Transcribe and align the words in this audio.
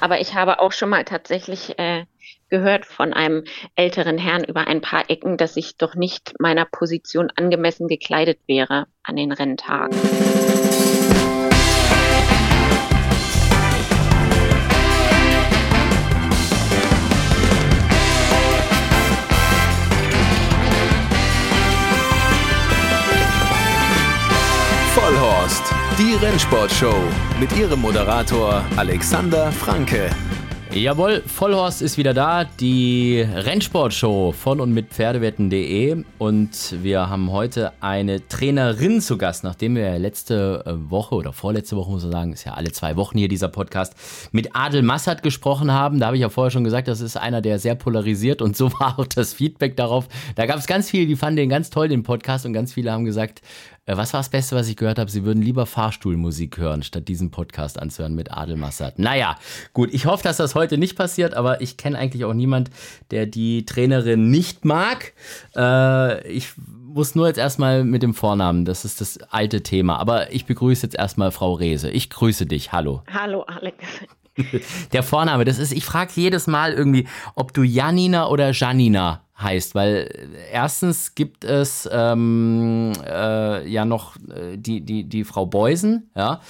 Aber 0.00 0.20
ich 0.20 0.34
habe 0.34 0.60
auch 0.60 0.72
schon 0.72 0.90
mal 0.90 1.04
tatsächlich 1.04 1.78
äh, 1.78 2.04
gehört 2.48 2.86
von 2.86 3.12
einem 3.12 3.44
älteren 3.74 4.18
Herrn 4.18 4.44
über 4.44 4.66
ein 4.66 4.80
paar 4.80 5.10
Ecken, 5.10 5.36
dass 5.36 5.56
ich 5.56 5.76
doch 5.76 5.94
nicht 5.94 6.34
meiner 6.38 6.64
Position 6.64 7.30
angemessen 7.36 7.88
gekleidet 7.88 8.38
wäre 8.46 8.86
an 9.02 9.16
den 9.16 9.32
Renntagen. 9.32 9.96
Die 25.98 26.14
Rennsportshow 26.14 26.94
mit 27.40 27.50
ihrem 27.56 27.80
Moderator 27.80 28.64
Alexander 28.76 29.50
Franke. 29.50 30.08
Jawohl, 30.72 31.22
Vollhorst 31.26 31.82
ist 31.82 31.98
wieder 31.98 32.14
da, 32.14 32.44
die 32.44 33.20
Rennsportshow 33.20 34.30
von 34.30 34.60
und 34.60 34.72
mit 34.72 34.90
Pferdewetten.de 34.90 36.04
und 36.18 36.82
wir 36.84 37.08
haben 37.08 37.32
heute 37.32 37.72
eine 37.80 38.28
Trainerin 38.28 39.00
zu 39.00 39.18
Gast, 39.18 39.42
nachdem 39.42 39.74
wir 39.74 39.98
letzte 39.98 40.62
äh, 40.66 40.90
Woche 40.90 41.16
oder 41.16 41.32
vorletzte 41.32 41.74
Woche, 41.74 41.90
muss 41.90 42.02
man 42.02 42.12
sagen, 42.12 42.32
ist 42.32 42.44
ja 42.44 42.52
alle 42.52 42.70
zwei 42.70 42.94
Wochen 42.94 43.18
hier 43.18 43.28
dieser 43.28 43.48
Podcast, 43.48 43.94
mit 44.30 44.54
Adel 44.54 44.82
Massert 44.82 45.24
gesprochen 45.24 45.72
haben. 45.72 45.98
Da 45.98 46.06
habe 46.06 46.16
ich 46.16 46.22
ja 46.22 46.28
vorher 46.28 46.52
schon 46.52 46.64
gesagt, 46.64 46.86
das 46.86 47.00
ist 47.00 47.16
einer, 47.16 47.40
der 47.40 47.58
sehr 47.58 47.74
polarisiert 47.74 48.40
und 48.40 48.56
so 48.56 48.70
war 48.74 49.00
auch 49.00 49.06
das 49.06 49.32
Feedback 49.32 49.74
darauf. 49.76 50.06
Da 50.36 50.46
gab 50.46 50.58
es 50.58 50.68
ganz 50.68 50.90
viele, 50.90 51.06
die 51.06 51.16
fanden 51.16 51.38
den 51.38 51.48
ganz 51.48 51.70
toll, 51.70 51.88
den 51.88 52.04
Podcast 52.04 52.46
und 52.46 52.52
ganz 52.52 52.74
viele 52.74 52.92
haben 52.92 53.04
gesagt, 53.04 53.40
was 53.96 54.12
war 54.12 54.20
das 54.20 54.28
Beste, 54.28 54.54
was 54.56 54.68
ich 54.68 54.76
gehört 54.76 54.98
habe? 54.98 55.10
Sie 55.10 55.24
würden 55.24 55.42
lieber 55.42 55.66
Fahrstuhlmusik 55.66 56.58
hören, 56.58 56.82
statt 56.82 57.08
diesen 57.08 57.30
Podcast 57.30 57.80
anzuhören 57.80 58.14
mit 58.14 58.32
Adel 58.32 58.56
Massert. 58.56 58.98
Naja, 58.98 59.36
gut, 59.72 59.92
ich 59.92 60.06
hoffe, 60.06 60.22
dass 60.24 60.36
das 60.36 60.54
heute 60.54 60.78
nicht 60.78 60.96
passiert, 60.96 61.34
aber 61.34 61.60
ich 61.60 61.76
kenne 61.76 61.98
eigentlich 61.98 62.24
auch 62.24 62.34
niemand, 62.34 62.70
der 63.10 63.26
die 63.26 63.64
Trainerin 63.64 64.30
nicht 64.30 64.64
mag. 64.64 65.12
Äh, 65.56 66.28
ich 66.28 66.52
muss 66.98 67.14
nur 67.14 67.28
jetzt 67.28 67.38
erstmal 67.38 67.84
mit 67.84 68.02
dem 68.02 68.14
Vornamen, 68.14 68.64
das 68.64 68.84
ist 68.84 69.00
das 69.00 69.18
alte 69.30 69.62
Thema. 69.62 69.98
Aber 69.98 70.32
ich 70.32 70.46
begrüße 70.46 70.86
jetzt 70.86 70.96
erstmal 70.96 71.30
Frau 71.30 71.54
Rehse. 71.54 71.90
Ich 71.90 72.10
grüße 72.10 72.46
dich. 72.46 72.72
Hallo. 72.72 73.02
Hallo, 73.12 73.42
Alex. 73.42 73.84
Der 74.92 75.02
Vorname, 75.02 75.44
das 75.44 75.58
ist, 75.58 75.72
ich 75.72 75.84
frage 75.84 76.12
jedes 76.14 76.46
Mal 76.46 76.72
irgendwie, 76.72 77.08
ob 77.34 77.52
du 77.52 77.62
Janina 77.62 78.28
oder 78.28 78.52
Janina 78.52 79.22
heißt, 79.40 79.74
weil 79.76 80.28
erstens 80.52 81.14
gibt 81.14 81.44
es 81.44 81.88
ähm, 81.92 82.92
äh, 83.06 83.68
ja 83.68 83.84
noch 83.84 84.16
äh, 84.16 84.56
die, 84.56 84.80
die, 84.80 85.04
die 85.04 85.22
Frau 85.22 85.46
Beusen, 85.46 86.10
ja, 86.16 86.40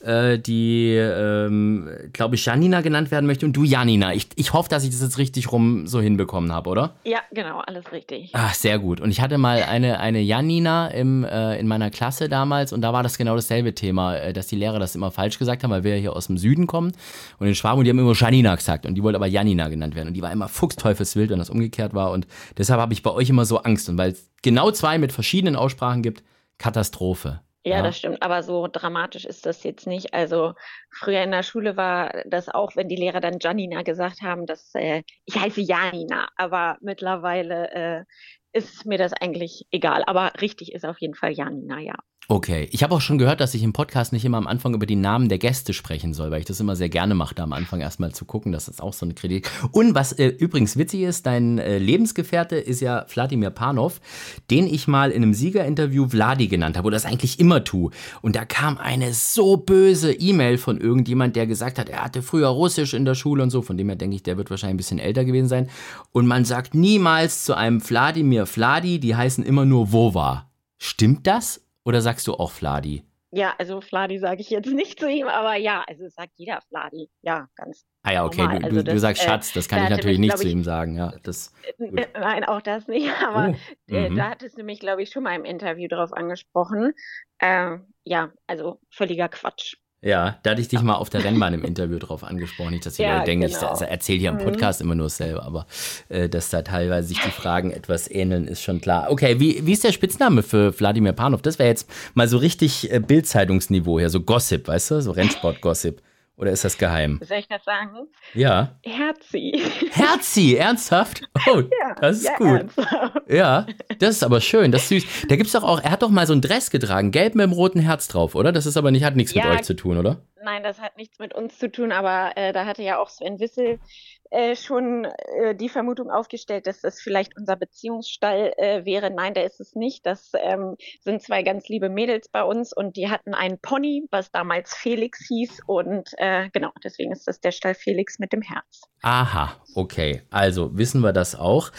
äh, 0.00 0.38
die, 0.38 0.94
ähm, 0.94 1.88
glaube 2.14 2.36
ich, 2.36 2.46
Janina 2.46 2.80
genannt 2.80 3.10
werden 3.10 3.26
möchte 3.26 3.44
und 3.44 3.52
du 3.52 3.64
Janina. 3.64 4.14
Ich, 4.14 4.28
ich 4.36 4.54
hoffe, 4.54 4.70
dass 4.70 4.84
ich 4.84 4.90
das 4.90 5.02
jetzt 5.02 5.18
richtig 5.18 5.52
rum 5.52 5.86
so 5.86 6.00
hinbekommen 6.00 6.52
habe, 6.52 6.70
oder? 6.70 6.94
Ja, 7.04 7.18
genau, 7.32 7.60
alles 7.60 7.92
richtig. 7.92 8.30
Ach, 8.32 8.54
sehr 8.54 8.78
gut. 8.78 9.00
Und 9.00 9.10
ich 9.10 9.20
hatte 9.20 9.36
mal 9.36 9.62
eine, 9.64 10.00
eine 10.00 10.20
Janina 10.20 10.88
im, 10.88 11.24
äh, 11.24 11.58
in 11.58 11.68
meiner 11.68 11.90
Klasse 11.90 12.30
damals 12.30 12.72
und 12.72 12.80
da 12.80 12.94
war 12.94 13.02
das 13.02 13.18
genau 13.18 13.34
dasselbe 13.34 13.74
Thema, 13.74 14.16
äh, 14.16 14.32
dass 14.32 14.46
die 14.46 14.56
Lehrer 14.56 14.78
das 14.78 14.94
immer 14.94 15.10
falsch 15.10 15.38
gesagt 15.38 15.64
haben, 15.64 15.70
weil 15.70 15.84
wir 15.84 15.96
hier 15.96 16.16
aus 16.16 16.28
dem 16.28 16.38
Süden 16.38 16.66
kommen 16.66 16.92
und 17.38 17.46
in 17.46 17.54
Schwaben 17.54 17.80
und 17.80 17.84
die 17.84 17.90
haben 17.90 17.98
immer 17.98 18.14
Janina 18.14 18.54
gesagt 18.54 18.86
und 18.86 18.94
die 18.94 19.02
wollte 19.02 19.16
aber 19.16 19.26
Janina 19.26 19.68
genannt 19.68 19.94
werden 19.94 20.08
und 20.08 20.14
die 20.14 20.22
war 20.22 20.32
immer 20.32 20.48
fuchsteufelswild, 20.48 21.28
wenn 21.28 21.38
das 21.38 21.50
umgekehrt 21.50 21.92
war 21.92 22.10
und 22.10 22.26
Deshalb 22.56 22.80
habe 22.80 22.92
ich 22.92 23.02
bei 23.02 23.10
euch 23.10 23.30
immer 23.30 23.44
so 23.44 23.58
Angst. 23.58 23.88
Und 23.88 23.98
weil 23.98 24.12
es 24.12 24.30
genau 24.42 24.70
zwei 24.70 24.98
mit 24.98 25.12
verschiedenen 25.12 25.56
Aussprachen 25.56 26.02
gibt, 26.02 26.22
Katastrophe. 26.58 27.40
Ja, 27.64 27.78
ja, 27.78 27.82
das 27.82 27.98
stimmt. 27.98 28.22
Aber 28.22 28.42
so 28.42 28.66
dramatisch 28.70 29.24
ist 29.24 29.44
das 29.44 29.62
jetzt 29.62 29.86
nicht. 29.86 30.14
Also 30.14 30.54
früher 30.90 31.22
in 31.22 31.32
der 31.32 31.42
Schule 31.42 31.76
war 31.76 32.22
das 32.26 32.48
auch, 32.48 32.76
wenn 32.76 32.88
die 32.88 32.96
Lehrer 32.96 33.20
dann 33.20 33.38
Janina 33.40 33.82
gesagt 33.82 34.22
haben, 34.22 34.46
dass 34.46 34.74
äh, 34.74 35.02
ich 35.26 35.36
heiße 35.36 35.60
Janina. 35.60 36.28
Aber 36.36 36.78
mittlerweile 36.80 37.70
äh, 37.72 38.04
ist 38.52 38.86
mir 38.86 38.96
das 38.96 39.12
eigentlich 39.12 39.66
egal. 39.70 40.02
Aber 40.06 40.32
richtig 40.40 40.72
ist 40.72 40.86
auf 40.86 40.98
jeden 41.00 41.14
Fall 41.14 41.32
Janina, 41.32 41.78
ja. 41.78 41.96
Okay, 42.30 42.68
ich 42.72 42.82
habe 42.82 42.94
auch 42.94 43.00
schon 43.00 43.16
gehört, 43.16 43.40
dass 43.40 43.54
ich 43.54 43.62
im 43.62 43.72
Podcast 43.72 44.12
nicht 44.12 44.22
immer 44.22 44.36
am 44.36 44.46
Anfang 44.46 44.74
über 44.74 44.84
die 44.84 44.96
Namen 44.96 45.30
der 45.30 45.38
Gäste 45.38 45.72
sprechen 45.72 46.12
soll, 46.12 46.30
weil 46.30 46.40
ich 46.40 46.44
das 46.44 46.60
immer 46.60 46.76
sehr 46.76 46.90
gerne 46.90 47.14
mache, 47.14 47.34
da 47.34 47.42
am 47.42 47.54
Anfang 47.54 47.80
erstmal 47.80 48.12
zu 48.12 48.26
gucken. 48.26 48.52
Das 48.52 48.68
ist 48.68 48.82
auch 48.82 48.92
so 48.92 49.06
eine 49.06 49.14
Kritik. 49.14 49.50
Und 49.72 49.94
was 49.94 50.12
äh, 50.12 50.26
übrigens 50.26 50.76
witzig 50.76 51.00
ist, 51.04 51.24
dein 51.24 51.56
äh, 51.56 51.78
Lebensgefährte 51.78 52.56
ist 52.56 52.80
ja 52.82 53.06
Wladimir 53.08 53.48
Panov, 53.48 54.02
den 54.50 54.66
ich 54.66 54.86
mal 54.86 55.10
in 55.10 55.22
einem 55.22 55.32
Siegerinterview 55.32 56.06
Vladi 56.10 56.48
genannt 56.48 56.76
habe, 56.76 56.88
oder 56.88 56.96
das 56.96 57.06
eigentlich 57.06 57.40
immer 57.40 57.64
tue. 57.64 57.92
Und 58.20 58.36
da 58.36 58.44
kam 58.44 58.76
eine 58.76 59.14
so 59.14 59.56
böse 59.56 60.12
E-Mail 60.12 60.58
von 60.58 60.78
irgendjemand, 60.78 61.34
der 61.34 61.46
gesagt 61.46 61.78
hat, 61.78 61.88
er 61.88 62.04
hatte 62.04 62.20
früher 62.20 62.48
Russisch 62.48 62.92
in 62.92 63.06
der 63.06 63.14
Schule 63.14 63.42
und 63.42 63.48
so. 63.48 63.62
Von 63.62 63.78
dem 63.78 63.88
her 63.88 63.96
denke 63.96 64.16
ich, 64.16 64.22
der 64.22 64.36
wird 64.36 64.50
wahrscheinlich 64.50 64.74
ein 64.74 64.76
bisschen 64.76 64.98
älter 64.98 65.24
gewesen 65.24 65.48
sein. 65.48 65.70
Und 66.12 66.26
man 66.26 66.44
sagt 66.44 66.74
niemals 66.74 67.44
zu 67.44 67.56
einem 67.56 67.80
Wladimir 67.88 68.44
Vladi, 68.44 69.00
die 69.00 69.16
heißen 69.16 69.42
immer 69.44 69.64
nur 69.64 69.92
Wova. 69.92 70.50
Stimmt 70.76 71.26
das? 71.26 71.62
Oder 71.88 72.02
sagst 72.02 72.26
du 72.26 72.34
auch 72.34 72.50
Fladi? 72.50 73.02
Ja, 73.30 73.54
also 73.56 73.80
Fladi 73.80 74.18
sage 74.18 74.42
ich 74.42 74.50
jetzt 74.50 74.66
nicht 74.74 75.00
zu 75.00 75.08
ihm, 75.08 75.26
aber 75.26 75.54
ja, 75.54 75.84
also 75.88 76.06
sagt 76.08 76.32
jeder 76.36 76.60
Fladi. 76.68 77.08
Ja, 77.22 77.48
ganz. 77.56 77.86
Ah 78.02 78.12
ja, 78.12 78.26
okay, 78.26 78.46
du, 78.46 78.62
also 78.62 78.82
das, 78.82 78.94
du, 78.94 79.00
sagst 79.00 79.22
äh, 79.22 79.26
Schatz, 79.26 79.52
das 79.54 79.70
kann 79.70 79.84
ich 79.84 79.88
natürlich 79.88 80.18
mich, 80.18 80.32
nicht 80.32 80.38
zu 80.38 80.48
ihm 80.48 80.64
sagen. 80.64 80.98
Ja, 80.98 81.14
das, 81.22 81.50
nein, 81.78 82.44
auch 82.44 82.60
das 82.60 82.88
nicht, 82.88 83.10
aber 83.26 83.54
oh, 83.54 83.94
äh, 83.94 84.14
da 84.14 84.28
hattest 84.28 84.58
du 84.58 84.64
mich, 84.64 84.80
glaube 84.80 85.02
ich, 85.02 85.10
schon 85.10 85.22
mal 85.22 85.34
im 85.34 85.46
Interview 85.46 85.88
drauf 85.88 86.12
angesprochen. 86.12 86.92
Äh, 87.38 87.78
ja, 88.04 88.32
also 88.46 88.80
völliger 88.90 89.30
Quatsch. 89.30 89.76
Ja, 90.00 90.38
da 90.44 90.50
hatte 90.50 90.60
ich 90.60 90.68
dich 90.68 90.80
mal 90.80 90.94
auf 90.94 91.10
der 91.10 91.24
Rennbahn 91.24 91.54
im 91.54 91.64
Interview 91.64 91.98
drauf 91.98 92.22
angesprochen. 92.22 92.70
Nicht, 92.70 92.86
dass 92.86 92.94
die 92.94 93.02
ja, 93.02 93.14
Leute 93.14 93.26
denken, 93.26 93.46
genau. 93.48 93.74
ich 93.74 93.80
erzähle 93.80 94.18
hier 94.20 94.30
im 94.30 94.36
mhm. 94.36 94.44
Podcast 94.44 94.80
immer 94.80 94.94
nur 94.94 95.08
selber, 95.08 95.42
aber 95.44 95.66
äh, 96.08 96.28
dass 96.28 96.50
da 96.50 96.62
teilweise 96.62 97.08
sich 97.08 97.20
die 97.20 97.32
Fragen 97.32 97.72
etwas 97.72 98.08
ähneln, 98.08 98.46
ist 98.46 98.62
schon 98.62 98.80
klar. 98.80 99.10
Okay, 99.10 99.40
wie, 99.40 99.66
wie 99.66 99.72
ist 99.72 99.82
der 99.82 99.90
Spitzname 99.90 100.44
für 100.44 100.78
Wladimir 100.78 101.14
Panov? 101.14 101.42
Das 101.42 101.58
wäre 101.58 101.68
jetzt 101.68 101.90
mal 102.14 102.28
so 102.28 102.38
richtig 102.38 102.92
äh, 102.92 103.00
Bildzeitungsniveau 103.00 103.98
hier, 103.98 104.08
so 104.08 104.20
Gossip, 104.20 104.68
weißt 104.68 104.92
du? 104.92 105.02
So 105.02 105.10
Rennsport-Gossip. 105.10 106.00
Oder 106.38 106.52
ist 106.52 106.64
das 106.64 106.78
geheim? 106.78 107.18
Soll 107.24 107.38
ich 107.38 107.48
das 107.48 107.64
sagen? 107.64 108.06
Ja. 108.32 108.76
Herzi. 108.84 109.60
Herzi, 109.90 110.54
ernsthaft? 110.54 111.22
Oh, 111.48 111.60
ja, 111.80 111.96
das 112.00 112.18
ist 112.18 112.26
ja, 112.26 112.36
gut. 112.36 112.60
Ernsthaft. 112.60 113.22
Ja, 113.28 113.66
das 113.98 114.10
ist 114.10 114.22
aber 114.22 114.40
schön, 114.40 114.70
das 114.70 114.82
ist 114.82 114.88
süß. 114.88 115.26
Da 115.28 115.34
gibt 115.34 115.48
es 115.48 115.52
doch 115.52 115.64
auch, 115.64 115.82
er 115.82 115.90
hat 115.90 116.02
doch 116.02 116.10
mal 116.10 116.28
so 116.28 116.34
ein 116.34 116.40
Dress 116.40 116.70
getragen, 116.70 117.10
gelb 117.10 117.34
mit 117.34 117.44
dem 117.44 117.52
roten 117.52 117.80
Herz 117.80 118.06
drauf, 118.06 118.36
oder? 118.36 118.52
Das 118.52 118.66
ist 118.66 118.76
aber 118.76 118.92
nicht, 118.92 119.02
hat 119.04 119.16
nichts 119.16 119.34
ja, 119.34 119.48
mit 119.48 119.58
euch 119.58 119.64
zu 119.64 119.74
tun, 119.74 119.98
oder? 119.98 120.22
Nein, 120.44 120.62
das 120.62 120.80
hat 120.80 120.96
nichts 120.96 121.18
mit 121.18 121.34
uns 121.34 121.58
zu 121.58 121.72
tun, 121.72 121.90
aber 121.90 122.30
äh, 122.36 122.52
da 122.52 122.66
hatte 122.66 122.82
ja 122.82 122.98
auch 122.98 123.10
Sven 123.10 123.40
Wissel 123.40 123.80
äh, 124.30 124.56
schon 124.56 125.04
äh, 125.04 125.54
die 125.54 125.68
Vermutung 125.68 126.10
aufgestellt, 126.10 126.66
dass 126.66 126.80
das 126.80 127.00
vielleicht 127.00 127.36
unser 127.36 127.56
Beziehungsstall 127.56 128.52
äh, 128.56 128.84
wäre. 128.84 129.10
Nein, 129.10 129.34
der 129.34 129.44
ist 129.44 129.60
es 129.60 129.74
nicht. 129.74 130.06
Das 130.06 130.32
ähm, 130.34 130.76
sind 131.00 131.22
zwei 131.22 131.42
ganz 131.42 131.68
liebe 131.68 131.88
Mädels 131.88 132.28
bei 132.28 132.42
uns 132.42 132.72
und 132.72 132.96
die 132.96 133.08
hatten 133.10 133.34
einen 133.34 133.58
Pony, 133.58 134.06
was 134.10 134.30
damals 134.30 134.74
Felix 134.74 135.26
hieß. 135.28 135.60
Und 135.66 136.10
äh, 136.18 136.48
genau, 136.52 136.70
deswegen 136.84 137.12
ist 137.12 137.26
das 137.26 137.40
der 137.40 137.52
Stall 137.52 137.74
Felix 137.74 138.18
mit 138.18 138.32
dem 138.32 138.42
Herz. 138.42 138.82
Aha, 139.02 139.56
okay. 139.74 140.22
Also 140.30 140.76
wissen 140.76 141.00
wir 141.02 141.12
das 141.12 141.34
auch. 141.34 141.70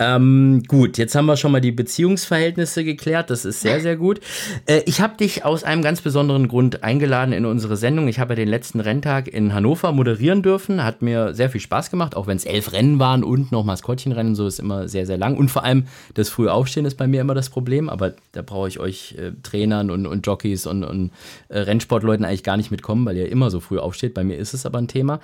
Ähm, 0.00 0.62
gut, 0.66 0.96
jetzt 0.96 1.14
haben 1.14 1.26
wir 1.26 1.36
schon 1.36 1.52
mal 1.52 1.60
die 1.60 1.72
Beziehungsverhältnisse 1.72 2.84
geklärt. 2.84 3.28
Das 3.28 3.44
ist 3.44 3.60
sehr, 3.60 3.80
sehr 3.80 3.96
gut. 3.96 4.20
Äh, 4.64 4.80
ich 4.86 5.02
habe 5.02 5.18
dich 5.18 5.44
aus 5.44 5.62
einem 5.62 5.82
ganz 5.82 6.00
besonderen 6.00 6.48
Grund 6.48 6.82
eingeladen 6.82 7.34
in 7.34 7.44
unsere 7.44 7.76
Sendung. 7.76 8.08
Ich 8.08 8.18
habe 8.18 8.32
ja 8.32 8.36
den 8.36 8.48
letzten 8.48 8.80
Renntag 8.80 9.28
in 9.28 9.52
Hannover 9.52 9.92
moderieren 9.92 10.42
dürfen. 10.42 10.82
Hat 10.82 11.02
mir 11.02 11.34
sehr 11.34 11.50
viel 11.50 11.60
Spaß 11.60 11.90
gemacht, 11.90 12.16
auch 12.16 12.26
wenn 12.26 12.38
es 12.38 12.46
elf 12.46 12.72
Rennen 12.72 12.98
waren 12.98 13.22
und 13.22 13.52
noch 13.52 13.62
Maskottchenrennen. 13.62 14.34
So 14.34 14.46
ist 14.46 14.58
immer 14.58 14.88
sehr, 14.88 15.04
sehr 15.04 15.18
lang. 15.18 15.36
Und 15.36 15.50
vor 15.50 15.64
allem 15.64 15.86
das 16.14 16.30
frühe 16.30 16.50
Aufstehen 16.50 16.86
ist 16.86 16.96
bei 16.96 17.06
mir 17.06 17.20
immer 17.20 17.34
das 17.34 17.50
Problem. 17.50 17.90
Aber 17.90 18.14
da 18.32 18.40
brauche 18.40 18.68
ich 18.68 18.80
euch 18.80 19.16
äh, 19.18 19.32
Trainern 19.42 19.90
und, 19.90 20.06
und 20.06 20.26
Jockeys 20.26 20.66
und, 20.66 20.82
und 20.82 21.10
äh, 21.50 21.58
Rennsportleuten 21.58 22.24
eigentlich 22.24 22.42
gar 22.42 22.56
nicht 22.56 22.70
mitkommen, 22.70 23.04
weil 23.04 23.18
ihr 23.18 23.30
immer 23.30 23.50
so 23.50 23.60
früh 23.60 23.78
aufsteht. 23.78 24.14
Bei 24.14 24.24
mir 24.24 24.38
ist 24.38 24.54
es 24.54 24.64
aber 24.64 24.78
ein 24.78 24.88
Thema. 24.88 25.20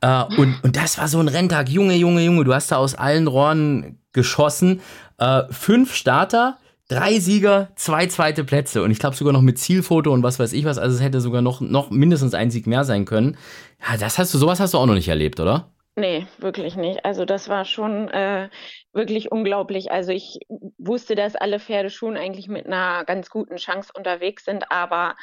Äh, 0.00 0.22
und, 0.36 0.62
und 0.62 0.76
das 0.76 0.96
war 0.98 1.08
so 1.08 1.18
ein 1.18 1.26
Renntag. 1.26 1.68
Junge, 1.68 1.96
Junge, 1.96 2.22
Junge, 2.24 2.44
du 2.44 2.54
hast 2.54 2.70
da 2.70 2.76
aus 2.76 2.94
allen 2.94 3.26
Rohren 3.26 3.98
geschossen. 4.12 4.80
Äh, 5.18 5.42
fünf 5.50 5.94
Starter, 5.94 6.58
drei 6.88 7.18
Sieger, 7.18 7.68
zwei 7.76 8.06
zweite 8.06 8.44
Plätze 8.44 8.82
und 8.82 8.90
ich 8.90 8.98
glaube 8.98 9.16
sogar 9.16 9.32
noch 9.32 9.42
mit 9.42 9.58
Zielfoto 9.58 10.12
und 10.12 10.22
was 10.22 10.38
weiß 10.38 10.52
ich 10.52 10.64
was. 10.64 10.78
Also 10.78 10.96
es 10.96 11.02
hätte 11.02 11.20
sogar 11.20 11.42
noch, 11.42 11.60
noch 11.60 11.90
mindestens 11.90 12.34
ein 12.34 12.50
Sieg 12.50 12.66
mehr 12.66 12.84
sein 12.84 13.04
können. 13.04 13.36
Ja, 13.80 13.96
das 13.96 14.18
hast 14.18 14.32
du, 14.34 14.38
sowas 14.38 14.60
hast 14.60 14.74
du 14.74 14.78
auch 14.78 14.86
noch 14.86 14.94
nicht 14.94 15.08
erlebt, 15.08 15.40
oder? 15.40 15.72
Nee, 15.94 16.26
wirklich 16.38 16.74
nicht. 16.76 17.04
Also 17.04 17.26
das 17.26 17.50
war 17.50 17.66
schon 17.66 18.08
äh, 18.08 18.48
wirklich 18.94 19.30
unglaublich. 19.30 19.92
Also 19.92 20.10
ich 20.10 20.38
wusste, 20.78 21.14
dass 21.14 21.36
alle 21.36 21.60
Pferde 21.60 21.90
schon 21.90 22.16
eigentlich 22.16 22.48
mit 22.48 22.64
einer 22.66 23.04
ganz 23.04 23.28
guten 23.28 23.56
Chance 23.56 23.90
unterwegs 23.94 24.46
sind, 24.46 24.72
aber 24.72 25.16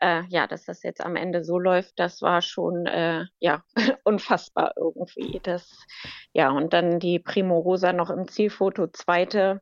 äh, 0.00 0.22
ja, 0.28 0.46
dass 0.46 0.64
das 0.64 0.82
jetzt 0.82 1.00
am 1.00 1.16
Ende 1.16 1.44
so 1.44 1.58
läuft, 1.58 1.98
das 1.98 2.22
war 2.22 2.42
schon 2.42 2.86
äh, 2.86 3.24
ja 3.38 3.62
unfassbar 4.04 4.72
irgendwie. 4.76 5.40
Das 5.42 5.86
ja 6.32 6.50
und 6.50 6.72
dann 6.72 7.00
die 7.00 7.18
Primo 7.18 7.58
Rosa 7.58 7.92
noch 7.92 8.10
im 8.10 8.28
Zielfoto 8.28 8.88
zweite 8.88 9.60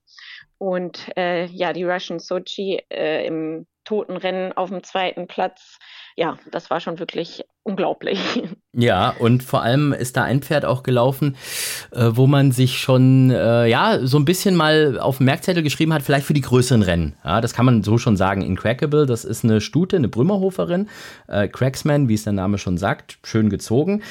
und 0.59 1.17
äh, 1.17 1.47
ja 1.47 1.73
die 1.73 1.85
Russian 1.85 2.19
Sochi 2.19 2.83
äh, 2.91 3.27
im 3.27 3.67
Totenrennen 3.85 4.53
auf 4.53 4.71
dem 4.71 4.83
zweiten 4.83 5.27
Platz. 5.27 5.79
Ja, 6.17 6.39
das 6.51 6.71
war 6.71 6.81
schon 6.81 6.99
wirklich 6.99 7.45
unglaublich. 7.65 8.21
Ja, 8.77 9.15
und 9.21 9.45
vor 9.45 9.63
allem 9.63 9.93
ist 9.93 10.17
da 10.17 10.25
ein 10.25 10.43
Pferd 10.43 10.65
auch 10.65 10.83
gelaufen, 10.83 11.37
äh, 11.93 12.11
wo 12.11 12.27
man 12.27 12.51
sich 12.51 12.79
schon, 12.81 13.31
äh, 13.31 13.67
ja, 13.69 14.01
so 14.05 14.19
ein 14.19 14.25
bisschen 14.25 14.57
mal 14.57 14.99
auf 14.99 15.19
dem 15.19 15.27
Merkzettel 15.27 15.63
geschrieben 15.63 15.95
hat, 15.95 16.03
vielleicht 16.03 16.27
für 16.27 16.35
die 16.35 16.41
größeren 16.41 16.83
Rennen. 16.83 17.15
Ja, 17.25 17.41
das 17.41 17.55
kann 17.55 17.67
man 17.67 17.85
so 17.85 17.99
schon 17.99 18.17
sagen. 18.17 18.43
Incrackable, 18.43 19.07
das 19.07 19.25
ist 19.25 19.45
eine 19.45 19.61
Stute, 19.61 19.97
eine 19.97 20.09
Brümmerhoferin, 20.09 20.89
äh, 21.29 21.47
Cracksman, 21.47 22.09
wie 22.09 22.15
es 22.15 22.25
der 22.25 22.33
Name 22.33 22.59
schon 22.59 22.77
sagt, 22.77 23.19
schön 23.23 23.49
gezogen, 23.49 24.03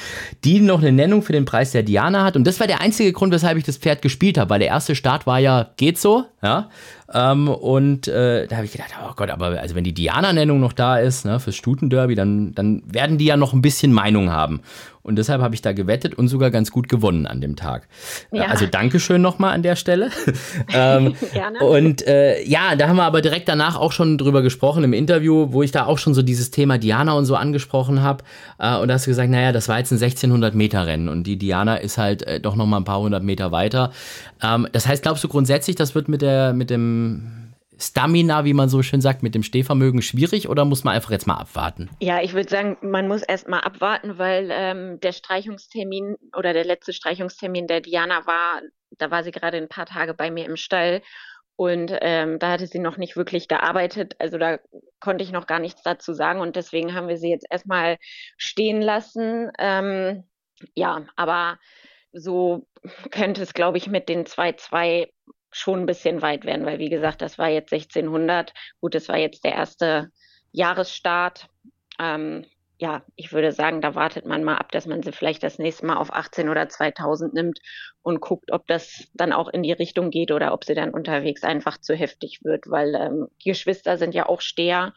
die 0.44 0.60
noch 0.60 0.80
eine 0.80 0.92
Nennung 0.92 1.20
für 1.20 1.34
den 1.34 1.44
Preis 1.44 1.72
der 1.72 1.82
Diana 1.82 2.24
hat. 2.24 2.34
Und 2.34 2.46
das 2.46 2.58
war 2.58 2.66
der 2.66 2.80
einzige 2.80 3.12
Grund, 3.12 3.34
weshalb 3.34 3.58
ich 3.58 3.64
das 3.64 3.76
Pferd 3.76 4.00
gespielt 4.00 4.38
habe, 4.38 4.48
weil 4.48 4.60
der 4.60 4.68
erste 4.68 4.94
Start 4.94 5.26
war 5.26 5.40
ja, 5.40 5.72
geht 5.76 5.98
so, 5.98 6.24
ja. 6.42 6.70
Ähm, 7.12 7.48
und 7.48 8.08
äh, 8.08 8.46
da 8.46 8.56
habe 8.56 8.64
ich 8.64 8.72
gedacht, 8.72 8.94
oh 9.06 9.12
Gott, 9.14 9.28
aber 9.30 9.60
also 9.60 9.74
wenn 9.74 9.84
die 9.84 9.92
Diana-Nennung 9.92 10.58
noch 10.58 10.72
da 10.72 10.98
ist, 10.98 11.26
ne, 11.26 11.38
fürs 11.38 11.54
Stutenderby, 11.56 12.14
dann, 12.14 12.54
dann 12.54 12.82
werden 12.86 13.18
die 13.18 13.26
ja 13.26 13.36
noch 13.36 13.43
ein 13.52 13.62
bisschen 13.62 13.92
Meinung 13.92 14.30
haben. 14.30 14.60
Und 15.04 15.16
deshalb 15.16 15.42
habe 15.42 15.54
ich 15.54 15.60
da 15.60 15.72
gewettet 15.72 16.14
und 16.14 16.28
sogar 16.28 16.50
ganz 16.50 16.70
gut 16.70 16.88
gewonnen 16.88 17.26
an 17.26 17.42
dem 17.42 17.56
Tag. 17.56 17.88
Äh, 18.32 18.38
ja. 18.38 18.44
Also 18.46 18.64
Dankeschön 18.64 19.20
nochmal 19.20 19.52
an 19.52 19.62
der 19.62 19.76
Stelle. 19.76 20.10
ähm, 20.72 21.14
Gerne. 21.34 21.58
Und 21.58 22.06
äh, 22.06 22.42
ja, 22.44 22.74
da 22.74 22.88
haben 22.88 22.96
wir 22.96 23.04
aber 23.04 23.20
direkt 23.20 23.46
danach 23.46 23.76
auch 23.76 23.92
schon 23.92 24.16
drüber 24.16 24.40
gesprochen 24.40 24.82
im 24.82 24.94
Interview, 24.94 25.48
wo 25.50 25.62
ich 25.62 25.72
da 25.72 25.84
auch 25.84 25.98
schon 25.98 26.14
so 26.14 26.22
dieses 26.22 26.50
Thema 26.50 26.78
Diana 26.78 27.12
und 27.12 27.26
so 27.26 27.36
angesprochen 27.36 28.00
habe. 28.00 28.24
Äh, 28.58 28.78
und 28.78 28.88
da 28.88 28.94
hast 28.94 29.06
du 29.06 29.10
gesagt, 29.10 29.28
naja, 29.28 29.52
das 29.52 29.68
war 29.68 29.78
jetzt 29.78 29.90
ein 29.90 30.02
1600 30.02 30.54
Meter 30.54 30.86
Rennen 30.86 31.10
und 31.10 31.24
die 31.24 31.36
Diana 31.36 31.76
ist 31.76 31.98
halt 31.98 32.22
äh, 32.22 32.40
doch 32.40 32.56
nochmal 32.56 32.80
ein 32.80 32.84
paar 32.84 33.00
hundert 33.00 33.22
Meter 33.22 33.52
weiter. 33.52 33.92
Ähm, 34.42 34.66
das 34.72 34.88
heißt, 34.88 35.02
glaubst 35.02 35.22
du 35.22 35.28
grundsätzlich, 35.28 35.76
das 35.76 35.94
wird 35.94 36.08
mit 36.08 36.22
der, 36.22 36.54
mit 36.54 36.70
dem 36.70 37.44
Stamina, 37.78 38.44
wie 38.44 38.54
man 38.54 38.68
so 38.68 38.82
schön 38.82 39.00
sagt, 39.00 39.22
mit 39.22 39.34
dem 39.34 39.42
Stehvermögen 39.42 40.02
schwierig 40.02 40.48
oder 40.48 40.64
muss 40.64 40.84
man 40.84 40.94
einfach 40.94 41.10
jetzt 41.10 41.26
mal 41.26 41.36
abwarten? 41.36 41.90
Ja, 42.00 42.22
ich 42.22 42.34
würde 42.34 42.48
sagen, 42.48 42.76
man 42.82 43.08
muss 43.08 43.22
erst 43.22 43.48
mal 43.48 43.60
abwarten, 43.60 44.18
weil 44.18 44.48
ähm, 44.50 45.00
der 45.00 45.12
Streichungstermin 45.12 46.16
oder 46.36 46.52
der 46.52 46.64
letzte 46.64 46.92
Streichungstermin 46.92 47.66
der 47.66 47.80
Diana 47.80 48.26
war, 48.26 48.60
da 48.98 49.10
war 49.10 49.24
sie 49.24 49.32
gerade 49.32 49.56
ein 49.56 49.68
paar 49.68 49.86
Tage 49.86 50.14
bei 50.14 50.30
mir 50.30 50.46
im 50.46 50.56
Stall 50.56 51.02
und 51.56 51.96
ähm, 52.00 52.38
da 52.38 52.50
hatte 52.50 52.66
sie 52.66 52.80
noch 52.80 52.96
nicht 52.96 53.16
wirklich 53.16 53.46
gearbeitet. 53.46 54.16
Also 54.18 54.38
da 54.38 54.58
konnte 55.00 55.22
ich 55.22 55.30
noch 55.30 55.46
gar 55.46 55.60
nichts 55.60 55.82
dazu 55.82 56.12
sagen 56.12 56.40
und 56.40 56.56
deswegen 56.56 56.94
haben 56.94 57.08
wir 57.08 57.16
sie 57.16 57.30
jetzt 57.30 57.46
erstmal 57.48 57.98
stehen 58.36 58.82
lassen. 58.82 59.50
Ähm, 59.58 60.24
ja, 60.74 61.06
aber 61.16 61.58
so 62.12 62.66
könnte 63.10 63.42
es, 63.42 63.54
glaube 63.54 63.78
ich, 63.78 63.88
mit 63.88 64.08
den 64.08 64.24
2-2 64.24 65.08
schon 65.54 65.80
ein 65.80 65.86
bisschen 65.86 66.20
weit 66.20 66.44
werden, 66.44 66.66
weil 66.66 66.78
wie 66.78 66.90
gesagt, 66.90 67.22
das 67.22 67.38
war 67.38 67.48
jetzt 67.48 67.72
1600. 67.72 68.52
Gut, 68.80 68.94
das 68.94 69.08
war 69.08 69.16
jetzt 69.16 69.44
der 69.44 69.52
erste 69.52 70.10
Jahresstart. 70.52 71.48
Ähm, 71.98 72.44
ja, 72.78 73.02
ich 73.14 73.32
würde 73.32 73.52
sagen, 73.52 73.80
da 73.80 73.94
wartet 73.94 74.26
man 74.26 74.42
mal 74.42 74.56
ab, 74.56 74.72
dass 74.72 74.86
man 74.86 75.02
sie 75.02 75.12
vielleicht 75.12 75.44
das 75.44 75.58
nächste 75.58 75.86
Mal 75.86 75.96
auf 75.96 76.12
18 76.12 76.48
oder 76.48 76.68
2000 76.68 77.32
nimmt 77.32 77.60
und 78.02 78.20
guckt, 78.20 78.50
ob 78.50 78.66
das 78.66 79.06
dann 79.14 79.32
auch 79.32 79.48
in 79.48 79.62
die 79.62 79.72
Richtung 79.72 80.10
geht 80.10 80.32
oder 80.32 80.52
ob 80.52 80.64
sie 80.64 80.74
dann 80.74 80.90
unterwegs 80.90 81.44
einfach 81.44 81.78
zu 81.78 81.94
heftig 81.94 82.40
wird, 82.42 82.68
weil 82.68 82.94
ähm, 82.96 83.28
Geschwister 83.42 83.96
sind 83.96 84.14
ja 84.14 84.26
auch 84.26 84.40
Steher 84.40 84.92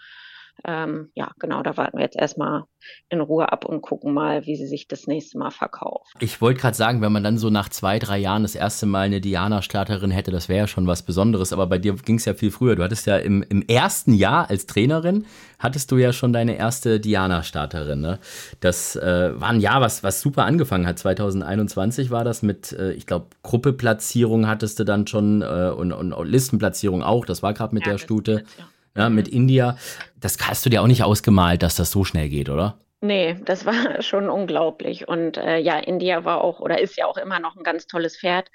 ähm, 0.65 1.11
ja, 1.15 1.31
genau, 1.39 1.61
da 1.63 1.77
warten 1.77 1.97
wir 1.97 2.03
jetzt 2.03 2.17
erstmal 2.17 2.63
in 3.09 3.21
Ruhe 3.21 3.51
ab 3.51 3.65
und 3.65 3.81
gucken 3.81 4.13
mal, 4.13 4.45
wie 4.45 4.55
sie 4.55 4.67
sich 4.67 4.87
das 4.87 5.07
nächste 5.07 5.37
Mal 5.37 5.51
verkauft. 5.51 6.13
Ich 6.19 6.41
wollte 6.41 6.61
gerade 6.61 6.75
sagen, 6.75 7.01
wenn 7.01 7.11
man 7.11 7.23
dann 7.23 7.37
so 7.37 7.49
nach 7.49 7.69
zwei, 7.69 7.99
drei 7.99 8.17
Jahren 8.17 8.43
das 8.43 8.55
erste 8.55 8.85
Mal 8.85 9.05
eine 9.05 9.21
Diana-Starterin 9.21 10.11
hätte, 10.11 10.31
das 10.31 10.49
wäre 10.49 10.59
ja 10.59 10.67
schon 10.67 10.87
was 10.87 11.03
Besonderes. 11.03 11.53
Aber 11.53 11.67
bei 11.67 11.77
dir 11.77 11.95
ging 11.95 12.15
es 12.15 12.25
ja 12.25 12.33
viel 12.33 12.51
früher. 12.51 12.75
Du 12.75 12.83
hattest 12.83 13.05
ja 13.05 13.17
im, 13.17 13.43
im 13.43 13.61
ersten 13.61 14.13
Jahr 14.13 14.49
als 14.49 14.65
Trainerin, 14.65 15.25
hattest 15.59 15.91
du 15.91 15.97
ja 15.97 16.13
schon 16.13 16.33
deine 16.33 16.57
erste 16.57 16.99
Diana-Starterin. 16.99 18.01
Ne? 18.01 18.19
Das 18.59 18.95
äh, 18.95 19.39
war 19.39 19.49
ein 19.49 19.59
Jahr, 19.59 19.81
was, 19.81 20.03
was 20.03 20.21
super 20.21 20.45
angefangen 20.45 20.87
hat. 20.87 20.99
2021 20.99 22.09
war 22.09 22.23
das 22.23 22.41
mit, 22.41 22.73
äh, 22.73 22.93
ich 22.93 23.05
glaube, 23.05 23.27
Gruppeplatzierung 23.43 24.47
hattest 24.47 24.79
du 24.79 24.83
dann 24.83 25.07
schon 25.07 25.41
äh, 25.41 25.71
und, 25.75 25.91
und 25.91 26.27
Listenplatzierung 26.27 27.03
auch. 27.03 27.25
Das 27.25 27.43
war 27.43 27.53
gerade 27.53 27.73
mit 27.73 27.85
ja, 27.85 27.93
der 27.93 27.97
Stute. 27.99 28.31
Ist, 28.31 28.59
ja 28.59 28.65
ja, 28.97 29.09
mit 29.09 29.27
India. 29.27 29.77
Das 30.19 30.37
hast 30.47 30.65
du 30.65 30.69
dir 30.69 30.81
auch 30.81 30.87
nicht 30.87 31.03
ausgemalt, 31.03 31.63
dass 31.63 31.75
das 31.75 31.91
so 31.91 32.03
schnell 32.03 32.29
geht, 32.29 32.49
oder? 32.49 32.79
Nee, 33.01 33.39
das 33.45 33.65
war 33.65 33.73
schon 34.01 34.29
unglaublich. 34.29 35.07
Und 35.07 35.37
äh, 35.37 35.59
ja, 35.59 35.77
India 35.77 36.25
war 36.25 36.41
auch 36.41 36.59
oder 36.59 36.79
ist 36.79 36.97
ja 36.97 37.05
auch 37.05 37.17
immer 37.17 37.39
noch 37.39 37.55
ein 37.55 37.63
ganz 37.63 37.87
tolles 37.87 38.17
Pferd. 38.17 38.49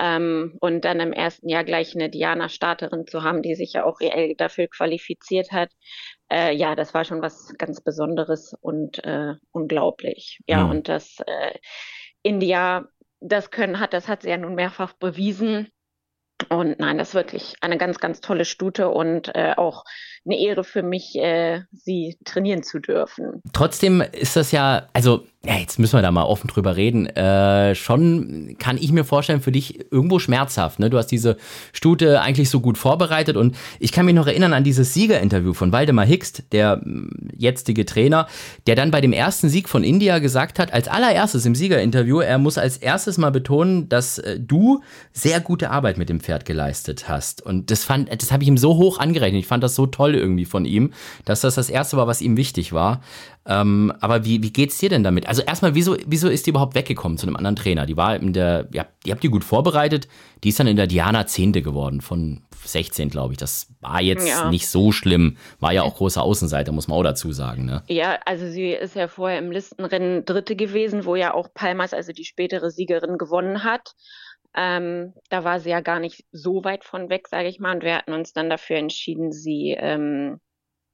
Ähm, 0.00 0.56
und 0.60 0.86
dann 0.86 1.00
im 1.00 1.12
ersten 1.12 1.48
Jahr 1.48 1.64
gleich 1.64 1.94
eine 1.94 2.08
Diana-Starterin 2.08 3.06
zu 3.06 3.22
haben, 3.22 3.42
die 3.42 3.54
sich 3.54 3.74
ja 3.74 3.84
auch 3.84 4.00
reell 4.00 4.34
dafür 4.36 4.68
qualifiziert 4.68 5.52
hat. 5.52 5.70
Äh, 6.32 6.54
ja, 6.54 6.74
das 6.74 6.94
war 6.94 7.04
schon 7.04 7.20
was 7.20 7.52
ganz 7.58 7.82
Besonderes 7.82 8.56
und 8.60 9.04
äh, 9.04 9.34
unglaublich. 9.50 10.40
Ja, 10.46 10.64
mhm. 10.64 10.70
und 10.70 10.88
das 10.88 11.18
äh, 11.26 11.58
India 12.22 12.86
das 13.22 13.50
können 13.50 13.78
hat, 13.78 13.92
das 13.92 14.08
hat 14.08 14.22
sie 14.22 14.30
ja 14.30 14.36
nun 14.36 14.54
mehrfach 14.54 14.92
bewiesen. 14.94 15.68
Und 16.52 16.78
nein, 16.78 16.98
das 16.98 17.08
ist 17.10 17.14
wirklich 17.14 17.54
eine 17.62 17.78
ganz, 17.78 17.98
ganz 17.98 18.20
tolle 18.20 18.44
Stute 18.44 18.90
und 18.90 19.34
äh, 19.34 19.54
auch 19.56 19.84
eine 20.24 20.38
Ehre 20.38 20.64
für 20.64 20.82
mich, 20.82 21.16
äh, 21.16 21.62
sie 21.72 22.16
trainieren 22.24 22.62
zu 22.62 22.78
dürfen. 22.78 23.42
Trotzdem 23.52 24.02
ist 24.12 24.36
das 24.36 24.52
ja, 24.52 24.86
also 24.92 25.24
ja, 25.44 25.56
jetzt 25.56 25.80
müssen 25.80 25.98
wir 25.98 26.02
da 26.02 26.12
mal 26.12 26.22
offen 26.22 26.46
drüber 26.46 26.76
reden. 26.76 27.06
Äh, 27.06 27.74
schon 27.74 28.54
kann 28.60 28.76
ich 28.76 28.92
mir 28.92 29.02
vorstellen, 29.04 29.40
für 29.40 29.50
dich 29.50 29.90
irgendwo 29.90 30.20
schmerzhaft. 30.20 30.78
Ne? 30.78 30.88
Du 30.88 30.98
hast 30.98 31.08
diese 31.08 31.36
Stute 31.72 32.20
eigentlich 32.20 32.48
so 32.48 32.60
gut 32.60 32.78
vorbereitet 32.78 33.36
und 33.36 33.56
ich 33.80 33.90
kann 33.90 34.06
mich 34.06 34.14
noch 34.14 34.28
erinnern 34.28 34.52
an 34.52 34.62
dieses 34.62 34.94
Siegerinterview 34.94 35.52
von 35.52 35.72
Waldemar 35.72 36.04
Hickst, 36.04 36.44
der 36.52 36.76
mm, 36.76 37.30
jetzige 37.36 37.84
Trainer, 37.84 38.28
der 38.68 38.76
dann 38.76 38.92
bei 38.92 39.00
dem 39.00 39.12
ersten 39.12 39.48
Sieg 39.48 39.68
von 39.68 39.82
India 39.82 40.20
gesagt 40.20 40.60
hat, 40.60 40.72
als 40.72 40.86
allererstes 40.86 41.44
im 41.44 41.56
Siegerinterview, 41.56 42.20
er 42.20 42.38
muss 42.38 42.56
als 42.56 42.76
erstes 42.76 43.18
mal 43.18 43.30
betonen, 43.30 43.88
dass 43.88 44.18
äh, 44.18 44.38
du 44.38 44.80
sehr 45.12 45.40
gute 45.40 45.70
Arbeit 45.70 45.98
mit 45.98 46.08
dem 46.08 46.20
Pferd 46.20 46.44
geleistet 46.44 47.08
hast. 47.08 47.42
Und 47.42 47.72
das 47.72 47.82
fand, 47.82 48.12
das 48.22 48.30
habe 48.30 48.44
ich 48.44 48.48
ihm 48.48 48.58
so 48.58 48.76
hoch 48.76 49.00
angerechnet. 49.00 49.40
Ich 49.40 49.48
fand 49.48 49.64
das 49.64 49.74
so 49.74 49.86
toll 49.86 50.11
irgendwie 50.18 50.44
von 50.44 50.64
ihm, 50.64 50.92
dass 51.24 51.40
das 51.40 51.54
das 51.54 51.70
erste 51.70 51.96
war, 51.96 52.06
was 52.06 52.20
ihm 52.20 52.36
wichtig 52.36 52.72
war. 52.72 53.02
Ähm, 53.44 53.92
aber 54.00 54.24
wie, 54.24 54.42
wie 54.42 54.52
geht's 54.52 54.78
dir 54.78 54.88
denn 54.88 55.02
damit? 55.02 55.26
Also 55.26 55.42
erstmal, 55.42 55.74
wieso, 55.74 55.96
wieso 56.06 56.28
ist 56.28 56.46
die 56.46 56.50
überhaupt 56.50 56.74
weggekommen 56.74 57.18
zu 57.18 57.26
einem 57.26 57.36
anderen 57.36 57.56
Trainer? 57.56 57.86
Die 57.86 57.96
war 57.96 58.16
in 58.16 58.32
der, 58.32 58.68
ja, 58.72 58.86
ihr 59.04 59.12
habt 59.12 59.22
die 59.22 59.28
gut 59.28 59.44
vorbereitet. 59.44 60.06
Die 60.44 60.50
ist 60.50 60.60
dann 60.60 60.66
in 60.66 60.76
der 60.76 60.86
Diana 60.86 61.26
Zehnte 61.26 61.62
geworden 61.62 62.00
von 62.00 62.42
16, 62.64 63.10
glaube 63.10 63.34
ich. 63.34 63.38
Das 63.38 63.68
war 63.80 64.00
jetzt 64.00 64.26
ja. 64.26 64.48
nicht 64.48 64.68
so 64.68 64.92
schlimm. 64.92 65.36
War 65.60 65.72
ja 65.72 65.82
auch 65.82 65.96
großer 65.96 66.22
Außenseiter, 66.22 66.72
muss 66.72 66.88
man 66.88 66.98
auch 66.98 67.02
dazu 67.02 67.32
sagen. 67.32 67.64
Ne? 67.64 67.82
Ja, 67.88 68.18
also 68.24 68.48
sie 68.48 68.70
ist 68.70 68.94
ja 68.94 69.08
vorher 69.08 69.38
im 69.38 69.50
Listenrennen 69.50 70.24
Dritte 70.24 70.54
gewesen, 70.54 71.04
wo 71.04 71.16
ja 71.16 71.34
auch 71.34 71.52
Palmas, 71.52 71.92
also 71.92 72.12
die 72.12 72.24
spätere 72.24 72.70
Siegerin, 72.70 73.18
gewonnen 73.18 73.64
hat. 73.64 73.94
Ähm, 74.54 75.14
da 75.30 75.44
war 75.44 75.60
sie 75.60 75.70
ja 75.70 75.80
gar 75.80 75.98
nicht 75.98 76.24
so 76.32 76.64
weit 76.64 76.84
von 76.84 77.08
weg, 77.10 77.28
sage 77.28 77.48
ich 77.48 77.60
mal. 77.60 77.74
Und 77.74 77.82
wir 77.82 77.96
hatten 77.96 78.12
uns 78.12 78.32
dann 78.32 78.50
dafür 78.50 78.76
entschieden, 78.76 79.32
sie 79.32 79.76
ähm, 79.78 80.40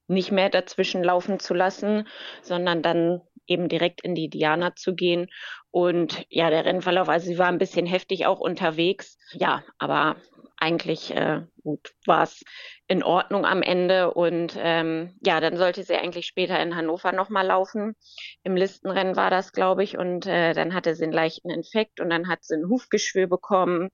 nicht 0.07 0.33
mehr 0.33 0.49
dazwischen 0.49 1.05
laufen 1.05 1.39
zu 1.39 1.55
lassen, 1.55 2.07
sondern 2.43 2.83
dann 2.83 3.21
eben 3.47 3.69
direkt 3.69 4.03
in 4.03 4.15
die 4.15 4.29
Diana 4.29 4.77
zu 4.77 4.95
gehen. 4.95 5.29
Und 5.71 6.25
ja, 6.29 6.51
der 6.51 6.65
Rennverlauf, 6.65 7.09
also 7.09 7.27
sie 7.27 7.39
war 7.39 7.49
ein 7.49 7.59
bisschen 7.59 7.87
heftig 7.87 8.27
auch 8.27 8.41
unterwegs. 8.41 9.19
Ja, 9.33 9.65
aber 9.79 10.17
eigentlich 10.61 11.15
äh, 11.15 11.43
gut 11.63 11.95
war 12.07 12.25
es 12.25 12.43
in 12.87 13.03
Ordnung 13.03 13.45
am 13.45 13.63
Ende. 13.63 14.13
Und 14.13 14.57
ähm, 14.59 15.17
ja, 15.25 15.41
dann 15.41 15.57
sollte 15.57 15.83
sie 15.83 15.95
eigentlich 15.95 16.27
später 16.27 16.61
in 16.61 16.77
Hannover 16.77 17.13
nochmal 17.13 17.47
laufen. 17.47 17.95
Im 18.43 18.57
Listenrennen 18.57 19.17
war 19.17 19.31
das, 19.31 19.53
glaube 19.53 19.85
ich. 19.85 19.99
Und 19.99 20.27
äh, 20.27 20.55
dann 20.55 20.75
hatte 20.75 20.95
sie 20.95 21.05
einen 21.05 21.13
leichten 21.13 21.51
Infekt 21.51 22.01
und 22.01 22.11
dann 22.11 22.29
hat 22.29 22.45
sie 22.45 22.57
ein 22.57 22.69
Hufgeschwür 22.69 23.27
bekommen. 23.27 23.91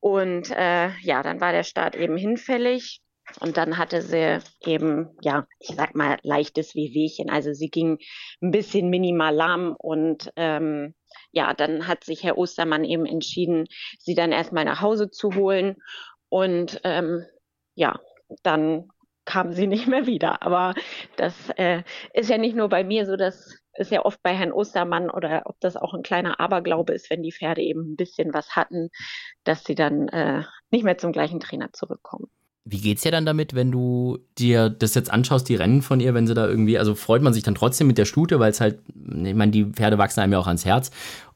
Und 0.00 0.50
äh, 0.50 0.88
ja, 1.00 1.22
dann 1.22 1.40
war 1.40 1.52
der 1.52 1.64
Start 1.64 1.94
eben 1.94 2.16
hinfällig. 2.16 3.00
Und 3.40 3.56
dann 3.56 3.78
hatte 3.78 4.02
sie 4.02 4.38
eben, 4.66 5.16
ja, 5.22 5.46
ich 5.60 5.76
sag 5.76 5.94
mal, 5.94 6.18
leichtes 6.22 6.74
Wehwehchen. 6.74 7.30
Also 7.30 7.52
sie 7.52 7.70
ging 7.70 7.98
ein 8.42 8.50
bisschen 8.50 8.90
minimal 8.90 9.34
lahm 9.34 9.76
und 9.78 10.32
ähm, 10.36 10.94
ja, 11.30 11.54
dann 11.54 11.86
hat 11.88 12.04
sich 12.04 12.22
Herr 12.22 12.38
Ostermann 12.38 12.84
eben 12.84 13.06
entschieden, 13.06 13.66
sie 13.98 14.14
dann 14.14 14.32
erstmal 14.32 14.64
nach 14.64 14.80
Hause 14.80 15.10
zu 15.10 15.34
holen. 15.34 15.76
Und 16.28 16.80
ähm, 16.84 17.24
ja, 17.74 18.00
dann 18.42 18.88
kam 19.24 19.52
sie 19.52 19.66
nicht 19.68 19.86
mehr 19.86 20.06
wieder. 20.06 20.42
Aber 20.42 20.74
das 21.16 21.50
äh, 21.56 21.82
ist 22.12 22.30
ja 22.30 22.38
nicht 22.38 22.56
nur 22.56 22.68
bei 22.68 22.84
mir 22.84 23.06
so, 23.06 23.16
das 23.16 23.58
ist 23.74 23.90
ja 23.90 24.04
oft 24.04 24.22
bei 24.22 24.34
Herrn 24.34 24.52
Ostermann 24.52 25.10
oder 25.10 25.42
ob 25.46 25.58
das 25.60 25.76
auch 25.76 25.94
ein 25.94 26.02
kleiner 26.02 26.40
Aberglaube 26.40 26.92
ist, 26.92 27.10
wenn 27.10 27.22
die 27.22 27.32
Pferde 27.32 27.62
eben 27.62 27.92
ein 27.92 27.96
bisschen 27.96 28.34
was 28.34 28.54
hatten, 28.56 28.90
dass 29.44 29.64
sie 29.64 29.74
dann 29.74 30.08
äh, 30.08 30.44
nicht 30.70 30.84
mehr 30.84 30.98
zum 30.98 31.12
gleichen 31.12 31.40
Trainer 31.40 31.72
zurückkommen. 31.72 32.30
Wie 32.72 32.80
geht's 32.80 33.02
dir 33.02 33.12
dann 33.12 33.26
damit, 33.26 33.54
wenn 33.54 33.70
du 33.70 34.18
dir 34.38 34.70
das 34.70 34.94
jetzt 34.94 35.10
anschaust, 35.10 35.46
die 35.46 35.56
Rennen 35.56 35.82
von 35.82 36.00
ihr, 36.00 36.14
wenn 36.14 36.26
sie 36.26 36.32
da 36.32 36.48
irgendwie, 36.48 36.78
also 36.78 36.94
freut 36.94 37.20
man 37.20 37.34
sich 37.34 37.42
dann 37.42 37.54
trotzdem 37.54 37.86
mit 37.86 37.98
der 37.98 38.06
Stute, 38.06 38.40
weil 38.40 38.50
es 38.50 38.62
halt, 38.62 38.78
ich 38.88 39.34
meine, 39.34 39.52
die 39.52 39.66
Pferde 39.66 39.98
wachsen 39.98 40.20
einem 40.20 40.32
ja 40.32 40.38
auch 40.38 40.46
ans 40.46 40.64
Herz. 40.64 40.90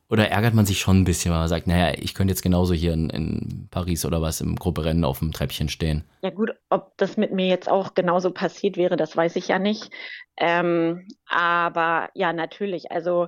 Oder 0.08 0.30
ärgert 0.30 0.54
man 0.54 0.64
sich 0.64 0.78
schon 0.78 1.00
ein 1.00 1.04
bisschen, 1.04 1.32
weil 1.32 1.40
man 1.40 1.48
sagt, 1.48 1.66
naja, 1.66 1.92
ich 1.98 2.14
könnte 2.14 2.30
jetzt 2.32 2.42
genauso 2.42 2.72
hier 2.72 2.92
in, 2.92 3.10
in 3.10 3.68
Paris 3.70 4.06
oder 4.06 4.22
was 4.22 4.40
im 4.40 4.56
Grupperennen 4.56 5.04
auf 5.04 5.18
dem 5.18 5.32
Treppchen 5.32 5.68
stehen? 5.68 6.04
Ja 6.22 6.30
gut, 6.30 6.52
ob 6.70 6.96
das 6.96 7.16
mit 7.16 7.32
mir 7.32 7.48
jetzt 7.48 7.68
auch 7.68 7.92
genauso 7.94 8.30
passiert 8.30 8.76
wäre, 8.76 8.96
das 8.96 9.16
weiß 9.16 9.36
ich 9.36 9.48
ja 9.48 9.58
nicht. 9.58 9.90
Ähm, 10.38 11.06
aber 11.28 12.08
ja, 12.14 12.32
natürlich. 12.32 12.92
Also 12.92 13.26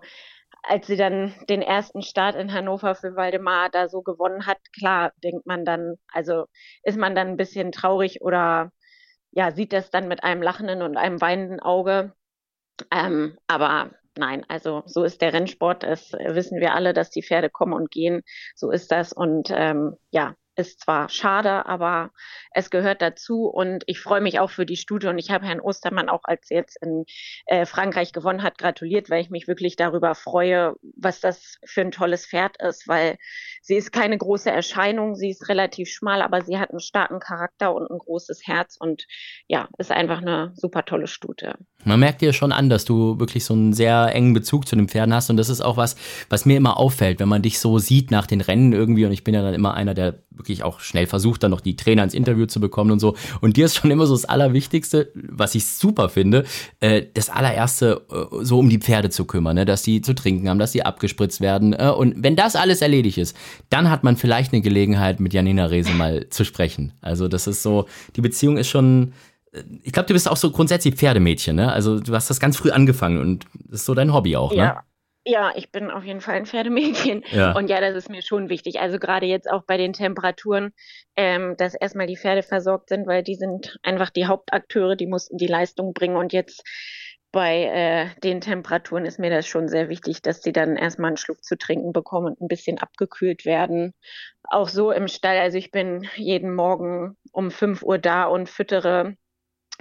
als 0.69 0.87
sie 0.87 0.97
dann 0.97 1.35
den 1.49 1.63
ersten 1.63 2.03
Start 2.03 2.37
in 2.37 2.53
Hannover 2.53 2.95
für 2.95 3.17
Waldemar 3.17 3.71
da 3.71 3.89
so 3.89 4.03
gewonnen 4.03 4.47
hat, 4.47 4.59
klar, 4.79 5.13
denkt 5.25 5.47
man 5.47 5.65
dann, 5.65 5.97
also 6.13 6.47
ist 6.83 6.99
man 6.99 7.15
dann 7.15 7.29
ein 7.29 7.37
bisschen 7.37 7.73
traurig 7.73 8.21
oder 8.21 8.71
ja, 9.31 9.53
sieht 9.53 9.73
das 9.73 9.91
dann 9.91 10.09
mit 10.09 10.25
einem 10.25 10.43
lachenden 10.43 10.83
und 10.83 10.97
einem 10.97 11.21
weinenden 11.21 11.61
Auge. 11.61 12.13
Ähm, 12.91 13.39
aber 13.47 13.91
nein, 14.17 14.45
also 14.49 14.83
so 14.87 15.05
ist 15.05 15.23
der 15.23 15.33
Rennsport. 15.33 15.83
Das 15.83 16.13
wissen 16.13 16.61
wir 16.61 16.75
alle, 16.75 16.93
dass 16.93 17.11
die 17.11 17.23
Pferde 17.23 17.51
kommen 17.51 17.73
und 17.73 17.91
gehen. 17.91 18.23
So 18.55 18.71
ist 18.71 18.91
das. 18.93 19.13
Und 19.13 19.51
ähm, 19.53 19.97
ja, 20.11 20.35
ist 20.59 20.81
zwar 20.81 21.09
schade, 21.09 21.67
aber 21.67 22.11
es 22.53 22.71
gehört 22.71 23.01
dazu 23.01 23.45
und 23.47 23.85
ich 23.87 24.01
freue 24.01 24.21
mich 24.21 24.41
auch 24.41 24.51
für 24.51 24.67
die 24.67 24.77
Studie 24.77 25.07
und 25.07 25.19
ich 25.19 25.31
habe 25.31 25.47
Herrn 25.47 25.61
Ostermann 25.61 26.09
auch, 26.09 26.23
als 26.25 26.51
er 26.51 26.59
jetzt 26.59 26.83
in 26.83 27.05
äh, 27.47 27.65
Frankreich 27.65 28.13
gewonnen 28.13 28.43
hat, 28.43 28.59
gratuliert, 28.59 29.09
weil 29.09 29.23
ich 29.23 29.31
mich 29.31 29.47
wirklich 29.47 29.77
darüber 29.77 30.17
freue, 30.17 30.75
was 30.97 31.21
das 31.21 31.59
für 31.65 31.83
ein 31.83 31.93
tolles 31.93 32.27
Pferd 32.27 32.61
ist, 32.61 32.89
weil 32.89 33.19
sie 33.63 33.77
ist 33.77 33.93
keine 33.93 34.19
große 34.19 34.51
Erscheinung, 34.51 35.15
sie 35.15 35.31
ist 35.31 35.49
relativ 35.49 35.89
schmal, 35.91 36.23
aber 36.23 36.43
sie 36.43 36.59
hat 36.59 36.71
einen 36.71 36.81
starken 36.81 37.21
Charakter 37.21 37.73
und 37.75 37.89
ein 37.89 37.99
großes 37.99 38.47
Herz 38.47 38.77
und 38.79 39.07
ja, 39.47 39.69
ist 39.79 39.93
einfach 39.93 40.21
eine 40.21 40.53
super 40.57 40.85
tolle 40.85 41.07
Stute. 41.07 41.55
Man 41.85 42.01
merkt 42.01 42.21
dir 42.21 42.33
schon 42.33 42.51
an, 42.51 42.69
dass 42.69 42.85
du 42.85 43.21
wirklich 43.21 43.45
so 43.45 43.55
einen 43.55 43.73
sehr 43.73 44.13
engen 44.13 44.35
Bezug 44.35 44.67
zu 44.67 44.75
den 44.75 44.89
Pferden 44.89 45.15
hast 45.15 45.31
und 45.31 45.37
das 45.37 45.49
ist 45.49 45.61
auch 45.61 45.77
was, 45.77 45.95
was 46.29 46.47
mir 46.47 46.57
immer 46.57 46.79
auffällt, 46.79 47.21
wenn 47.21 47.29
man 47.29 47.43
dich 47.43 47.61
so 47.61 47.79
sieht 47.79 48.11
nach 48.11 48.27
den 48.27 48.41
Rennen 48.41 48.73
irgendwie 48.73 49.07
und 49.07 49.13
ich 49.13 49.23
bin 49.23 49.35
ja 49.35 49.43
dann 49.43 49.55
immer 49.55 49.75
einer, 49.75 49.95
der 49.95 50.19
wirklich 50.31 50.48
auch 50.63 50.81
schnell 50.81 51.07
versucht, 51.07 51.43
dann 51.43 51.51
noch 51.51 51.61
die 51.61 51.77
Trainer 51.77 52.05
ins 52.05 52.15
Interview 52.15 52.47
zu 52.47 52.61
bekommen 52.61 52.91
und 52.91 53.01
so. 53.01 53.17
Und 53.41 53.57
dir 53.57 53.67
ist 53.67 53.77
schon 53.77 53.91
immer 53.91 54.07
so 54.07 54.15
das 54.15 54.25
Allerwichtigste, 54.25 55.13
was 55.15 55.55
ich 55.55 55.67
super 55.67 56.09
finde, 56.09 56.45
äh, 56.81 57.03
das 57.15 57.31
allererste, 57.31 58.03
äh, 58.11 58.45
so 58.45 58.59
um 58.59 58.69
die 58.69 58.79
Pferde 58.79 59.11
zu 59.11 59.25
kümmern, 59.25 59.57
ne? 59.57 59.65
dass 59.65 59.83
die 59.83 60.03
zu 60.03 60.15
trinken 60.15 60.49
haben, 60.49 60.59
dass 60.59 60.73
sie 60.73 60.83
abgespritzt 60.83 61.41
werden. 61.41 61.73
Äh, 61.73 61.91
und 61.97 62.23
wenn 62.23 62.37
das 62.37 62.57
alles 62.57 62.83
erledigt 62.83 63.19
ist, 63.19 63.37
dann 63.71 63.91
hat 63.91 64.05
man 64.05 64.17
vielleicht 64.17 64.53
eine 64.53 64.63
Gelegenheit, 64.63 65.21
mit 65.21 65.35
Janina 65.35 65.67
Rese 65.67 65.93
mal 65.93 66.29
zu 66.31 66.45
sprechen. 66.45 66.93
Also 67.01 67.29
das 67.29 67.47
ist 67.47 67.63
so, 67.63 67.87
die 68.17 68.21
Beziehung 68.21 68.57
ist 68.57 68.69
schon, 68.69 69.13
äh, 69.53 69.63
ich 69.83 69.93
glaube, 69.93 70.07
du 70.07 70.15
bist 70.15 70.29
auch 70.29 70.37
so 70.37 70.51
grundsätzlich 70.51 70.95
Pferdemädchen, 70.95 71.57
ne? 71.57 71.73
Also 71.73 72.01
du 72.01 72.15
hast 72.15 72.31
das 72.31 72.41
ganz 72.41 72.57
früh 72.57 72.71
angefangen 72.71 73.19
und 73.19 73.47
das 73.69 73.81
ist 73.81 73.87
so 73.87 73.95
dein 73.95 74.13
Hobby 74.13 74.37
auch, 74.37 74.53
ne? 74.53 74.59
Ja, 74.59 74.83
ich 75.25 75.71
bin 75.71 75.91
auf 75.91 76.05
jeden 76.05 76.21
Fall 76.21 76.37
ein 76.37 76.47
Pferdemädchen. 76.47 77.23
Ja. 77.31 77.53
Und 77.53 77.69
ja, 77.69 77.81
das 77.81 77.95
ist 77.95 78.11
mir 78.11 78.23
schon 78.23 78.49
wichtig. 78.49 78.81
Also 78.81 78.99
gerade 78.99 79.27
jetzt 79.27 79.51
auch 79.51 79.65
bei 79.65 79.77
den 79.77 79.93
Temperaturen, 79.93 80.73
ähm, 81.17 81.57
dass 81.57 81.75
erstmal 81.75 82.07
die 82.07 82.17
Pferde 82.17 82.43
versorgt 82.43 82.89
sind, 82.89 83.07
weil 83.07 83.23
die 83.23 83.35
sind 83.35 83.79
einfach 83.83 84.11
die 84.11 84.27
Hauptakteure, 84.27 84.97
die 84.97 85.07
mussten 85.07 85.37
die 85.37 85.47
Leistung 85.47 85.93
bringen. 85.93 86.17
Und 86.17 86.33
jetzt 86.33 86.63
bei 87.31 87.65
äh, 87.65 88.21
den 88.21 88.41
Temperaturen 88.41 89.05
ist 89.05 89.19
mir 89.19 89.31
das 89.31 89.47
schon 89.47 89.69
sehr 89.69 89.89
wichtig, 89.89 90.23
dass 90.23 90.43
sie 90.43 90.53
dann 90.53 90.77
erstmal 90.77 91.09
einen 91.09 91.17
Schluck 91.19 91.45
zu 91.45 91.59
trinken 91.59 91.93
bekommen 91.93 92.29
und 92.29 92.41
ein 92.41 92.49
bisschen 92.49 92.79
abgekühlt 92.79 93.45
werden. 93.45 93.93
Auch 94.45 94.69
so 94.69 94.93
im 94.93 95.09
Stall. 95.09 95.39
Also 95.39 95.59
ich 95.59 95.71
bin 95.71 96.09
jeden 96.17 96.55
Morgen 96.55 97.17
um 97.33 97.51
5 97.51 97.83
Uhr 97.83 97.99
da 97.99 98.25
und 98.25 98.49
füttere 98.49 99.17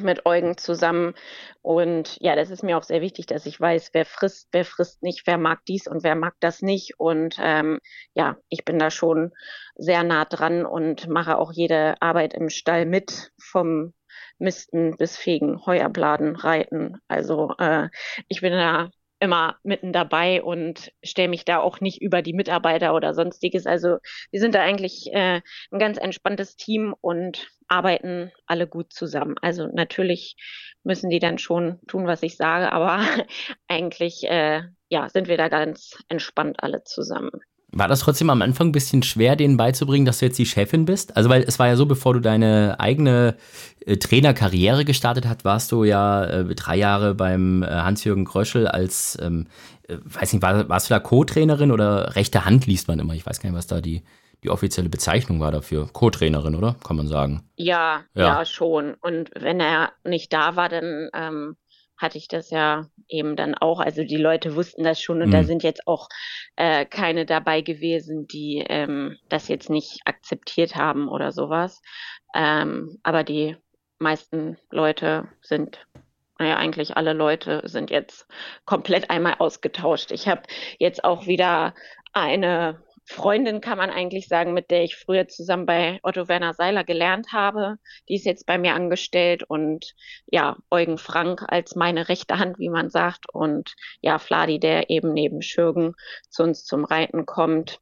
mit 0.02 0.26
Eugen 0.26 0.58
zusammen. 0.58 1.14
Und 1.62 2.18
ja, 2.22 2.36
das 2.36 2.50
ist 2.50 2.64
mir 2.64 2.78
auch 2.78 2.84
sehr 2.84 3.02
wichtig, 3.02 3.26
dass 3.26 3.46
ich 3.46 3.60
weiß, 3.60 3.90
wer 3.94 4.06
frisst, 4.06 4.50
wer 4.52 4.66
frisst 4.66 5.04
nicht, 5.04 5.26
wer 5.26 5.38
mag 5.38 5.60
dies 5.68 5.88
und 5.88 6.04
wer 6.04 6.16
mag 6.16 6.36
das 6.40 6.62
nicht. 6.62 7.00
Und 7.00 7.38
ähm, 7.42 7.80
ja, 8.14 8.38
ich 8.50 8.66
bin 8.66 8.80
da 8.80 8.92
schon 8.92 9.32
sehr 9.76 10.04
nah 10.04 10.26
dran 10.26 10.66
und 10.66 11.08
mache 11.08 11.38
auch 11.38 11.52
jede 11.52 12.02
Arbeit 12.02 12.34
im 12.34 12.50
Stall 12.50 12.86
mit, 12.86 13.32
vom 13.40 13.94
Misten 14.40 14.98
bis 14.98 15.18
Fegen, 15.18 15.66
Heuerbladen, 15.66 16.36
Reiten. 16.36 16.98
Also 17.08 17.54
äh, 17.58 17.90
ich 18.28 18.42
bin 18.42 18.54
da 18.54 18.90
immer 19.20 19.58
mitten 19.64 19.94
dabei 19.94 20.44
und 20.44 20.92
stelle 21.04 21.30
mich 21.30 21.46
da 21.46 21.60
auch 21.60 21.80
nicht 21.80 22.02
über 22.02 22.22
die 22.22 22.34
Mitarbeiter 22.34 22.94
oder 22.94 23.14
sonstiges. 23.14 23.66
Also 23.66 23.98
wir 24.32 24.40
sind 24.40 24.56
da 24.56 24.62
eigentlich 24.62 25.12
äh, 25.12 25.42
ein 25.72 25.80
ganz 25.80 25.98
entspanntes 25.98 26.56
Team 26.56 26.96
und 27.02 27.48
arbeiten 27.68 28.32
alle 28.46 28.68
gut 28.68 28.94
zusammen. 28.94 29.36
Also 29.42 29.68
natürlich 29.68 30.36
müssen 30.84 31.10
die 31.10 31.20
dann 31.20 31.38
schon 31.38 31.80
tun, 31.88 32.08
was 32.08 32.24
ich 32.24 32.38
sage, 32.38 32.72
aber 32.72 33.02
eigentlich 33.68 34.24
äh, 34.24 34.64
ja 34.90 35.10
sind 35.10 35.28
wir 35.28 35.38
da 35.38 35.50
ganz 35.50 35.98
entspannt 36.10 36.58
alle 36.62 36.84
zusammen. 36.84 37.32
War 37.74 37.90
das 37.90 38.00
trotzdem 38.00 38.30
am 38.30 38.42
Anfang 38.42 38.70
ein 38.70 38.72
bisschen 38.72 39.04
schwer, 39.04 39.36
denen 39.36 39.58
beizubringen, 39.58 40.06
dass 40.06 40.20
du 40.20 40.26
jetzt 40.26 40.40
die 40.40 40.46
Chefin 40.46 40.86
bist? 40.86 41.18
Also, 41.18 41.30
weil 41.30 41.44
es 41.44 41.60
war 41.60 41.68
ja 41.68 41.76
so, 41.76 41.86
bevor 41.86 42.14
du 42.14 42.22
deine 42.22 42.80
eigene 42.80 43.36
äh, 43.86 43.98
Trainerkarriere 43.98 44.86
gestartet 44.86 45.28
hast, 45.28 45.44
warst 45.44 45.74
du 45.74 45.84
ja 45.84 46.24
äh, 46.24 46.56
drei 46.56 46.78
Jahre 46.78 47.14
beim 47.14 47.64
äh, 47.64 47.68
Hans-Jürgen 47.68 48.24
Kröschel 48.24 48.68
als, 48.68 49.18
ähm, 49.22 49.48
äh, 49.90 49.98
weiß 50.02 50.32
nicht, 50.32 50.42
war, 50.42 50.70
warst 50.70 50.90
du 50.90 50.94
da 50.94 51.00
Co-Trainerin 51.02 51.72
oder 51.72 52.16
rechte 52.16 52.46
Hand 52.46 52.68
liest 52.68 52.88
man 52.88 53.00
immer? 53.00 53.14
Ich 53.16 53.26
weiß 53.26 53.42
gar 53.42 53.50
nicht, 53.50 53.58
was 53.58 53.68
da 53.68 53.82
die, 53.82 54.02
die 54.44 54.50
offizielle 54.50 54.88
Bezeichnung 54.88 55.42
war 55.42 55.52
dafür. 55.52 55.90
Co-Trainerin, 55.92 56.56
oder? 56.56 56.78
Kann 56.86 56.96
man 56.96 57.08
sagen. 57.08 57.44
Ja, 57.58 58.06
ja, 58.14 58.28
ja, 58.28 58.46
schon. 58.46 58.94
Und 59.02 59.30
wenn 59.36 59.60
er 59.60 59.92
nicht 60.06 60.32
da 60.32 60.56
war, 60.56 60.70
dann 60.70 61.10
ähm, 61.14 61.58
hatte 61.98 62.18
ich 62.18 62.28
das 62.28 62.50
ja 62.50 62.88
eben 63.08 63.36
dann 63.36 63.56
auch. 63.56 63.80
Also 63.80 64.04
die 64.04 64.18
Leute 64.18 64.56
wussten 64.56 64.84
das 64.84 65.02
schon 65.02 65.22
und 65.22 65.30
mhm. 65.30 65.32
da 65.32 65.44
sind 65.44 65.64
jetzt 65.64 65.88
auch 65.88 66.10
äh, 66.56 66.86
keine 66.86 67.26
dabei 67.26 67.62
gewesen, 67.62 68.28
die 68.28 68.64
ähm, 68.68 69.18
das 69.30 69.48
jetzt 69.48 69.70
nicht 69.70 70.02
akzeptiert 70.06 70.76
haben 70.76 71.08
oder 71.10 71.32
sowas. 71.32 71.82
Ähm, 72.36 73.00
aber 73.04 73.24
die 73.24 73.58
meisten 74.00 74.58
Leute 74.70 75.28
sind 75.42 75.86
naja, 76.40 76.58
eigentlich 76.58 76.96
alle 76.96 77.14
Leute 77.14 77.62
sind 77.66 77.90
jetzt 77.90 78.28
komplett 78.66 79.10
einmal 79.10 79.36
ausgetauscht. 79.40 80.12
Ich 80.12 80.28
habe 80.28 80.44
jetzt 80.78 81.04
auch 81.04 81.26
wieder 81.26 81.74
eine 82.14 82.80
Freundin 83.10 83.62
kann 83.62 83.78
man 83.78 83.90
eigentlich 83.90 84.28
sagen, 84.28 84.54
mit 84.54 84.70
der 84.70 84.84
ich 84.84 84.98
früher 84.98 85.30
zusammen 85.30 85.66
bei 85.66 86.00
Otto 86.04 86.28
Werner 86.28 86.54
Seiler 86.54 86.84
gelernt 86.84 87.32
habe. 87.32 87.78
Die 88.10 88.16
ist 88.16 88.26
jetzt 88.26 88.46
bei 88.46 88.58
mir 88.58 88.76
angestellt 88.76 89.44
und 89.44 89.96
ja, 90.30 90.58
Eugen 90.70 90.98
Frank 90.98 91.46
als 91.48 91.76
meine 91.76 92.10
rechte 92.10 92.38
Hand, 92.38 92.60
wie 92.60 92.70
man 92.70 92.90
sagt. 92.90 93.34
Und 93.34 93.76
ja, 94.02 94.20
Fladi, 94.20 94.60
der 94.60 94.90
eben 94.90 95.14
neben 95.14 95.42
Schürgen 95.42 95.94
zu 96.30 96.44
uns 96.44 96.66
zum 96.66 96.84
Reiten 96.84 97.26
kommt. 97.26 97.80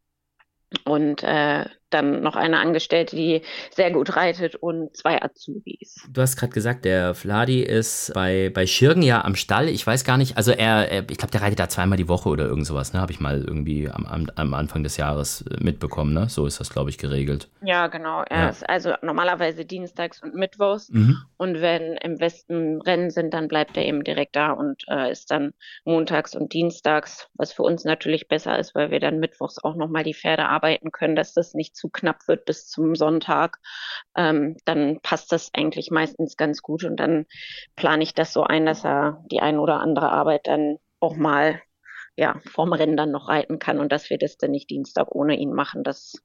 Und 0.86 1.24
äh, 1.24 1.66
dann 1.90 2.22
noch 2.22 2.36
eine 2.36 2.60
Angestellte, 2.60 3.16
die 3.16 3.42
sehr 3.72 3.92
gut 3.92 4.16
reitet 4.16 4.56
und 4.56 4.96
zwei 4.96 5.22
Azubis. 5.22 6.08
Du 6.10 6.22
hast 6.22 6.38
gerade 6.38 6.54
gesagt, 6.54 6.86
der 6.86 7.14
Fladi 7.16 7.62
ist 7.62 8.12
bei, 8.14 8.52
bei 8.54 8.68
Schirgen 8.68 9.02
ja 9.02 9.24
am 9.24 9.36
Stall. 9.36 9.70
Ich 9.70 9.86
weiß 9.86 10.04
gar 10.04 10.18
nicht, 10.18 10.38
also 10.38 10.52
er, 10.52 10.92
er 10.92 11.10
ich 11.10 11.18
glaube, 11.18 11.32
der 11.32 11.42
reitet 11.42 11.60
da 11.60 11.70
zweimal 11.70 11.98
die 11.98 12.08
Woche 12.08 12.30
oder 12.30 12.46
irgend 12.46 12.66
sowas, 12.66 12.94
ne? 12.94 13.02
Habe 13.02 13.12
ich 13.12 13.20
mal 13.20 13.42
irgendwie 13.42 13.90
am, 13.90 14.06
am, 14.06 14.28
am, 14.36 14.54
Anfang 14.54 14.84
des 14.84 14.98
Jahres 14.98 15.42
äh, 15.42 15.64
mitbekommen, 15.64 16.14
ne? 16.14 16.28
So 16.30 16.46
ist 16.46 16.60
das, 16.60 16.70
glaube 16.72 16.90
ich, 16.90 16.98
geregelt. 16.98 17.50
Ja, 17.62 17.88
genau. 17.88 18.24
Er 18.30 18.44
ja. 18.44 18.50
ist 18.50 18.68
also 18.68 18.94
normalerweise 19.02 19.66
dienstags 19.66 20.22
und 20.22 20.36
mittwochs. 20.36 20.90
Mhm. 20.90 21.18
Und 21.38 21.62
wenn 21.62 21.98
im 21.98 22.20
Westen 22.20 22.82
Rennen 22.82 23.10
sind, 23.10 23.34
dann 23.34 23.48
bleibt 23.48 23.78
er 23.78 23.86
eben 23.86 24.04
direkt 24.04 24.36
da 24.36 24.52
und 24.52 24.84
äh, 24.88 25.12
ist 25.12 25.32
dann 25.32 25.54
montags 25.84 26.36
und 26.36 26.54
dienstags, 26.54 27.30
was 27.36 27.54
für 27.54 27.64
uns 27.64 27.84
natürlich 27.84 28.28
besser 28.28 28.58
ist, 28.58 28.76
weil 28.76 28.92
wir 28.92 29.00
dann 29.00 29.20
mittwochs 29.20 29.58
auch 29.64 29.76
nochmal 29.76 30.04
die 30.04 30.14
Pferde 30.14 30.48
arbeiten 30.48 30.92
können, 30.92 31.16
dass 31.16 31.34
das 31.34 31.54
nicht 31.54 31.75
zu 31.76 31.90
knapp 31.90 32.28
wird 32.28 32.46
bis 32.46 32.68
zum 32.68 32.96
Sonntag, 32.96 33.60
ähm, 34.16 34.58
dann 34.66 35.00
passt 35.02 35.32
das 35.32 35.52
eigentlich 35.54 35.92
meistens 35.92 36.38
ganz 36.38 36.62
gut 36.62 36.84
und 36.84 36.98
dann 36.98 37.26
plane 37.76 38.04
ich 38.04 38.14
das 38.14 38.34
so 38.34 38.44
ein, 38.44 38.66
dass 38.66 38.84
er 38.86 39.24
die 39.32 39.42
ein 39.42 39.60
oder 39.60 39.80
andere 39.80 40.12
Arbeit 40.12 40.48
dann 40.48 40.78
auch 41.00 41.16
mal 41.16 41.62
ja, 42.18 42.40
vorm 42.46 42.72
Rennen 42.74 42.96
dann 42.96 43.12
noch 43.12 43.28
reiten 43.28 43.60
kann 43.60 43.80
und 43.80 43.92
dass 43.92 44.10
wir 44.10 44.18
das 44.18 44.38
dann 44.38 44.52
nicht 44.52 44.70
Dienstag 44.70 45.14
ohne 45.14 45.36
ihn 45.36 45.54
machen. 45.54 45.84
Das 45.84 46.24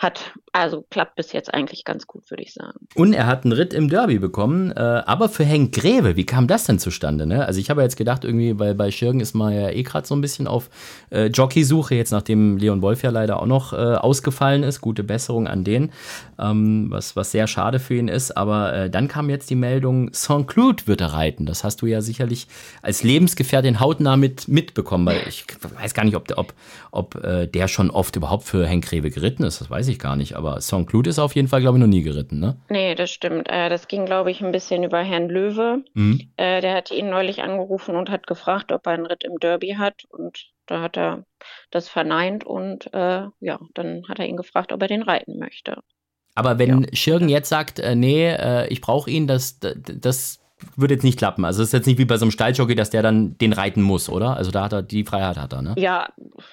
hat, 0.00 0.32
also 0.52 0.86
klappt 0.88 1.16
bis 1.16 1.32
jetzt 1.32 1.52
eigentlich 1.52 1.84
ganz 1.84 2.06
gut, 2.06 2.30
würde 2.30 2.42
ich 2.42 2.54
sagen. 2.54 2.86
Und 2.94 3.12
er 3.12 3.26
hat 3.26 3.44
einen 3.44 3.52
Ritt 3.52 3.74
im 3.74 3.90
Derby 3.90 4.18
bekommen, 4.18 4.72
äh, 4.72 4.80
aber 4.80 5.28
für 5.28 5.44
Henk 5.44 5.74
Greve, 5.74 6.16
wie 6.16 6.24
kam 6.24 6.46
das 6.46 6.64
denn 6.64 6.78
zustande? 6.78 7.26
Ne? 7.26 7.44
Also 7.44 7.60
ich 7.60 7.68
habe 7.68 7.82
jetzt 7.82 7.96
gedacht, 7.96 8.24
irgendwie, 8.24 8.58
weil 8.58 8.74
bei 8.74 8.90
Schirgen 8.90 9.20
ist 9.20 9.34
man 9.34 9.52
ja 9.52 9.68
eh 9.68 9.82
gerade 9.82 10.06
so 10.06 10.14
ein 10.14 10.22
bisschen 10.22 10.46
auf 10.46 10.70
äh, 11.10 11.26
Jockeysuche, 11.26 11.94
jetzt 11.94 12.12
nachdem 12.12 12.56
Leon 12.56 12.80
Wolf 12.80 13.02
ja 13.02 13.10
leider 13.10 13.42
auch 13.42 13.46
noch 13.46 13.74
äh, 13.74 13.76
ausgefallen 13.76 14.62
ist. 14.62 14.80
Gute 14.80 15.04
Besserung 15.04 15.46
an 15.46 15.64
den, 15.64 15.92
ähm, 16.38 16.86
was, 16.88 17.14
was 17.14 17.30
sehr 17.30 17.46
schade 17.46 17.78
für 17.78 17.96
ihn 17.96 18.08
ist. 18.08 18.34
Aber 18.38 18.72
äh, 18.72 18.90
dann 18.90 19.06
kam 19.06 19.28
jetzt 19.28 19.50
die 19.50 19.54
Meldung, 19.54 20.14
Saint-Cloud 20.14 20.86
wird 20.86 21.02
er 21.02 21.12
reiten. 21.12 21.44
Das 21.44 21.62
hast 21.62 21.82
du 21.82 21.86
ja 21.86 22.00
sicherlich 22.00 22.46
als 22.80 23.02
Lebensgefährtin 23.02 23.80
hautnah 23.80 24.16
mit, 24.16 24.48
mitbekommen, 24.48 25.04
weil 25.04 25.20
ich 25.28 25.44
weiß 25.78 25.92
gar 25.92 26.04
nicht, 26.04 26.16
ob, 26.16 26.32
ob, 26.38 26.54
ob 26.90 27.22
äh, 27.22 27.46
der 27.46 27.68
schon 27.68 27.90
oft 27.90 28.16
überhaupt 28.16 28.44
für 28.44 28.66
Henk 28.66 28.86
Greve 28.86 29.10
geritten 29.10 29.44
ist. 29.44 29.60
Das 29.60 29.68
weiß 29.68 29.88
ich 29.88 29.89
ich 29.90 29.98
gar 29.98 30.16
nicht, 30.16 30.34
aber 30.34 30.60
Song 30.60 30.86
Clute 30.86 31.10
ist 31.10 31.18
auf 31.18 31.34
jeden 31.34 31.48
Fall, 31.48 31.60
glaube 31.60 31.78
ich, 31.78 31.80
noch 31.80 31.88
nie 31.88 32.02
geritten, 32.02 32.40
ne? 32.40 32.56
Nee, 32.68 32.94
das 32.94 33.10
stimmt. 33.10 33.48
Äh, 33.48 33.68
das 33.68 33.88
ging, 33.88 34.06
glaube 34.06 34.30
ich, 34.30 34.42
ein 34.42 34.52
bisschen 34.52 34.82
über 34.82 35.00
Herrn 35.00 35.28
Löwe. 35.28 35.84
Mhm. 35.94 36.30
Äh, 36.36 36.60
der 36.60 36.74
hat 36.74 36.90
ihn 36.90 37.10
neulich 37.10 37.42
angerufen 37.42 37.96
und 37.96 38.10
hat 38.10 38.26
gefragt, 38.26 38.72
ob 38.72 38.86
er 38.86 38.92
einen 38.92 39.06
Ritt 39.06 39.24
im 39.24 39.38
Derby 39.38 39.76
hat. 39.78 40.04
Und 40.08 40.50
da 40.66 40.80
hat 40.80 40.96
er 40.96 41.24
das 41.70 41.88
verneint 41.88 42.44
und 42.44 42.92
äh, 42.94 43.26
ja, 43.40 43.58
dann 43.74 44.04
hat 44.08 44.18
er 44.18 44.26
ihn 44.26 44.36
gefragt, 44.36 44.72
ob 44.72 44.82
er 44.82 44.88
den 44.88 45.02
reiten 45.02 45.38
möchte. 45.38 45.82
Aber 46.34 46.58
wenn 46.58 46.82
ja. 46.82 46.88
Schirgen 46.94 47.28
jetzt 47.28 47.48
sagt, 47.48 47.78
äh, 47.80 47.94
nee, 47.94 48.28
äh, 48.28 48.66
ich 48.68 48.80
brauche 48.80 49.10
ihn, 49.10 49.26
das, 49.26 49.58
das 49.60 50.39
würde 50.76 50.94
jetzt 50.94 51.04
nicht 51.04 51.18
klappen. 51.18 51.44
Also 51.44 51.62
es 51.62 51.68
ist 51.68 51.72
jetzt 51.72 51.86
nicht 51.86 51.98
wie 51.98 52.04
bei 52.04 52.16
so 52.16 52.24
einem 52.24 52.30
Stalljockey, 52.30 52.74
dass 52.74 52.90
der 52.90 53.02
dann 53.02 53.36
den 53.38 53.52
reiten 53.52 53.82
muss, 53.82 54.08
oder? 54.08 54.36
Also 54.36 54.50
da 54.50 54.64
hat 54.64 54.72
er 54.72 54.82
die 54.82 55.04
Freiheit 55.04 55.36
hat 55.36 55.52
er, 55.52 55.62
ne? 55.62 55.74
Ja, 55.76 56.08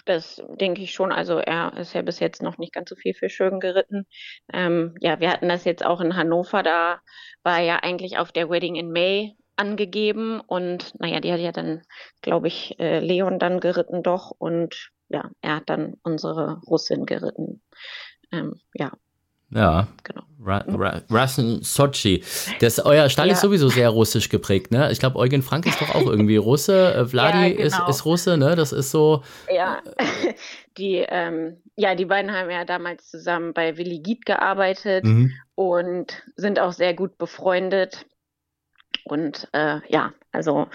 das 0.05 0.41
denke 0.59 0.81
ich 0.81 0.93
schon. 0.93 1.11
Also 1.11 1.37
er 1.37 1.75
ist 1.77 1.93
ja 1.93 2.01
bis 2.01 2.19
jetzt 2.19 2.41
noch 2.41 2.57
nicht 2.57 2.73
ganz 2.73 2.89
so 2.89 2.95
viel 2.95 3.13
für 3.13 3.29
Schürgen 3.29 3.59
geritten. 3.59 4.05
Ähm, 4.53 4.95
ja, 4.99 5.19
wir 5.19 5.31
hatten 5.31 5.49
das 5.49 5.65
jetzt 5.65 5.85
auch 5.85 6.01
in 6.01 6.15
Hannover, 6.15 6.63
da 6.63 6.99
war 7.43 7.59
er 7.59 7.65
ja 7.65 7.75
eigentlich 7.77 8.17
auf 8.17 8.31
der 8.31 8.49
Wedding 8.49 8.75
in 8.75 8.91
May 8.91 9.35
angegeben 9.55 10.39
und 10.39 10.93
naja, 10.99 11.19
die 11.19 11.31
hat 11.31 11.39
ja 11.39 11.51
dann, 11.51 11.81
glaube 12.21 12.47
ich, 12.47 12.79
äh, 12.79 12.99
Leon 12.99 13.39
dann 13.39 13.59
geritten 13.59 14.03
doch 14.03 14.31
und 14.37 14.91
ja, 15.09 15.31
er 15.41 15.57
hat 15.57 15.69
dann 15.69 15.95
unsere 16.03 16.61
Russin 16.67 17.05
geritten. 17.05 17.61
Ähm, 18.31 18.59
ja, 18.73 18.91
ja, 19.49 19.87
genau. 20.03 20.23
Ra 20.47 20.63
Ra 20.67 21.01
Rasen 21.09 21.61
Sochi. 21.61 22.23
Das, 22.59 22.79
euer 22.79 23.09
Stall 23.09 23.27
ja. 23.27 23.33
ist 23.33 23.41
sowieso 23.41 23.67
sehr 23.69 23.89
russisch 23.89 24.29
geprägt, 24.29 24.71
ne? 24.71 24.91
Ich 24.91 24.99
glaube, 24.99 25.17
Eugen 25.17 25.41
Frank 25.41 25.65
ist 25.65 25.81
doch 25.81 25.93
auch 25.93 26.05
irgendwie 26.05 26.37
Russe. 26.37 26.93
Äh, 26.93 27.05
Vladi 27.05 27.37
ja, 27.37 27.49
genau. 27.49 27.63
ist, 27.63 27.79
ist 27.89 28.05
Russe, 28.05 28.37
ne? 28.37 28.55
Das 28.55 28.71
ist 28.71 28.91
so. 28.91 29.23
Ja, 29.53 29.81
die, 30.77 31.05
ähm, 31.07 31.57
ja, 31.75 31.95
die 31.95 32.05
beiden 32.05 32.31
haben 32.31 32.49
ja 32.49 32.65
damals 32.65 33.09
zusammen 33.09 33.53
bei 33.53 33.77
Willi 33.77 33.99
Giet 33.99 34.25
gearbeitet 34.25 35.03
mhm. 35.03 35.33
und 35.55 36.23
sind 36.35 36.59
auch 36.59 36.71
sehr 36.71 36.93
gut 36.93 37.17
befreundet. 37.17 38.05
Und 39.07 39.47
äh, 39.53 39.79
ja, 39.89 40.13
also 40.31 40.67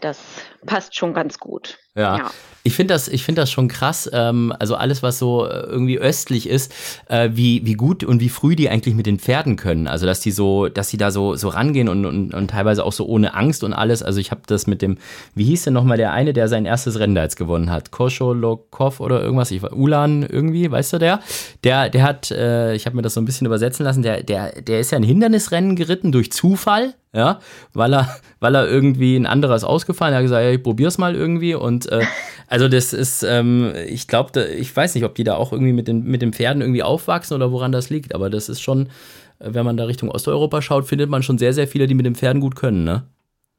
das 0.00 0.18
passt 0.66 0.96
schon 0.96 1.14
ganz 1.14 1.38
gut. 1.38 1.78
Ja. 1.94 2.18
ja. 2.18 2.30
Ich 2.64 2.74
finde 2.74 2.94
das, 2.94 3.08
find 3.08 3.38
das 3.38 3.50
schon 3.50 3.68
krass. 3.68 4.10
Ähm, 4.12 4.52
also 4.58 4.74
alles, 4.74 5.02
was 5.02 5.18
so 5.18 5.46
äh, 5.46 5.60
irgendwie 5.66 5.98
östlich 5.98 6.48
ist, 6.48 6.74
äh, 7.08 7.30
wie, 7.32 7.64
wie 7.64 7.74
gut 7.74 8.02
und 8.02 8.20
wie 8.20 8.28
früh 8.28 8.56
die 8.56 8.68
eigentlich 8.68 8.94
mit 8.94 9.06
den 9.06 9.18
Pferden 9.18 9.56
können. 9.56 9.86
Also 9.86 10.06
dass 10.06 10.20
die 10.20 10.30
so, 10.30 10.68
dass 10.68 10.88
sie 10.88 10.96
da 10.96 11.10
so, 11.10 11.36
so 11.36 11.48
rangehen 11.48 11.88
und, 11.88 12.04
und, 12.06 12.34
und 12.34 12.50
teilweise 12.50 12.84
auch 12.84 12.92
so 12.92 13.06
ohne 13.06 13.34
Angst 13.34 13.62
und 13.62 13.72
alles. 13.72 14.02
Also 14.02 14.18
ich 14.18 14.30
habe 14.30 14.42
das 14.46 14.66
mit 14.66 14.82
dem, 14.82 14.98
wie 15.34 15.44
hieß 15.44 15.64
denn 15.64 15.74
nochmal 15.74 15.98
der 15.98 16.12
eine, 16.12 16.32
der 16.32 16.48
sein 16.48 16.64
erstes 16.64 16.98
Rennen 16.98 17.14
da 17.14 17.22
jetzt 17.22 17.36
gewonnen 17.36 17.70
hat? 17.70 17.90
Kosholokov 17.90 18.98
oder 18.98 19.22
irgendwas? 19.22 19.50
Ich 19.50 19.62
Ulan 19.62 20.22
irgendwie, 20.22 20.70
weißt 20.70 20.94
du 20.94 20.98
der? 20.98 21.20
Der, 21.62 21.90
der 21.90 22.02
hat, 22.02 22.30
äh, 22.30 22.74
ich 22.74 22.86
habe 22.86 22.96
mir 22.96 23.02
das 23.02 23.14
so 23.14 23.20
ein 23.20 23.26
bisschen 23.26 23.46
übersetzen 23.46 23.84
lassen, 23.84 24.02
der, 24.02 24.22
der, 24.22 24.60
der 24.60 24.80
ist 24.80 24.90
ja 24.90 24.98
ein 24.98 25.04
Hindernisrennen 25.04 25.76
geritten 25.76 26.10
durch 26.10 26.32
Zufall, 26.32 26.94
ja, 27.14 27.38
weil 27.72 27.94
er, 27.94 28.16
weil 28.40 28.54
er 28.56 28.68
irgendwie 28.68 29.16
ein 29.16 29.26
anderer 29.26 29.54
ist 29.54 29.64
ausgefallen, 29.64 30.12
er 30.12 30.18
hat 30.18 30.24
gesagt, 30.24 30.44
ja, 30.44 30.50
ich 30.50 30.62
probier's 30.62 30.98
mal 30.98 31.14
irgendwie 31.14 31.54
und 31.54 31.90
äh, 31.90 32.04
also 32.48 32.68
das 32.68 32.92
ist, 32.92 33.22
ähm, 33.22 33.72
ich 33.86 34.08
glaube, 34.08 34.44
ich 34.44 34.74
weiß 34.74 34.94
nicht, 34.94 35.04
ob 35.04 35.14
die 35.14 35.24
da 35.24 35.36
auch 35.36 35.52
irgendwie 35.52 35.72
mit 35.72 35.86
den, 35.86 36.02
mit 36.02 36.22
den 36.22 36.32
Pferden 36.32 36.60
irgendwie 36.60 36.82
aufwachsen 36.82 37.34
oder 37.36 37.52
woran 37.52 37.72
das 37.72 37.88
liegt, 37.88 38.14
aber 38.14 38.30
das 38.30 38.48
ist 38.48 38.60
schon, 38.60 38.90
wenn 39.38 39.64
man 39.64 39.76
da 39.76 39.84
Richtung 39.84 40.10
Osteuropa 40.10 40.60
schaut, 40.60 40.86
findet 40.86 41.08
man 41.08 41.22
schon 41.22 41.38
sehr, 41.38 41.52
sehr 41.52 41.68
viele, 41.68 41.86
die 41.86 41.94
mit 41.94 42.06
den 42.06 42.16
Pferden 42.16 42.40
gut 42.40 42.56
können, 42.56 42.84
ne? 42.84 43.04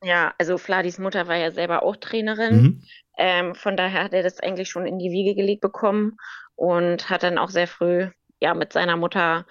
Ja, 0.04 0.34
also 0.38 0.58
Fladis 0.58 1.00
Mutter 1.00 1.28
war 1.28 1.38
ja 1.38 1.52
selber 1.52 1.82
auch 1.84 1.96
Trainerin. 1.96 2.62
Mhm. 2.62 2.82
Ähm, 3.18 3.56
von 3.56 3.78
daher 3.78 4.04
hat 4.04 4.14
er 4.14 4.22
das 4.22 4.40
eigentlich 4.40 4.70
schon 4.70 4.86
in 4.86 5.00
die 5.00 5.10
Wiege 5.12 5.34
gelegt 5.34 5.62
bekommen 5.62 6.18
und 6.56 7.10
hat 7.10 7.24
dann 7.24 7.38
auch 7.38 7.50
sehr 7.50 7.68
früh 7.68 8.10
ja 8.42 8.54
mit 8.54 8.74
seiner 8.74 8.98
Mutter 8.98 9.46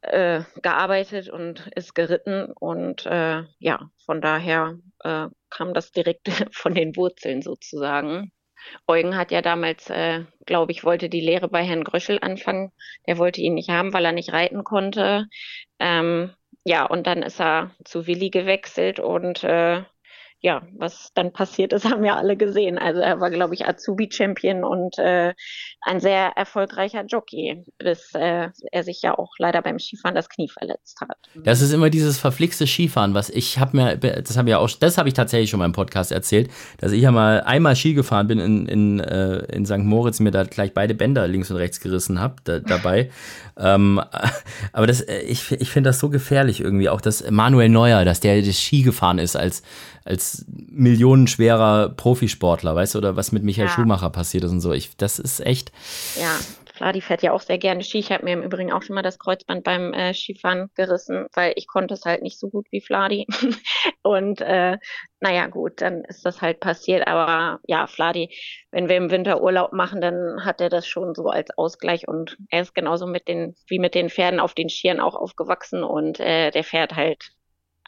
äh, 0.00 0.42
gearbeitet 0.62 1.28
und 1.28 1.68
ist 1.74 1.94
geritten 1.94 2.52
und 2.52 3.06
äh, 3.06 3.44
ja, 3.58 3.90
von 4.04 4.20
daher 4.20 4.78
äh, 5.00 5.28
kam 5.50 5.74
das 5.74 5.92
direkt 5.92 6.28
von 6.52 6.74
den 6.74 6.96
Wurzeln 6.96 7.42
sozusagen. 7.42 8.32
Eugen 8.86 9.16
hat 9.16 9.30
ja 9.32 9.42
damals, 9.42 9.90
äh, 9.90 10.24
glaube 10.46 10.72
ich, 10.72 10.84
wollte 10.84 11.08
die 11.08 11.20
Lehre 11.20 11.48
bei 11.48 11.64
Herrn 11.64 11.84
Gröschel 11.84 12.18
anfangen. 12.20 12.72
Der 13.06 13.18
wollte 13.18 13.40
ihn 13.40 13.54
nicht 13.54 13.70
haben, 13.70 13.92
weil 13.92 14.04
er 14.04 14.12
nicht 14.12 14.32
reiten 14.32 14.64
konnte. 14.64 15.26
Ähm, 15.80 16.32
ja, 16.64 16.86
und 16.86 17.06
dann 17.06 17.22
ist 17.22 17.40
er 17.40 17.74
zu 17.84 18.06
Willi 18.06 18.30
gewechselt 18.30 19.00
und 19.00 19.42
äh, 19.42 19.82
ja, 20.42 20.62
was 20.76 21.12
dann 21.14 21.32
passiert 21.32 21.72
ist, 21.72 21.84
haben 21.90 22.02
wir 22.02 22.16
alle 22.16 22.36
gesehen. 22.36 22.76
Also 22.76 23.00
er 23.00 23.20
war, 23.20 23.30
glaube 23.30 23.54
ich, 23.54 23.66
Azubi-Champion 23.66 24.64
und 24.64 24.98
äh, 24.98 25.34
ein 25.80 26.00
sehr 26.00 26.32
erfolgreicher 26.36 27.04
Jockey, 27.04 27.64
bis 27.78 28.12
äh, 28.14 28.48
er 28.72 28.84
sich 28.84 29.02
ja 29.02 29.16
auch 29.16 29.30
leider 29.38 29.62
beim 29.62 29.78
Skifahren 29.78 30.16
das 30.16 30.28
Knie 30.28 30.48
verletzt 30.48 31.00
hat. 31.00 31.16
Das 31.36 31.60
ist 31.60 31.72
immer 31.72 31.90
dieses 31.90 32.18
verflixte 32.18 32.66
Skifahren, 32.66 33.14
was 33.14 33.30
ich 33.30 33.58
habe 33.58 33.76
mir, 33.76 33.96
das 33.96 34.36
habe 34.36 34.48
ich 34.48 34.52
ja 34.52 34.58
auch, 34.58 34.68
das 34.68 34.98
habe 34.98 35.08
ich 35.08 35.14
tatsächlich 35.14 35.48
schon 35.48 35.58
mal 35.58 35.66
im 35.66 35.72
Podcast 35.72 36.10
erzählt, 36.10 36.50
dass 36.78 36.92
ich 36.92 37.02
ja 37.02 37.12
mal 37.12 37.42
einmal 37.42 37.76
Ski 37.76 37.94
gefahren 37.94 38.26
bin 38.26 38.40
in, 38.40 38.66
in, 38.66 39.00
äh, 39.00 39.38
in 39.54 39.64
St. 39.64 39.78
Moritz, 39.78 40.18
mir 40.18 40.32
da 40.32 40.42
gleich 40.42 40.74
beide 40.74 40.94
Bänder 40.94 41.28
links 41.28 41.50
und 41.52 41.56
rechts 41.56 41.80
gerissen 41.80 42.20
habe 42.20 42.36
da, 42.42 42.58
dabei. 42.58 43.10
ähm, 43.56 44.00
aber 44.72 44.88
das, 44.88 45.02
äh, 45.02 45.20
ich, 45.20 45.52
ich 45.52 45.70
finde 45.70 45.90
das 45.90 46.00
so 46.00 46.08
gefährlich 46.08 46.60
irgendwie, 46.60 46.88
auch 46.88 47.00
dass 47.00 47.30
Manuel 47.30 47.68
Neuer, 47.68 48.04
dass 48.04 48.18
der 48.18 48.42
das 48.42 48.60
Ski 48.60 48.82
gefahren 48.82 49.18
ist 49.18 49.36
als 49.36 49.62
als 50.04 50.44
millionenschwerer 50.48 51.90
Profisportler, 51.90 52.74
weißt 52.74 52.94
du, 52.94 52.98
oder 52.98 53.16
was 53.16 53.32
mit 53.32 53.42
Michael 53.42 53.68
ja. 53.68 53.72
Schumacher 53.72 54.10
passiert 54.10 54.44
ist 54.44 54.52
und 54.52 54.60
so. 54.60 54.72
Ich, 54.72 54.96
das 54.96 55.18
ist 55.18 55.40
echt. 55.40 55.72
Ja, 56.20 56.38
Vladi 56.82 57.00
fährt 57.00 57.22
ja 57.22 57.32
auch 57.32 57.40
sehr 57.40 57.58
gerne 57.58 57.84
Ski. 57.84 58.00
Ich 58.00 58.10
habe 58.10 58.24
mir 58.24 58.32
im 58.32 58.42
Übrigen 58.42 58.72
auch 58.72 58.82
schon 58.82 58.94
mal 58.94 59.02
das 59.02 59.20
Kreuzband 59.20 59.62
beim 59.62 59.92
äh, 59.92 60.12
Skifahren 60.14 60.68
gerissen, 60.74 61.26
weil 61.32 61.52
ich 61.54 61.68
konnte 61.68 61.94
es 61.94 62.04
halt 62.04 62.22
nicht 62.22 62.40
so 62.40 62.48
gut 62.48 62.66
wie 62.72 62.80
Vladi. 62.80 63.26
und 64.02 64.40
äh, 64.40 64.78
naja, 65.20 65.46
gut, 65.46 65.80
dann 65.80 66.02
ist 66.04 66.26
das 66.26 66.40
halt 66.40 66.58
passiert. 66.58 67.06
Aber 67.06 67.60
ja, 67.68 67.86
Vladi, 67.86 68.36
wenn 68.72 68.88
wir 68.88 68.96
im 68.96 69.12
Winter 69.12 69.42
Urlaub 69.42 69.72
machen, 69.72 70.00
dann 70.00 70.44
hat 70.44 70.60
er 70.60 70.70
das 70.70 70.86
schon 70.86 71.14
so 71.14 71.28
als 71.28 71.56
Ausgleich 71.56 72.08
und 72.08 72.36
er 72.50 72.62
ist 72.62 72.74
genauso 72.74 73.06
mit 73.06 73.28
den, 73.28 73.54
wie 73.68 73.78
mit 73.78 73.94
den 73.94 74.10
Pferden 74.10 74.40
auf 74.40 74.54
den 74.54 74.68
Skiern 74.68 74.98
auch 74.98 75.14
aufgewachsen 75.14 75.84
und 75.84 76.18
äh, 76.18 76.50
der 76.50 76.64
fährt 76.64 76.96
halt 76.96 77.32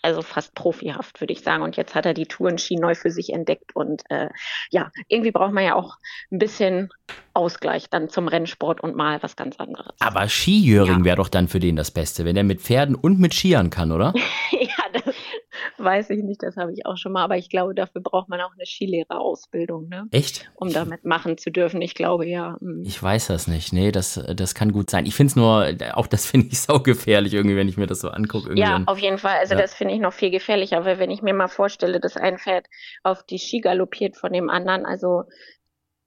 also 0.04 0.20
fast 0.20 0.54
profihaft, 0.54 1.20
würde 1.20 1.32
ich 1.32 1.40
sagen. 1.40 1.62
Und 1.62 1.76
jetzt 1.76 1.94
hat 1.94 2.04
er 2.04 2.14
die 2.14 2.26
Tourenski 2.26 2.76
neu 2.76 2.94
für 2.94 3.10
sich 3.10 3.32
entdeckt. 3.32 3.74
Und 3.74 4.02
äh, 4.10 4.28
ja, 4.70 4.90
irgendwie 5.08 5.30
braucht 5.30 5.52
man 5.52 5.64
ja 5.64 5.74
auch 5.74 5.96
ein 6.30 6.38
bisschen 6.38 6.90
Ausgleich 7.32 7.88
dann 7.90 8.10
zum 8.10 8.28
Rennsport 8.28 8.82
und 8.82 8.94
mal 8.94 9.22
was 9.22 9.34
ganz 9.34 9.56
anderes. 9.56 9.94
Aber 10.00 10.28
Skijöring 10.28 11.00
ja. 11.00 11.04
wäre 11.04 11.16
doch 11.16 11.28
dann 11.28 11.48
für 11.48 11.58
den 11.58 11.74
das 11.74 11.90
Beste, 11.90 12.24
wenn 12.24 12.36
er 12.36 12.44
mit 12.44 12.60
Pferden 12.60 12.94
und 12.94 13.18
mit 13.18 13.34
Skiern 13.34 13.70
kann, 13.70 13.92
oder? 13.92 14.12
ja, 14.50 14.84
das, 14.92 15.14
weiß 15.78 16.10
ich 16.10 16.22
nicht, 16.22 16.42
das 16.42 16.56
habe 16.56 16.72
ich 16.72 16.86
auch 16.86 16.96
schon 16.96 17.12
mal, 17.12 17.24
aber 17.24 17.36
ich 17.36 17.48
glaube, 17.48 17.74
dafür 17.74 18.00
braucht 18.00 18.28
man 18.28 18.40
auch 18.40 18.52
eine 18.52 18.66
Skilehrerausbildung, 18.66 19.88
ne? 19.88 20.06
Echt? 20.10 20.50
Um 20.54 20.72
damit 20.72 21.04
machen 21.04 21.38
zu 21.38 21.50
dürfen. 21.50 21.82
Ich 21.82 21.94
glaube, 21.94 22.26
ja. 22.26 22.56
Hm. 22.60 22.82
Ich 22.84 23.02
weiß 23.02 23.28
das 23.28 23.46
nicht. 23.46 23.72
Nee, 23.72 23.92
das, 23.92 24.20
das 24.34 24.54
kann 24.54 24.72
gut 24.72 24.90
sein. 24.90 25.06
Ich 25.06 25.14
finde 25.14 25.30
es 25.30 25.36
nur, 25.36 25.96
auch 25.96 26.06
das 26.06 26.26
finde 26.26 26.48
ich 26.48 26.60
saugefährlich 26.60 27.34
irgendwie, 27.34 27.56
wenn 27.56 27.68
ich 27.68 27.76
mir 27.76 27.86
das 27.86 28.00
so 28.00 28.08
angucke. 28.08 28.58
Ja, 28.58 28.82
auf 28.86 28.98
jeden 28.98 29.18
Fall. 29.18 29.38
Also 29.38 29.54
ja. 29.54 29.60
das 29.60 29.74
finde 29.74 29.94
ich 29.94 30.00
noch 30.00 30.12
viel 30.12 30.30
gefährlicher, 30.30 30.84
weil 30.84 30.98
wenn 30.98 31.10
ich 31.10 31.22
mir 31.22 31.34
mal 31.34 31.48
vorstelle, 31.48 32.00
dass 32.00 32.16
ein 32.16 32.38
Pferd 32.38 32.66
auf 33.02 33.22
die 33.24 33.38
Ski 33.38 33.60
galoppiert 33.60 34.16
von 34.16 34.32
dem 34.32 34.50
anderen, 34.50 34.86
also 34.86 35.24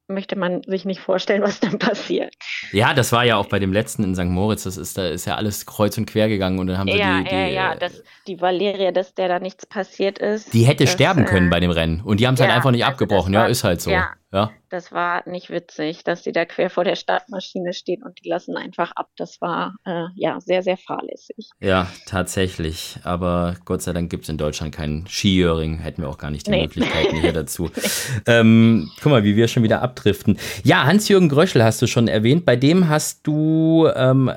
möchte 0.07 0.37
man 0.37 0.61
sich 0.63 0.85
nicht 0.85 0.99
vorstellen, 0.99 1.41
was 1.41 1.59
dann 1.59 1.79
passiert. 1.79 2.33
Ja, 2.71 2.93
das 2.93 3.11
war 3.11 3.25
ja 3.25 3.37
auch 3.37 3.47
bei 3.47 3.59
dem 3.59 3.73
letzten 3.73 4.03
in 4.03 4.15
St. 4.15 4.25
Moritz, 4.25 4.63
das 4.63 4.77
ist, 4.77 4.97
da 4.97 5.07
ist 5.07 5.25
ja 5.25 5.35
alles 5.35 5.65
kreuz 5.65 5.97
und 5.97 6.05
quer 6.05 6.29
gegangen 6.29 6.59
und 6.59 6.67
dann 6.67 6.77
haben 6.77 6.91
sie 6.91 6.97
ja, 6.97 7.19
die, 7.19 7.29
die. 7.29 7.35
Ja, 7.35 7.47
ja, 7.47 7.75
das, 7.75 8.03
die 8.27 8.39
Valeria, 8.39 8.91
dass 8.91 9.13
der 9.13 9.27
da 9.27 9.39
nichts 9.39 9.65
passiert 9.65 10.19
ist. 10.19 10.53
Die 10.53 10.63
hätte 10.63 10.85
das, 10.85 10.93
sterben 10.93 11.25
können 11.25 11.47
äh, 11.47 11.51
bei 11.51 11.59
dem 11.59 11.71
Rennen 11.71 12.01
und 12.01 12.19
die 12.19 12.27
haben 12.27 12.35
es 12.35 12.39
halt 12.39 12.49
ja, 12.49 12.53
halt 12.53 12.59
einfach 12.59 12.71
nicht 12.71 12.85
also 12.85 12.93
abgebrochen. 12.93 13.33
War, 13.33 13.43
ja, 13.43 13.47
ist 13.47 13.63
halt 13.63 13.81
so. 13.81 13.91
Ja, 13.91 14.11
ja. 14.33 14.51
Das 14.69 14.91
war 14.91 15.27
nicht 15.27 15.49
witzig, 15.49 16.03
dass 16.03 16.25
sie 16.25 16.33
da 16.33 16.43
quer 16.43 16.69
vor 16.69 16.83
der 16.83 16.95
Startmaschine 16.95 17.71
steht 17.71 18.03
und 18.03 18.19
die 18.21 18.27
lassen 18.27 18.57
einfach 18.57 18.91
ab. 18.91 19.07
Das 19.15 19.39
war 19.39 19.75
äh, 19.85 20.07
ja 20.15 20.41
sehr, 20.41 20.61
sehr 20.63 20.75
fahrlässig. 20.75 21.49
Ja, 21.61 21.87
tatsächlich. 22.05 22.97
Aber 23.03 23.55
Gott 23.63 23.81
sei 23.81 23.93
Dank 23.93 24.09
gibt 24.09 24.23
es 24.23 24.29
in 24.29 24.37
Deutschland 24.37 24.75
keinen 24.75 25.07
Skijöring. 25.07 25.79
Hätten 25.79 26.01
wir 26.01 26.09
auch 26.09 26.17
gar 26.17 26.29
nicht 26.29 26.45
die 26.45 26.51
nee. 26.51 26.63
Möglichkeiten 26.63 27.21
hier 27.21 27.31
dazu. 27.31 27.71
ähm, 28.27 28.91
guck 29.01 29.11
mal, 29.13 29.23
wie 29.23 29.37
wir 29.37 29.47
schon 29.47 29.63
wieder 29.63 29.81
abdriften. 29.81 30.37
Ja, 30.65 30.83
Hans-Jürgen 30.83 31.29
Gröschel 31.29 31.63
hast 31.63 31.81
du 31.81 31.87
schon 31.87 32.09
erwähnt. 32.09 32.45
Bei 32.45 32.57
dem 32.57 32.89
hast 32.89 33.25
du 33.25 33.87
ähm, 33.95 34.29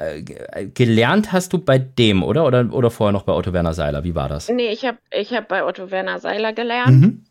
gelernt, 0.75 1.33
hast 1.33 1.53
du 1.53 1.59
bei 1.59 1.79
dem, 1.79 2.23
oder? 2.23 2.47
oder? 2.47 2.73
Oder 2.73 2.93
vorher 2.93 3.13
noch 3.13 3.25
bei 3.25 3.33
Otto 3.33 3.53
Werner 3.53 3.75
Seiler? 3.75 4.05
Wie 4.05 4.15
war 4.15 4.29
das? 4.29 4.49
Nee, 4.49 4.69
ich 4.69 4.85
habe 4.85 4.99
ich 5.11 5.33
hab 5.33 5.49
bei 5.49 5.65
Otto 5.65 5.91
Werner 5.91 6.21
Seiler 6.21 6.53
gelernt. 6.53 7.01
Mhm. 7.01 7.25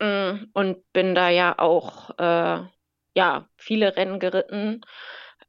Mm, 0.00 0.44
und 0.52 0.92
bin 0.92 1.14
da 1.14 1.28
ja 1.28 1.58
auch 1.58 2.10
äh, 2.18 2.62
ja 3.14 3.48
viele 3.56 3.96
Rennen 3.96 4.20
geritten, 4.20 4.82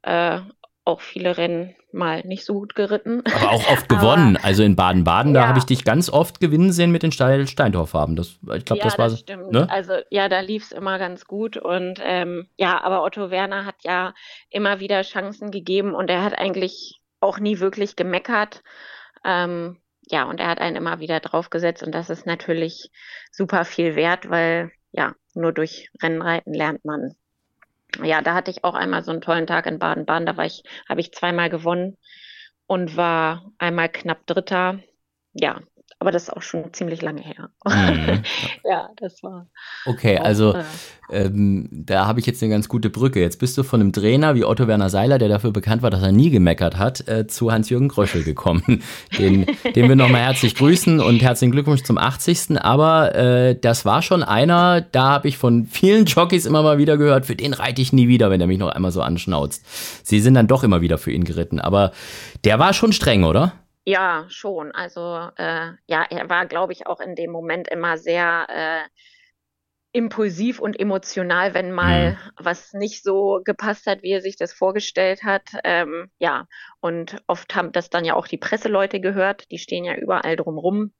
äh, 0.02 0.40
auch 0.84 1.00
viele 1.00 1.36
Rennen 1.36 1.76
mal 1.92 2.22
nicht 2.24 2.44
so 2.44 2.54
gut 2.54 2.74
geritten. 2.74 3.22
Aber 3.34 3.50
auch 3.52 3.68
oft 3.70 3.88
gewonnen. 3.88 4.36
Aber, 4.36 4.44
also 4.46 4.62
in 4.62 4.76
Baden-Baden, 4.76 5.34
ja. 5.34 5.42
da 5.42 5.48
habe 5.48 5.58
ich 5.58 5.64
dich 5.64 5.84
ganz 5.84 6.10
oft 6.10 6.40
gewinnen 6.40 6.72
sehen 6.72 6.90
mit 6.90 7.02
den 7.02 7.12
Steil 7.12 7.46
Steindorf-Farben. 7.46 8.16
Das, 8.16 8.38
ich 8.54 8.64
glaube, 8.64 8.78
ja, 8.78 8.84
das 8.84 8.98
war. 8.98 9.08
Das 9.08 9.20
stimmt. 9.20 9.52
Ne? 9.52 9.68
Also 9.70 9.94
ja, 10.10 10.28
da 10.28 10.40
lief 10.40 10.64
es 10.64 10.72
immer 10.72 10.98
ganz 10.98 11.26
gut. 11.26 11.56
Und 11.56 12.00
ähm, 12.02 12.48
ja, 12.56 12.82
aber 12.82 13.02
Otto 13.02 13.30
Werner 13.30 13.66
hat 13.66 13.76
ja 13.82 14.14
immer 14.48 14.80
wieder 14.80 15.02
Chancen 15.02 15.50
gegeben 15.50 15.94
und 15.94 16.10
er 16.10 16.22
hat 16.22 16.38
eigentlich 16.38 17.00
auch 17.20 17.38
nie 17.38 17.60
wirklich 17.60 17.96
gemeckert. 17.96 18.62
Ähm, 19.24 19.79
ja, 20.10 20.24
und 20.24 20.40
er 20.40 20.48
hat 20.48 20.60
einen 20.60 20.76
immer 20.76 21.00
wieder 21.00 21.20
draufgesetzt 21.20 21.82
und 21.82 21.92
das 21.92 22.10
ist 22.10 22.26
natürlich 22.26 22.90
super 23.30 23.64
viel 23.64 23.96
wert, 23.96 24.28
weil 24.30 24.70
ja, 24.92 25.14
nur 25.34 25.52
durch 25.52 25.90
Rennreiten 26.02 26.52
lernt 26.52 26.84
man 26.84 27.14
ja, 28.02 28.22
da 28.22 28.34
hatte 28.34 28.50
ich 28.50 28.64
auch 28.64 28.74
einmal 28.74 29.02
so 29.02 29.10
einen 29.10 29.20
tollen 29.20 29.46
Tag 29.46 29.66
in 29.66 29.78
Baden-Baden. 29.78 30.26
Da 30.26 30.36
war 30.36 30.46
ich, 30.46 30.62
habe 30.88 31.00
ich 31.00 31.12
zweimal 31.12 31.50
gewonnen 31.50 31.96
und 32.66 32.96
war 32.96 33.52
einmal 33.58 33.88
knapp 33.88 34.26
Dritter. 34.26 34.80
Ja, 35.32 35.60
aber 36.00 36.12
das 36.12 36.24
ist 36.24 36.30
auch 36.30 36.40
schon 36.40 36.72
ziemlich 36.72 37.02
lange 37.02 37.20
her. 37.20 37.50
Mhm. 37.66 38.22
ja, 38.64 38.88
das 38.96 39.22
war. 39.22 39.46
Okay, 39.84 40.18
auch, 40.18 40.24
also 40.24 40.54
äh, 40.54 41.26
ähm, 41.26 41.68
da 41.70 42.06
habe 42.06 42.20
ich 42.20 42.26
jetzt 42.26 42.42
eine 42.42 42.50
ganz 42.50 42.70
gute 42.70 42.88
Brücke. 42.88 43.20
Jetzt 43.20 43.38
bist 43.38 43.58
du 43.58 43.62
von 43.62 43.82
einem 43.82 43.92
Trainer 43.92 44.34
wie 44.34 44.46
Otto 44.46 44.66
Werner 44.66 44.88
Seiler, 44.88 45.18
der 45.18 45.28
dafür 45.28 45.52
bekannt 45.52 45.82
war, 45.82 45.90
dass 45.90 46.02
er 46.02 46.10
nie 46.10 46.30
gemeckert 46.30 46.78
hat, 46.78 47.06
äh, 47.06 47.26
zu 47.26 47.52
Hans-Jürgen 47.52 47.88
Gröschel 47.88 48.24
gekommen, 48.24 48.82
den, 49.18 49.44
den 49.74 49.88
wir 49.88 49.96
nochmal 49.96 50.22
herzlich 50.22 50.54
grüßen 50.54 51.00
und 51.00 51.20
herzlichen 51.20 51.52
Glückwunsch 51.52 51.82
zum 51.82 51.98
80. 51.98 52.62
Aber 52.62 53.14
äh, 53.14 53.54
das 53.60 53.84
war 53.84 54.00
schon 54.00 54.22
einer, 54.22 54.80
da 54.80 55.10
habe 55.10 55.28
ich 55.28 55.36
von 55.36 55.66
vielen 55.66 56.06
Jockeys 56.06 56.46
immer 56.46 56.62
mal 56.62 56.78
wieder 56.78 56.96
gehört, 56.96 57.26
für 57.26 57.36
den 57.36 57.52
reite 57.52 57.82
ich 57.82 57.92
nie 57.92 58.08
wieder, 58.08 58.30
wenn 58.30 58.40
er 58.40 58.46
mich 58.46 58.58
noch 58.58 58.70
einmal 58.70 58.90
so 58.90 59.02
anschnauzt. 59.02 59.66
Sie 60.02 60.20
sind 60.20 60.32
dann 60.32 60.46
doch 60.46 60.64
immer 60.64 60.80
wieder 60.80 60.96
für 60.96 61.12
ihn 61.12 61.24
geritten, 61.24 61.60
aber 61.60 61.92
der 62.44 62.58
war 62.58 62.72
schon 62.72 62.94
streng, 62.94 63.24
oder? 63.24 63.52
Ja, 63.90 64.26
schon. 64.28 64.70
Also 64.70 65.30
äh, 65.36 65.72
ja, 65.86 66.06
er 66.08 66.28
war, 66.28 66.46
glaube 66.46 66.72
ich, 66.72 66.86
auch 66.86 67.00
in 67.00 67.16
dem 67.16 67.32
Moment 67.32 67.66
immer 67.66 67.98
sehr 67.98 68.46
äh, 68.48 68.88
impulsiv 69.90 70.60
und 70.60 70.78
emotional, 70.78 71.54
wenn 71.54 71.72
mal 71.72 72.12
mhm. 72.12 72.16
was 72.36 72.72
nicht 72.72 73.02
so 73.02 73.40
gepasst 73.44 73.88
hat, 73.88 74.04
wie 74.04 74.12
er 74.12 74.20
sich 74.20 74.36
das 74.36 74.52
vorgestellt 74.52 75.24
hat. 75.24 75.42
Ähm, 75.64 76.08
ja, 76.20 76.46
und 76.78 77.20
oft 77.26 77.52
haben 77.56 77.72
das 77.72 77.90
dann 77.90 78.04
ja 78.04 78.14
auch 78.14 78.28
die 78.28 78.36
Presseleute 78.36 79.00
gehört, 79.00 79.50
die 79.50 79.58
stehen 79.58 79.84
ja 79.84 79.96
überall 79.96 80.36
drumrum. 80.36 80.92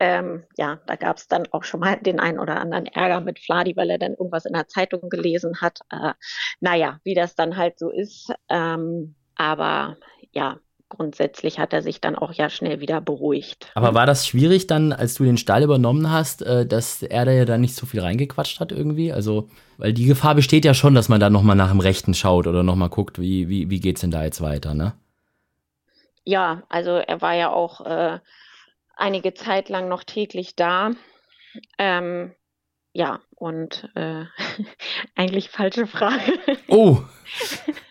Ähm, 0.00 0.42
ja, 0.56 0.80
da 0.88 0.96
gab 0.96 1.18
es 1.18 1.28
dann 1.28 1.46
auch 1.52 1.62
schon 1.62 1.78
mal 1.78 1.98
den 1.98 2.18
einen 2.18 2.40
oder 2.40 2.56
anderen 2.56 2.86
Ärger 2.86 3.20
mit 3.20 3.38
Fladi, 3.38 3.76
weil 3.76 3.90
er 3.90 3.98
dann 3.98 4.14
irgendwas 4.14 4.44
in 4.44 4.54
der 4.54 4.66
Zeitung 4.66 5.08
gelesen 5.08 5.60
hat. 5.60 5.78
Äh, 5.88 6.14
naja, 6.58 6.98
wie 7.04 7.14
das 7.14 7.36
dann 7.36 7.56
halt 7.56 7.78
so 7.78 7.92
ist. 7.92 8.32
Ähm, 8.48 9.14
aber 9.36 9.98
ja, 10.32 10.58
grundsätzlich 10.94 11.58
hat 11.58 11.72
er 11.72 11.82
sich 11.82 12.00
dann 12.00 12.16
auch 12.16 12.32
ja 12.32 12.50
schnell 12.50 12.80
wieder 12.80 13.00
beruhigt. 13.00 13.70
Aber 13.74 13.94
war 13.94 14.06
das 14.06 14.26
schwierig 14.26 14.66
dann, 14.66 14.92
als 14.92 15.14
du 15.14 15.24
den 15.24 15.36
Stall 15.36 15.62
übernommen 15.62 16.10
hast, 16.10 16.42
äh, 16.42 16.66
dass 16.66 17.02
er 17.02 17.24
da 17.24 17.32
ja 17.32 17.44
dann 17.44 17.60
nicht 17.60 17.74
so 17.74 17.86
viel 17.86 18.00
reingequatscht 18.00 18.60
hat 18.60 18.72
irgendwie? 18.72 19.12
Also, 19.12 19.48
weil 19.76 19.92
die 19.92 20.06
Gefahr 20.06 20.34
besteht 20.34 20.64
ja 20.64 20.74
schon, 20.74 20.94
dass 20.94 21.08
man 21.08 21.20
da 21.20 21.30
nochmal 21.30 21.56
nach 21.56 21.70
dem 21.70 21.80
Rechten 21.80 22.14
schaut 22.14 22.46
oder 22.46 22.62
nochmal 22.62 22.88
guckt, 22.88 23.20
wie, 23.20 23.48
wie, 23.48 23.70
wie 23.70 23.80
geht's 23.80 24.00
denn 24.00 24.10
da 24.10 24.24
jetzt 24.24 24.40
weiter, 24.40 24.74
ne? 24.74 24.94
Ja, 26.24 26.62
also 26.68 26.92
er 26.92 27.20
war 27.20 27.34
ja 27.34 27.52
auch 27.52 27.80
äh, 27.82 28.18
einige 28.96 29.34
Zeit 29.34 29.68
lang 29.68 29.88
noch 29.88 30.04
täglich 30.04 30.56
da. 30.56 30.92
Ähm, 31.78 32.34
ja, 32.92 33.20
und 33.34 33.90
äh, 33.94 34.24
eigentlich 35.14 35.50
falsche 35.50 35.86
Frage. 35.86 36.32
Oh! 36.68 37.02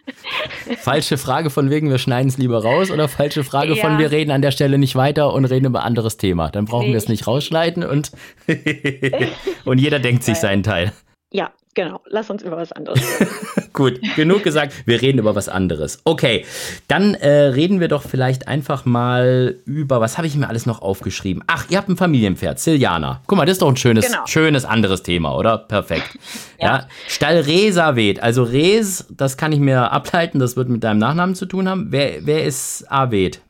falsche 0.77 1.17
Frage 1.17 1.49
von 1.49 1.69
wegen, 1.69 1.89
wir 1.89 1.97
schneiden 1.97 2.27
es 2.29 2.37
lieber 2.37 2.63
raus 2.63 2.91
oder 2.91 3.07
falsche 3.07 3.43
Frage 3.43 3.75
ja. 3.75 3.83
von 3.83 3.97
wir 3.97 4.11
reden 4.11 4.31
an 4.31 4.41
der 4.41 4.51
Stelle 4.51 4.77
nicht 4.77 4.95
weiter 4.95 5.33
und 5.33 5.45
reden 5.45 5.65
über 5.65 5.81
ein 5.81 5.87
anderes 5.87 6.17
Thema. 6.17 6.49
Dann 6.49 6.65
brauchen 6.65 6.87
nee. 6.87 6.91
wir 6.93 6.97
es 6.97 7.07
nicht 7.07 7.27
rausschneiden 7.27 7.83
und, 7.83 8.11
und 9.65 9.77
jeder 9.77 9.99
denkt 9.99 10.23
sich 10.23 10.37
seinen 10.37 10.63
Teil. 10.63 10.91
Ja, 11.31 11.51
Genau, 11.75 12.01
lass 12.07 12.29
uns 12.29 12.43
über 12.43 12.57
was 12.57 12.71
anderes 12.71 13.01
reden. 13.19 13.31
Gut, 13.73 13.99
genug 14.15 14.43
gesagt, 14.43 14.73
wir 14.86 15.01
reden 15.01 15.17
über 15.17 15.33
was 15.33 15.49
anderes. 15.49 15.99
Okay, 16.03 16.45
dann 16.88 17.15
äh, 17.15 17.29
reden 17.29 17.79
wir 17.79 17.88
doch 17.88 18.03
vielleicht 18.03 18.47
einfach 18.47 18.86
mal 18.86 19.55
über, 19.65 19.99
was 19.99 20.17
habe 20.17 20.27
ich 20.27 20.36
mir 20.36 20.47
alles 20.47 20.67
noch 20.67 20.83
aufgeschrieben? 20.83 21.43
Ach, 21.47 21.65
ihr 21.69 21.79
habt 21.79 21.89
ein 21.89 21.97
Familienpferd, 21.97 22.59
Siljana. 22.59 23.21
Guck 23.25 23.38
mal, 23.39 23.45
das 23.45 23.53
ist 23.53 23.63
doch 23.63 23.69
ein 23.69 23.77
schönes, 23.77 24.05
genau. 24.05 24.27
schönes 24.27 24.65
anderes 24.65 25.01
Thema, 25.01 25.36
oder? 25.36 25.57
Perfekt. 25.57 26.19
ja. 26.59 26.67
ja. 26.67 26.88
Stall 27.07 27.39
Resavet, 27.39 28.21
also 28.21 28.43
Res, 28.43 29.07
das 29.09 29.38
kann 29.38 29.51
ich 29.51 29.59
mir 29.59 29.91
ableiten, 29.91 30.38
das 30.38 30.55
wird 30.55 30.69
mit 30.69 30.83
deinem 30.83 30.99
Nachnamen 30.99 31.33
zu 31.33 31.47
tun 31.47 31.67
haben. 31.67 31.88
Wer, 31.89 32.25
wer 32.25 32.43
ist 32.43 32.86
Avet? 32.91 33.41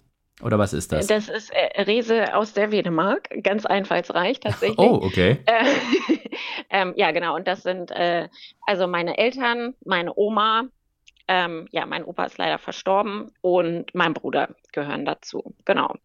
Oder 0.44 0.60
was 0.60 0.74
ist 0.74 0.92
das? 0.92 1.08
Das 1.08 1.30
ist 1.30 1.52
äh, 1.52 1.82
Rese 1.82 2.36
aus 2.36 2.54
der 2.54 2.72
Wedemark, 2.72 3.30
ganz 3.44 3.66
einfallsreich 3.66 4.40
tatsächlich. 4.40 4.78
Oh, 4.78 5.02
okay. 5.04 5.40
Äh, 5.46 5.66
ähm, 6.70 6.94
ja, 6.96 7.12
genau. 7.12 7.36
Und 7.36 7.48
das 7.48 7.64
sind 7.64 7.92
äh, 7.92 8.28
also 8.66 8.88
meine 8.88 9.18
Eltern, 9.18 9.76
meine 9.86 10.14
Oma, 10.16 10.64
ähm, 11.28 11.68
ja, 11.72 11.86
mein 11.86 12.04
Opa 12.04 12.26
ist 12.26 12.38
leider 12.38 12.58
verstorben 12.58 13.32
und 13.42 13.94
mein 13.96 14.14
Bruder 14.14 14.56
gehören 14.74 15.06
dazu. 15.06 15.56
Genau. 15.66 15.96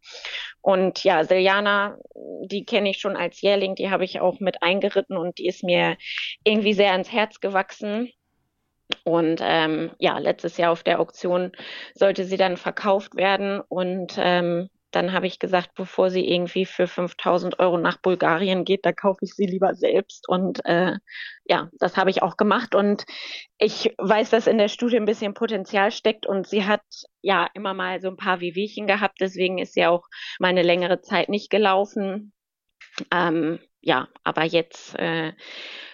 Und 0.60 1.02
ja, 1.02 1.24
Siljana, 1.24 1.98
die 2.44 2.64
kenne 2.64 2.90
ich 2.90 2.98
schon 2.98 3.16
als 3.16 3.40
Jährling, 3.40 3.74
die 3.74 3.90
habe 3.90 4.04
ich 4.04 4.20
auch 4.20 4.38
mit 4.38 4.62
eingeritten 4.62 5.16
und 5.16 5.38
die 5.38 5.46
ist 5.46 5.64
mir 5.64 5.96
irgendwie 6.44 6.74
sehr 6.74 6.92
ans 6.92 7.10
Herz 7.10 7.40
gewachsen. 7.40 8.12
Und 9.04 9.40
ähm, 9.42 9.90
ja, 9.98 10.18
letztes 10.18 10.56
Jahr 10.56 10.72
auf 10.72 10.82
der 10.82 11.00
Auktion 11.00 11.52
sollte 11.94 12.24
sie 12.24 12.36
dann 12.36 12.56
verkauft 12.56 13.16
werden. 13.16 13.60
Und 13.68 14.14
ähm, 14.18 14.68
dann 14.90 15.12
habe 15.12 15.26
ich 15.26 15.38
gesagt, 15.38 15.74
bevor 15.74 16.10
sie 16.10 16.26
irgendwie 16.26 16.64
für 16.64 16.86
5000 16.86 17.58
Euro 17.58 17.76
nach 17.76 17.98
Bulgarien 17.98 18.64
geht, 18.64 18.86
da 18.86 18.92
kaufe 18.92 19.24
ich 19.24 19.34
sie 19.34 19.44
lieber 19.44 19.74
selbst. 19.74 20.28
Und 20.28 20.64
äh, 20.64 20.96
ja, 21.44 21.68
das 21.78 21.96
habe 21.96 22.10
ich 22.10 22.22
auch 22.22 22.38
gemacht. 22.38 22.74
Und 22.74 23.04
ich 23.58 23.94
weiß, 23.98 24.30
dass 24.30 24.46
in 24.46 24.58
der 24.58 24.68
Studie 24.68 24.96
ein 24.96 25.04
bisschen 25.04 25.34
Potenzial 25.34 25.90
steckt. 25.90 26.26
Und 26.26 26.46
sie 26.46 26.64
hat 26.64 26.82
ja 27.20 27.48
immer 27.52 27.74
mal 27.74 28.00
so 28.00 28.08
ein 28.08 28.16
paar 28.16 28.40
Wehwehchen 28.40 28.86
gehabt. 28.86 29.20
Deswegen 29.20 29.58
ist 29.58 29.74
sie 29.74 29.84
auch 29.86 30.06
mal 30.38 30.48
eine 30.48 30.62
längere 30.62 31.02
Zeit 31.02 31.28
nicht 31.28 31.50
gelaufen. 31.50 32.32
Ähm, 33.12 33.58
ja, 33.80 34.08
aber 34.24 34.44
jetzt 34.44 34.98
äh, 34.98 35.32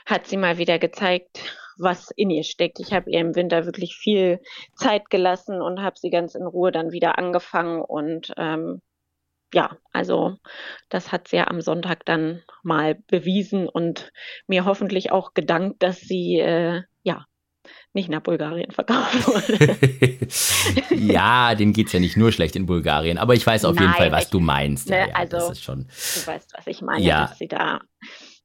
hat 0.07 0.26
sie 0.26 0.37
mal 0.37 0.59
wieder 0.59 0.78
gezeigt, 0.78 1.40
was 1.78 2.10
in 2.16 2.30
ihr 2.30 2.44
steckt. 2.44 2.80
Ich 2.80 2.92
habe 2.92 3.10
ihr 3.10 3.20
im 3.20 3.34
Winter 3.34 3.66
wirklich 3.66 3.96
viel 3.96 4.40
Zeit 4.74 5.10
gelassen 5.10 5.60
und 5.60 5.82
habe 5.82 5.98
sie 5.98 6.10
ganz 6.10 6.34
in 6.34 6.46
Ruhe 6.46 6.72
dann 6.72 6.92
wieder 6.92 7.18
angefangen 7.18 7.82
und 7.82 8.32
ähm, 8.37 8.80
ja, 9.54 9.76
also 9.92 10.37
das 10.88 11.12
hat 11.12 11.28
sie 11.28 11.37
ja 11.37 11.46
am 11.46 11.60
Sonntag 11.60 12.04
dann 12.04 12.42
mal 12.64 12.96
bewiesen 13.06 13.68
und 13.68 14.12
mir 14.48 14.64
hoffentlich 14.64 15.12
auch 15.12 15.32
gedankt, 15.32 15.82
dass 15.82 16.00
sie 16.00 16.40
äh, 16.40 16.82
ja 17.04 17.26
nicht 17.92 18.08
nach 18.08 18.20
Bulgarien 18.20 18.72
verkauft 18.72 19.26
wurde. 19.28 20.26
ja, 20.94 21.54
denen 21.54 21.72
geht 21.72 21.87
es 21.87 21.92
ja 21.92 22.00
nicht 22.00 22.16
nur 22.16 22.32
schlecht 22.32 22.56
in 22.56 22.66
Bulgarien, 22.66 23.16
aber 23.16 23.34
ich 23.34 23.46
weiß 23.46 23.64
auf 23.64 23.76
Nein, 23.76 23.84
jeden 23.84 23.94
Fall, 23.94 24.12
was 24.12 24.24
ich, 24.24 24.30
du 24.30 24.40
meinst. 24.40 24.90
Ne, 24.90 25.08
ja, 25.08 25.14
also, 25.14 25.54
schon, 25.54 25.87
du 25.87 26.26
weißt, 26.26 26.54
was 26.56 26.66
ich 26.66 26.82
meine, 26.82 27.04
ja. 27.04 27.26
dass 27.28 27.38
sie 27.38 27.48
da 27.48 27.80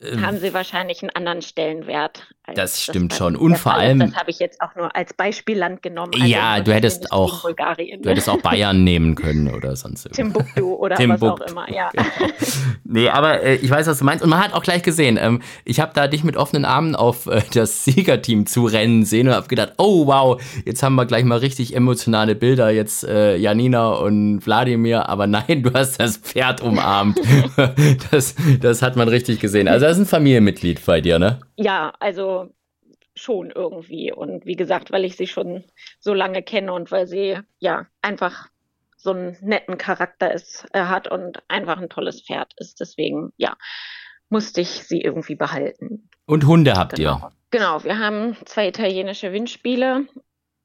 ähm, 0.02 0.26
haben 0.26 0.40
sie 0.40 0.54
wahrscheinlich 0.54 1.02
einen 1.02 1.10
anderen 1.10 1.42
Stellenwert. 1.42 2.28
Das 2.56 2.82
stimmt 2.82 3.12
das 3.12 3.18
schon. 3.18 3.36
Und 3.36 3.58
vor 3.58 3.74
allem. 3.74 4.00
Das 4.00 4.16
habe 4.16 4.32
ich 4.32 4.40
jetzt 4.40 4.62
auch 4.62 4.74
nur 4.76 4.96
als 4.96 5.14
Beispielland 5.14 5.84
genommen. 5.84 6.14
Also 6.16 6.26
ja, 6.26 6.62
du 6.62 6.74
hättest 6.74 7.12
auch. 7.12 7.44
Du 7.44 8.10
hättest 8.10 8.30
auch 8.30 8.42
Bayern 8.42 8.84
nehmen 8.86 9.16
können 9.16 9.54
oder 9.54 9.76
sonst 9.76 10.06
irgendwas. 10.06 10.46
Timbuktu 10.46 10.74
oder 10.76 10.96
Timbuktu. 10.96 11.26
was 11.26 11.42
auch 11.42 11.48
immer, 11.52 11.72
ja. 11.72 11.90
Genau. 11.90 12.32
nee, 12.86 13.10
aber 13.10 13.44
äh, 13.44 13.56
ich 13.56 13.70
weiß, 13.70 13.88
was 13.88 14.00
du 14.00 14.06
meinst. 14.06 14.24
Und 14.24 14.30
man 14.30 14.42
hat 14.42 14.54
auch 14.54 14.64
gleich 14.64 14.84
gesehen, 14.84 15.20
ähm, 15.22 15.42
ich 15.66 15.80
habe 15.80 15.92
da 15.94 16.08
dich 16.08 16.24
mit 16.24 16.38
offenen 16.38 16.64
Armen 16.64 16.96
auf 16.96 17.28
äh, 17.28 17.42
das 17.54 17.84
Siegerteam 17.90 18.46
zu 18.46 18.66
rennen 18.66 19.04
sehen 19.04 19.28
und 19.28 19.34
habe 19.34 19.48
gedacht, 19.48 19.74
oh 19.78 20.08
wow, 20.08 20.42
jetzt 20.66 20.82
haben 20.82 20.96
wir 20.96 21.06
gleich 21.06 21.26
mal 21.26 21.40
richtig 21.40 21.76
emotionale 21.76 22.36
Bilder. 22.36 22.70
Jetzt 22.70 23.04
äh, 23.04 23.36
Janina 23.36 23.90
und 23.90 24.46
Wladimir. 24.46 25.10
Aber 25.10 25.28
nein, 25.28 25.62
du 25.62 25.74
hast 25.74 26.00
das 26.00 26.18
Pferd 26.18 26.62
umarmt. 26.62 27.20
das, 28.12 28.36
das 28.62 28.82
hat 28.82 28.96
man 28.96 29.10
richtig 29.10 29.40
gesehen. 29.40 29.68
Also 29.68 29.89
das 29.90 29.98
ist 29.98 30.04
ein 30.04 30.10
Familienmitglied 30.10 30.86
bei 30.86 31.02
dir, 31.02 31.18
ne? 31.18 31.40
Ja, 31.56 31.94
also 32.00 32.54
schon 33.16 33.50
irgendwie. 33.50 34.12
Und 34.14 34.46
wie 34.46 34.56
gesagt, 34.56 34.92
weil 34.92 35.04
ich 35.04 35.18
sie 35.18 35.26
schon 35.26 35.64
so 36.00 36.14
lange 36.14 36.44
kenne 36.44 36.74
und 36.74 36.92
weil 36.92 37.08
sie 37.08 37.40
ja 37.58 37.88
einfach 38.04 38.50
so 38.98 39.12
einen 39.12 39.36
netten 39.42 39.80
Charakter 39.80 40.32
ist, 40.32 40.68
äh, 40.74 40.84
hat 40.84 41.08
und 41.10 41.42
einfach 41.48 41.80
ein 41.80 41.90
tolles 41.90 42.22
Pferd 42.22 42.54
ist. 42.58 42.80
Deswegen, 42.80 43.34
ja, 43.38 43.58
musste 44.30 44.62
ich 44.62 44.70
sie 44.70 45.02
irgendwie 45.02 45.36
behalten. 45.36 46.08
Und 46.28 46.46
Hunde 46.46 46.74
habt 46.74 46.96
genau. 46.96 47.18
ihr? 47.18 47.32
Genau, 47.50 47.84
wir 47.84 47.98
haben 47.98 48.38
zwei 48.46 48.68
italienische 48.68 49.34
Windspiele 49.34 50.06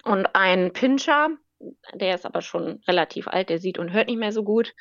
und 0.04 0.26
einen 0.34 0.74
Pinscher. 0.74 1.30
Der 1.94 2.14
ist 2.14 2.26
aber 2.26 2.42
schon 2.42 2.82
relativ 2.86 3.26
alt, 3.26 3.48
der 3.48 3.58
sieht 3.58 3.78
und 3.78 3.94
hört 3.94 4.08
nicht 4.08 4.18
mehr 4.18 4.32
so 4.32 4.44
gut. 4.44 4.74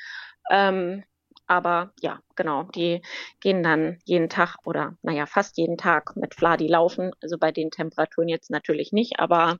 Ähm, 0.51 1.05
aber 1.47 1.93
ja, 2.01 2.19
genau, 2.35 2.63
die 2.63 3.01
gehen 3.39 3.63
dann 3.63 3.99
jeden 4.05 4.29
Tag 4.29 4.57
oder 4.65 4.97
naja, 5.01 5.25
fast 5.25 5.57
jeden 5.57 5.77
Tag 5.77 6.15
mit 6.15 6.35
Fladi 6.35 6.67
laufen. 6.67 7.11
Also 7.21 7.37
bei 7.37 7.51
den 7.51 7.71
Temperaturen 7.71 8.29
jetzt 8.29 8.49
natürlich 8.49 8.91
nicht, 8.91 9.19
aber 9.19 9.57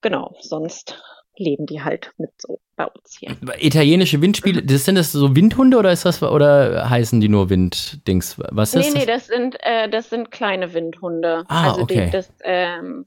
genau, 0.00 0.34
sonst 0.40 1.00
leben 1.36 1.66
die 1.66 1.82
halt 1.82 2.12
mit 2.18 2.30
so 2.38 2.60
bei 2.76 2.86
uns 2.86 3.16
hier. 3.18 3.36
Italienische 3.58 4.20
Windspiele, 4.20 4.62
das 4.62 4.84
sind 4.84 4.96
das 4.96 5.12
so 5.12 5.36
Windhunde 5.36 5.78
oder 5.78 5.92
ist 5.92 6.04
das 6.04 6.22
oder 6.22 6.90
heißen 6.90 7.20
die 7.20 7.28
nur 7.28 7.48
Winddings? 7.50 8.36
Was 8.50 8.74
ist 8.74 8.92
nee, 8.92 9.00
nee, 9.00 9.06
das 9.06 9.26
sind 9.28 9.56
äh, 9.60 9.88
das 9.88 10.10
sind 10.10 10.30
kleine 10.30 10.74
Windhunde. 10.74 11.44
Ah, 11.48 11.70
also 11.70 11.82
okay. 11.82 12.06
Die, 12.06 12.10
das, 12.10 12.32
ähm, 12.42 13.06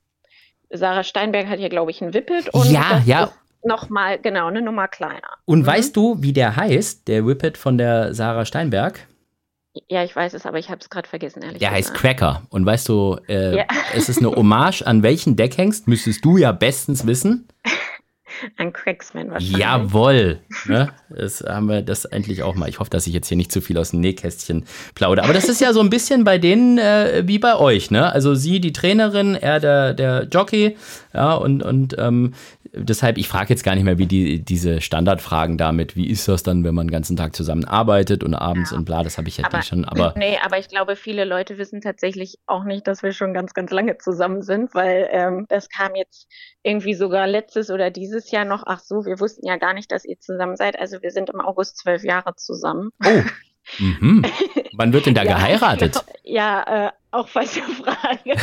Sarah 0.70 1.04
Steinberg 1.04 1.48
hat 1.48 1.60
hier, 1.60 1.70
glaube 1.70 1.91
ich, 1.91 2.02
ein 2.02 2.13
Whippet 2.13 2.54
und 2.54 2.72
ja, 2.72 3.02
ja 3.06 3.32
nochmal, 3.63 4.19
genau, 4.19 4.47
eine 4.47 4.62
Nummer 4.62 4.88
kleiner. 4.88 5.28
Und 5.45 5.62
mhm. 5.62 5.65
weißt 5.67 5.95
du, 5.95 6.17
wie 6.19 6.34
der 6.34 6.56
heißt, 6.56 7.08
der 7.08 7.26
Whippet 7.26 7.58
von 7.58 7.78
der 7.78 8.13
Sarah 8.13 8.45
Steinberg? 8.45 9.08
Ja, 9.88 10.04
ich 10.04 10.13
weiß 10.13 10.34
es, 10.34 10.45
aber 10.45 10.60
ich 10.60 10.69
habe 10.69 10.80
es 10.82 10.89
gerade 10.89 11.08
vergessen, 11.08 11.41
ehrlich 11.43 11.60
Der 11.60 11.69
gesagt. 11.69 11.91
heißt 11.91 11.93
Cracker. 11.93 12.41
Und 12.50 12.65
weißt 12.65 12.89
du, 12.89 13.17
äh, 13.30 13.56
Ja. 13.56 13.65
es 13.95 14.10
ist 14.10 14.17
eine 14.19 14.32
Hommage 14.32 14.82
an 14.82 15.02
welchen 15.02 15.38
Deckhengst, 15.38 15.88
müsstest 15.88 16.26
du 16.26 16.38
ja 16.38 16.52
bestens 16.52 17.08
wissen. 17.08 17.47
Ein 18.58 18.73
Cracksman 18.73 19.30
wahrscheinlich. 19.32 19.58
Jawohl. 19.58 20.39
Ne? 20.65 20.89
Das 21.10 21.41
haben 21.41 21.67
wir 21.67 21.82
das 21.82 22.06
endlich 22.06 22.43
auch 22.43 22.56
mal. 22.56 22.69
Ich 22.69 22.80
hoffe, 22.80 22.89
dass 22.89 23.08
ich 23.08 23.13
jetzt 23.13 23.27
hier 23.27 23.38
nicht 23.38 23.51
zu 23.51 23.62
viel 23.62 23.77
aus 23.77 23.91
dem 23.91 23.99
Nähkästchen 23.99 24.65
plaudere. 24.95 25.25
Aber 25.25 25.34
das 25.34 25.49
ist 25.49 25.62
ja 25.62 25.73
so 25.73 25.80
ein 25.82 25.89
bisschen 25.89 26.23
bei 26.23 26.38
denen 26.38 26.77
äh, 26.77 27.23
wie 27.25 27.39
bei 27.39 27.56
euch, 27.56 27.91
ne? 27.91 28.12
Also 28.12 28.36
sie, 28.36 28.60
die 28.60 28.73
Trainerin, 28.73 29.36
er 29.36 29.60
der, 29.60 29.93
der 29.93 30.27
Jockey, 30.32 30.77
ja, 31.13 31.34
und, 31.34 31.62
und 31.62 31.95
ähm, 31.97 32.34
deshalb, 32.73 33.17
ich 33.17 33.27
frage 33.27 33.49
jetzt 33.49 33.63
gar 33.63 33.75
nicht 33.75 33.84
mehr, 33.84 33.97
wie 33.97 34.06
die, 34.06 34.39
diese 34.43 34.80
Standardfragen 34.80 35.58
damit, 35.58 35.95
wie 35.95 36.10
ist 36.10 36.27
das 36.27 36.43
dann, 36.43 36.63
wenn 36.63 36.73
man 36.73 36.88
den 36.88 36.91
ganzen 36.91 37.17
Tag 37.17 37.36
zusammen 37.36 37.65
arbeitet 37.65 38.23
und 38.23 38.34
abends 38.34 38.71
Ja. 38.71 38.77
und 38.77 38.86
bla, 38.86 39.04
das 39.04 39.17
habe 39.17 39.27
ich 39.27 39.38
ja 39.38 39.45
Aber, 39.45 39.62
schon, 39.62 39.84
aber 39.86 40.13
nee, 40.17 40.38
aber 40.43 40.58
ich 40.58 40.69
glaube, 40.69 40.95
viele 40.95 41.25
Leute 41.25 41.58
wissen 41.58 41.82
tatsächlich 41.82 42.38
auch 42.47 42.63
nicht, 42.63 42.88
dass 42.88 43.04
wir 43.04 43.12
schon 43.12 43.34
ganz, 43.34 43.54
ganz 43.54 43.71
lange 43.71 43.97
zusammen 43.97 44.41
sind, 44.41 44.73
weil 44.73 45.08
ähm, 45.12 45.45
das 45.49 45.67
kam 45.69 45.95
jetzt 45.95 46.27
irgendwie 46.63 46.93
sogar 46.93 47.28
letztes 47.28 47.69
oder 47.69 47.89
dieses 47.89 48.32
Jahr 48.32 48.45
noch. 48.45 48.63
Ach 48.65 48.80
so, 48.80 49.06
wir 49.06 49.19
wussten 49.19 49.45
ja 49.45 49.58
gar 49.58 49.74
nicht, 49.74 49.91
dass 49.91 50.06
ihr 50.06 50.19
zusammen 50.19 50.56
seid. 50.56 50.80
Also 50.80 51.02
wir 51.02 51.12
sind 51.12 51.30
im 51.30 51.41
August 51.41 51.78
zwölf 51.78 52.04
Jahre 52.04 52.36
zusammen. 52.36 52.91
oh, 53.04 53.21
mhm. 53.80 54.24
wann 54.74 54.93
wird 54.93 55.06
denn 55.06 55.15
da 55.15 55.24
Ja, 55.24 55.36
geheiratet? 55.36 56.04
Ja, 56.24 56.88
äh, 56.88 56.91
auch 57.12 57.28
falsche 57.28 57.62
Frage. 57.62 58.36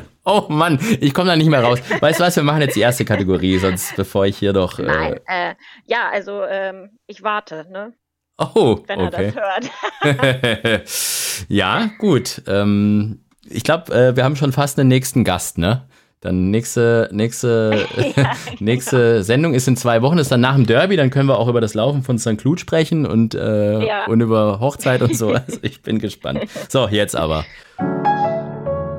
Oh 0.30 0.44
Mann, 0.50 0.78
ich 1.00 1.14
komme 1.14 1.28
da 1.28 1.36
nicht 1.36 1.48
mehr 1.48 1.62
raus. 1.62 1.80
Weißt 2.00 2.20
du 2.20 2.24
was, 2.24 2.36
wir 2.36 2.42
machen 2.42 2.60
jetzt 2.60 2.76
die 2.76 2.80
erste 2.80 3.06
Kategorie, 3.06 3.56
sonst 3.56 3.96
bevor 3.96 4.26
ich 4.26 4.36
hier 4.36 4.52
doch. 4.52 4.78
Äh, 4.78 4.82
Nein, 4.82 5.20
äh, 5.26 5.54
ja, 5.86 6.10
also 6.10 6.44
ähm, 6.44 6.98
ich 7.06 7.22
warte, 7.22 7.66
ne, 7.70 7.94
oh, 8.36 8.78
wenn 8.86 9.00
er 9.00 9.06
okay. 9.06 9.32
das 9.32 10.12
hört. 10.12 11.46
ja, 11.48 11.88
gut. 11.96 12.42
Ähm, 12.46 13.24
ich 13.48 13.64
glaube, 13.64 13.90
äh, 13.94 14.16
wir 14.16 14.24
haben 14.24 14.36
schon 14.36 14.52
fast 14.52 14.78
einen 14.78 14.90
nächsten 14.90 15.24
Gast, 15.24 15.56
ne? 15.56 15.88
Dann 16.20 16.50
nächste, 16.50 17.08
nächste, 17.12 17.86
Ja, 18.16 18.32
nächste 18.60 19.22
Sendung 19.22 19.54
ist 19.54 19.68
in 19.68 19.76
zwei 19.76 20.02
Wochen, 20.02 20.18
ist 20.18 20.32
dann 20.32 20.40
nach 20.40 20.56
dem 20.56 20.66
Derby, 20.66 20.96
dann 20.96 21.10
können 21.10 21.28
wir 21.28 21.38
auch 21.38 21.46
über 21.48 21.60
das 21.60 21.74
Laufen 21.74 22.02
von 22.02 22.18
St. 22.18 22.38
Cloud 22.38 22.58
sprechen 22.58 23.06
und, 23.06 23.34
äh, 23.34 23.86
Ja. 23.86 24.06
und 24.06 24.20
über 24.20 24.58
Hochzeit 24.60 25.00
und 25.02 25.16
so. 25.16 25.28
Also 25.48 25.58
ich 25.62 25.80
bin 25.82 25.98
gespannt. 26.00 26.40
So, 26.68 26.88
jetzt 26.88 27.14
aber. 27.14 27.44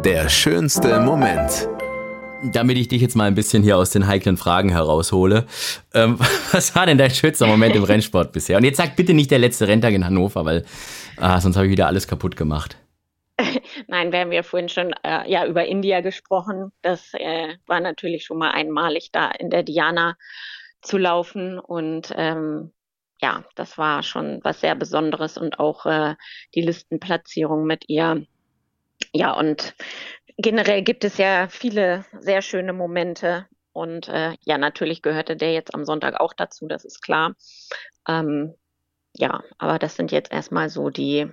Der 0.06 0.30
schönste 0.30 1.00
Moment. 1.02 1.68
Damit 2.54 2.78
ich 2.78 2.88
dich 2.88 3.02
jetzt 3.02 3.18
mal 3.18 3.26
ein 3.26 3.36
bisschen 3.36 3.64
hier 3.64 3.76
aus 3.76 3.90
den 3.90 4.08
heiklen 4.08 4.38
Fragen 4.38 4.70
heraushole. 4.70 5.44
Ähm, 5.94 6.18
was 6.54 6.74
war 6.74 6.86
denn 6.86 6.98
dein 6.98 7.12
schönster 7.12 7.46
Moment 7.48 7.76
im 7.76 7.84
Rennsport 7.84 8.32
bisher? 8.32 8.56
Und 8.58 8.64
jetzt 8.64 8.78
sag 8.78 8.96
bitte 8.96 9.14
nicht 9.14 9.30
der 9.30 9.40
letzte 9.40 9.68
Renntag 9.68 9.92
in 9.94 10.06
Hannover, 10.06 10.46
weil 10.46 10.64
ah, 11.18 11.42
sonst 11.42 11.58
habe 11.58 11.66
ich 11.66 11.72
wieder 11.74 11.88
alles 11.88 12.08
kaputt 12.08 12.38
gemacht. 12.38 12.78
Nein, 13.90 14.12
wir 14.12 14.20
haben 14.20 14.32
ja 14.32 14.44
vorhin 14.44 14.70
schon 14.70 14.94
äh, 15.04 15.28
ja, 15.28 15.48
über 15.48 15.66
India 15.66 16.02
gesprochen. 16.02 16.72
Das 16.84 17.12
äh, 17.16 17.56
war 17.66 17.80
natürlich 17.80 18.24
schon 18.24 18.38
mal 18.38 18.52
einmalig, 18.52 19.12
da 19.12 19.32
in 19.32 19.50
der 19.50 19.64
Diana 19.64 20.16
zu 20.84 21.00
laufen. 21.00 21.58
Und 21.58 22.14
ähm, 22.16 22.72
ja, 23.20 23.44
das 23.56 23.80
war 23.80 24.04
schon 24.04 24.42
was 24.44 24.62
sehr 24.62 24.76
Besonderes 24.76 25.40
und 25.40 25.60
auch 25.60 25.88
äh, 25.88 26.14
die 26.54 26.62
Listenplatzierung 26.62 27.66
mit 27.66 27.90
ihr. 27.90 28.28
Ja, 29.12 29.34
und 29.34 29.74
generell 30.38 30.84
gibt 30.84 31.04
es 31.04 31.18
ja 31.18 31.48
viele 31.50 32.06
sehr 32.20 32.44
schöne 32.44 32.74
Momente. 32.74 33.48
Und 33.74 34.08
äh, 34.08 34.36
ja, 34.46 34.60
natürlich 34.60 35.02
gehörte 35.02 35.36
der 35.36 35.54
jetzt 35.54 35.74
am 35.74 35.84
Sonntag 35.84 36.20
auch 36.20 36.34
dazu, 36.34 36.68
das 36.68 36.86
ist 36.86 37.02
klar. 37.02 37.34
Ähm, 38.08 38.54
ja, 39.16 39.42
aber 39.58 39.80
das 39.80 39.96
sind 39.96 40.12
jetzt 40.12 40.32
erstmal 40.32 40.70
so 40.70 40.92
die, 40.92 41.28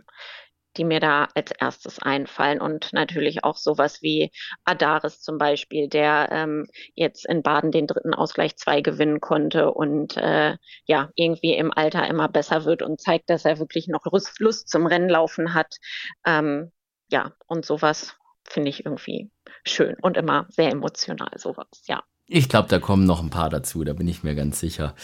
die 0.76 0.84
mir 0.84 1.00
da 1.00 1.28
als 1.34 1.50
erstes 1.52 2.00
einfallen 2.00 2.60
und 2.60 2.92
natürlich 2.92 3.44
auch 3.44 3.56
sowas 3.56 4.02
wie 4.02 4.30
Adaris 4.64 5.20
zum 5.20 5.38
Beispiel, 5.38 5.88
der 5.88 6.28
ähm, 6.30 6.66
jetzt 6.94 7.26
in 7.28 7.42
Baden 7.42 7.72
den 7.72 7.86
dritten 7.86 8.14
Ausgleich 8.14 8.56
2 8.56 8.80
gewinnen 8.80 9.20
konnte 9.20 9.72
und 9.72 10.16
äh, 10.16 10.56
ja, 10.84 11.10
irgendwie 11.14 11.54
im 11.54 11.72
Alter 11.72 12.06
immer 12.06 12.28
besser 12.28 12.64
wird 12.64 12.82
und 12.82 13.00
zeigt, 13.00 13.30
dass 13.30 13.44
er 13.44 13.58
wirklich 13.58 13.88
noch 13.88 14.04
Lust, 14.38 14.68
zum 14.68 14.86
Rennlaufen 14.86 15.54
hat. 15.54 15.76
Ähm, 16.24 16.72
ja, 17.10 17.32
und 17.46 17.64
sowas 17.64 18.16
finde 18.44 18.70
ich 18.70 18.84
irgendwie 18.84 19.30
schön 19.64 19.96
und 20.00 20.16
immer 20.16 20.46
sehr 20.50 20.70
emotional, 20.70 21.30
sowas, 21.36 21.66
ja. 21.86 22.02
Ich 22.28 22.48
glaube, 22.48 22.68
da 22.68 22.80
kommen 22.80 23.04
noch 23.04 23.22
ein 23.22 23.30
paar 23.30 23.50
dazu, 23.50 23.84
da 23.84 23.92
bin 23.92 24.08
ich 24.08 24.24
mir 24.24 24.34
ganz 24.34 24.58
sicher. 24.58 24.96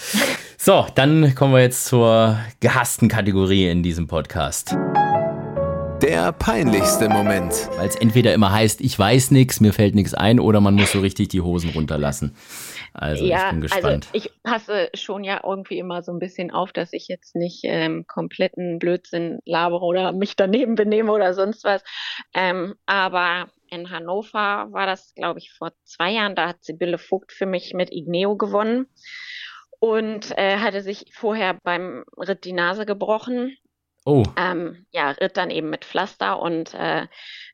So, 0.58 0.86
dann 0.96 1.36
kommen 1.36 1.54
wir 1.54 1.60
jetzt 1.60 1.84
zur 1.84 2.36
gehassten 2.58 3.08
Kategorie 3.08 3.68
in 3.68 3.84
diesem 3.84 4.08
Podcast. 4.08 4.76
Der 6.02 6.32
peinlichste 6.32 7.08
Moment. 7.08 7.70
Weil 7.76 7.86
es 7.88 7.94
entweder 7.94 8.34
immer 8.34 8.50
heißt, 8.50 8.80
ich 8.80 8.98
weiß 8.98 9.30
nichts, 9.30 9.60
mir 9.60 9.72
fällt 9.72 9.94
nichts 9.94 10.14
ein, 10.14 10.40
oder 10.40 10.60
man 10.60 10.74
muss 10.74 10.90
so 10.90 10.98
richtig 10.98 11.28
die 11.28 11.40
Hosen 11.40 11.70
runterlassen. 11.70 12.34
Also 12.92 13.24
ja, 13.24 13.36
ich 13.36 13.50
bin 13.52 13.62
also 13.62 13.74
gespannt. 13.74 14.08
ich 14.12 14.32
passe 14.42 14.90
schon 14.94 15.22
ja 15.22 15.42
irgendwie 15.44 15.78
immer 15.78 16.02
so 16.02 16.10
ein 16.10 16.18
bisschen 16.18 16.50
auf, 16.50 16.72
dass 16.72 16.92
ich 16.92 17.06
jetzt 17.06 17.36
nicht 17.36 17.60
ähm, 17.62 18.04
kompletten 18.08 18.80
Blödsinn 18.80 19.38
labere 19.44 19.84
oder 19.84 20.10
mich 20.10 20.34
daneben 20.34 20.74
benehme 20.74 21.12
oder 21.12 21.34
sonst 21.34 21.62
was. 21.62 21.84
Ähm, 22.34 22.74
aber 22.84 23.46
in 23.70 23.90
Hannover 23.90 24.66
war 24.72 24.86
das, 24.86 25.14
glaube 25.14 25.38
ich, 25.38 25.52
vor 25.52 25.70
zwei 25.84 26.10
Jahren. 26.10 26.34
Da 26.34 26.48
hat 26.48 26.64
Sibylle 26.64 26.98
Vogt 26.98 27.30
für 27.30 27.46
mich 27.46 27.74
mit 27.74 27.92
Igneo 27.92 28.36
gewonnen 28.36 28.86
und 29.78 30.36
äh, 30.36 30.58
hatte 30.58 30.80
sich 30.80 31.12
vorher 31.14 31.60
beim 31.62 32.02
Ritt 32.18 32.44
die 32.44 32.54
Nase 32.54 32.86
gebrochen 32.86 33.56
oh, 34.04 34.24
ähm, 34.36 34.86
ja, 34.90 35.10
ritt 35.12 35.36
dann 35.36 35.50
eben 35.50 35.70
mit 35.70 35.84
Pflaster 35.84 36.40
und 36.40 36.74
äh, 36.74 37.06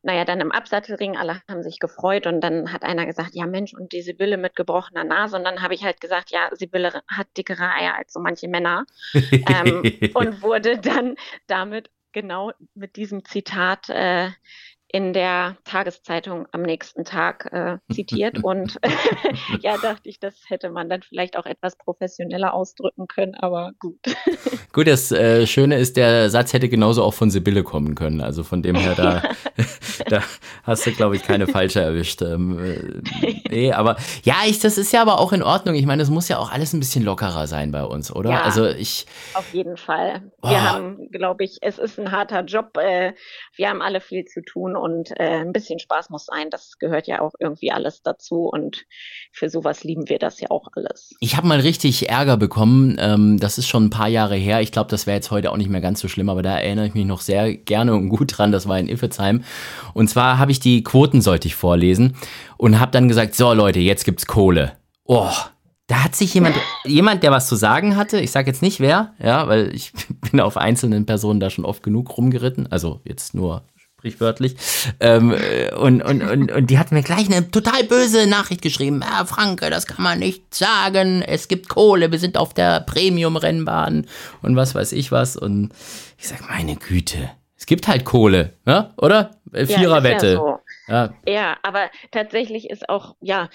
naja, 0.03 0.25
dann 0.25 0.41
im 0.41 0.53
Absattelring, 0.53 1.17
alle 1.17 1.43
haben 1.49 1.63
sich 1.63 1.79
gefreut 1.79 2.27
und 2.27 2.41
dann 2.41 2.73
hat 2.73 2.83
einer 2.83 3.07
gesagt, 3.07 3.31
ja 3.35 3.47
Mensch, 3.47 3.75
und 3.75 3.93
die 3.93 4.03
Sibylle 4.03 4.37
mit 4.37 4.57
gebrochener 4.57 5.05
Nase 5.05 5.37
und 5.37 5.45
dann 5.45 5.63
habe 5.63 5.75
ich 5.75 5.85
halt 5.85 6.01
gesagt, 6.01 6.31
ja, 6.31 6.49
Sibylle 6.53 7.03
hat 7.09 7.27
dickere 7.37 7.73
Eier 7.73 7.97
als 7.97 8.13
so 8.13 8.21
manche 8.21 8.49
Männer. 8.49 8.85
Ähm, 9.15 9.83
und 10.15 10.43
wurde 10.43 10.79
dann 10.79 11.17
damit 11.47 11.91
genau 12.13 12.53
mit 12.75 12.97
diesem 12.97 13.25
Zitat 13.25 13.89
äh, 13.89 14.31
in 14.91 15.13
der 15.13 15.57
Tageszeitung 15.65 16.47
am 16.53 16.63
nächsten 16.63 17.05
Tag 17.05 17.51
äh, 17.53 17.79
zitiert 17.93 18.39
und 18.43 18.79
ja, 19.61 19.77
dachte 19.77 20.09
ich, 20.09 20.19
das 20.19 20.35
hätte 20.49 20.71
man 20.71 20.89
dann 20.89 21.03
vielleicht 21.03 21.37
auch 21.37 21.47
etwas 21.47 21.77
professioneller 21.77 22.55
ausdrücken 22.55 23.07
können, 23.07 23.35
aber 23.35 23.73
gut. 23.79 23.99
Gut, 24.73 24.87
das 24.87 25.11
äh, 25.11 25.47
Schöne 25.47 25.79
ist, 25.79 25.97
der 25.97 26.31
Satz 26.31 26.53
hätte 26.53 26.69
genauso 26.69 27.03
auch 27.03 27.15
von 27.15 27.31
Sibylle 27.31 27.65
kommen 27.65 27.95
können. 27.95 28.21
Also 28.21 28.45
von 28.45 28.63
dem 28.63 28.77
her, 28.77 28.95
da, 28.95 29.23
da 30.09 30.23
hast 30.63 30.87
du, 30.87 30.93
glaube 30.93 31.17
ich, 31.17 31.23
keine 31.23 31.47
falsche 31.47 31.81
erwischt. 31.81 32.23
Ähm, 32.23 32.59
äh, 32.59 33.41
nee, 33.51 33.73
aber 33.73 33.97
ja, 34.23 34.37
ich, 34.47 34.61
das 34.61 34.79
ist 34.79 34.93
ja 34.93 35.03
aber 35.03 35.19
auch 35.19 35.33
in 35.33 35.43
Ordnung. 35.43 35.75
Ich 35.75 35.87
meine, 35.87 36.03
es 36.03 36.11
muss 36.11 36.29
ja 36.29 36.39
auch 36.39 36.53
alles 36.53 36.75
ein 36.75 36.81
bisschen 36.81 37.03
lockerer 37.03 37.47
sein 37.47 37.73
bei 37.73 37.83
uns, 37.83 38.15
oder? 38.15 38.31
Ja. 38.31 38.43
Also 38.43 38.67
ich, 38.67 39.07
Auf 39.35 39.53
jeden 39.53 39.77
Fall. 39.77 40.31
Oh. 40.43 40.51
Wir 40.51 40.63
haben, 40.63 41.11
glaube 41.11 41.45
ich, 41.45 41.59
es 41.63 41.79
ist 41.79 41.99
ein 41.99 42.13
harter 42.13 42.45
Job. 42.45 42.77
Äh, 42.77 43.15
wir 43.57 43.71
haben 43.71 43.83
alle 43.83 44.01
viel 44.01 44.27
zu 44.27 44.43
tun 44.43 44.77
und 44.81 45.11
äh, 45.19 45.41
ein 45.41 45.53
bisschen 45.53 45.79
Spaß 45.79 46.11
muss 46.11 46.27
sein. 46.27 46.51
Das 46.51 46.79
gehört 46.79 47.07
ja 47.07 47.21
auch 47.21 47.33
irgendwie 47.39 47.71
alles 47.71 48.03
dazu 48.03 48.49
und 48.49 48.85
für 49.33 49.51
sowas 49.51 49.85
lieben 49.85 50.09
wir 50.09 50.19
das 50.19 50.41
ja 50.41 50.51
auch 50.51 50.69
alles. 50.75 51.15
ich 51.21 51.37
habe 51.37 51.47
mal 51.47 51.61
richtig 51.61 52.09
Ärger 52.09 52.37
bekommen. 52.37 52.97
Ähm, 52.99 53.39
das 53.39 53.59
ist 53.59 53.69
schon 53.69 53.87
ein 53.87 53.91
paar 53.91 54.09
Jahre 54.09 54.37
her. 54.37 54.61
Ich 54.61 54.73
glaube, 54.73 54.91
das 54.91 55.07
wäre 55.07 55.17
jetzt 55.17 55.31
heute 55.31 55.51
auch 55.53 55.57
nicht 55.57 55.71
mehr 55.71 55.81
ganz 55.81 56.01
so 56.01 56.09
schlimm, 56.09 56.29
aber 56.29 56.43
da 56.43 56.59
erinnere 56.59 56.87
ich 56.87 56.95
mich 56.95 57.07
noch 57.07 57.21
sehr 57.21 57.55
gerne 57.55 57.95
und 57.95 58.09
gut 58.09 58.39
dran. 58.39 58.53
Das 58.53 58.69
war 58.69 58.79
in 58.79 58.89
Iffezheim. 58.89 59.45
Und 59.95 60.09
zwar 60.09 60.39
habe 60.39 60.53
ich 60.53 60.61
die 60.61 60.83
Quoten 60.83 61.21
sollte 61.21 61.49
ich 61.49 61.55
vorlesen 61.55 62.17
und 62.57 62.81
habe 62.81 62.93
dann 62.93 63.09
gesagt, 63.09 63.35
so 63.35 63.53
Leute, 63.53 63.81
jetzt 63.81 64.05
gibt's 64.05 64.27
Kohle. 64.27 64.73
Oh, 65.05 65.31
da 65.89 66.05
hat 66.05 66.15
sich 66.15 66.35
jemand, 66.35 66.55
jemand, 66.85 67.23
der 67.23 67.33
was 67.33 67.49
zu 67.49 67.57
sagen 67.57 67.97
hatte, 67.97 68.21
ich 68.21 68.31
sage 68.31 68.49
jetzt 68.49 68.63
nicht 68.63 68.79
wer, 68.79 69.15
ja, 69.19 69.49
weil 69.49 69.75
ich 69.75 69.93
bin 70.31 70.41
auf 70.41 70.57
einzelnen 70.57 71.07
Personen 71.07 71.41
da 71.41 71.51
schon 71.51 71.65
oft 71.65 71.83
genug 71.83 72.17
rumgeritten, 72.17 72.71
also 72.71 73.01
jetzt 73.05 73.35
nur 73.35 73.63
sprichwörtlich. 73.99 74.57
Ähm, 75.01 75.33
äh, 75.33 75.75
und, 75.75 76.03
und, 76.03 76.23
und, 76.23 76.53
und 76.53 76.71
die 76.71 76.79
hat 76.79 76.93
mir 76.93 77.03
gleich 77.03 77.27
eine 77.27 77.51
total 77.51 77.83
böse 77.85 78.29
Nachricht 78.29 78.63
geschrieben. 78.63 79.03
Herr 79.03 79.27
Franke, 79.27 79.71
das 79.71 79.87
kann 79.87 80.03
man 80.03 80.21
nicht 80.21 80.55
sagen. 80.55 81.23
Es 81.23 81.49
gibt 81.49 81.69
Kohle, 81.69 82.13
wir 82.13 82.19
sind 82.19 82.39
auf 82.39 82.55
der 82.55 82.81
Premium-Rennbahn 82.81 84.07
und 84.43 84.57
was 84.57 84.75
weiß 84.75 84.93
ich 84.93 85.11
was. 85.11 85.37
Und 85.37 85.73
ich 86.17 86.29
sag, 86.29 86.49
meine 86.49 86.77
Güte, 86.77 87.31
es 87.57 87.67
gibt 87.67 87.89
halt 87.89 88.05
Kohle, 88.05 88.55
ne? 88.65 88.93
oder? 88.97 89.33
Äh, 89.53 89.67
Viererwette. 89.67 90.27
Ja, 90.27 90.33
ja, 90.33 90.39
so. 90.39 90.59
Ja, 90.89 91.15
ja, 91.27 91.57
aber 91.63 91.91
tatsächlich 92.13 92.71
ist 92.71 92.89
auch, 92.89 93.17
ja, 93.21 93.49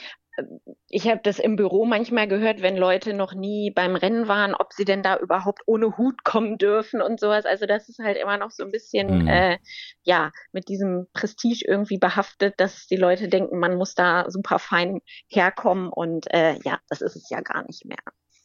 ich 0.90 1.08
habe 1.08 1.22
das 1.24 1.40
im 1.40 1.56
Büro 1.56 1.86
manchmal 1.86 2.28
gehört, 2.28 2.62
wenn 2.62 2.78
Leute 2.78 3.14
noch 3.14 3.34
nie 3.34 3.72
beim 3.72 3.96
Rennen 3.96 4.28
waren, 4.28 4.56
ob 4.56 4.74
sie 4.74 4.86
denn 4.86 5.04
da 5.04 5.18
überhaupt 5.18 5.62
ohne 5.66 5.98
Hut 5.98 6.24
kommen 6.24 6.58
dürfen 6.58 7.02
und 7.02 7.20
sowas. 7.20 7.46
Also 7.46 7.66
das 7.66 7.90
ist 7.90 8.00
halt 8.00 8.18
immer 8.18 8.38
noch 8.38 8.52
so 8.52 8.64
ein 8.64 8.72
bisschen, 8.72 9.22
Mhm. 9.22 9.28
äh, 9.28 9.58
ja, 10.04 10.32
mit 10.52 10.68
diesem 10.70 11.08
Prestige 11.14 11.66
irgendwie 11.68 11.98
behaftet, 11.98 12.56
dass 12.60 12.88
die 12.88 12.96
Leute 12.98 13.28
denken, 13.28 13.60
man 13.60 13.76
muss 13.78 13.96
da 13.96 14.26
super 14.30 14.60
fein 14.60 15.02
herkommen 15.28 15.90
und 15.90 16.26
äh, 16.34 16.58
ja, 16.64 16.80
das 16.90 17.02
ist 17.02 17.16
es 17.16 17.30
ja 17.30 17.42
gar 17.42 17.66
nicht 17.66 17.86
mehr. 17.86 17.98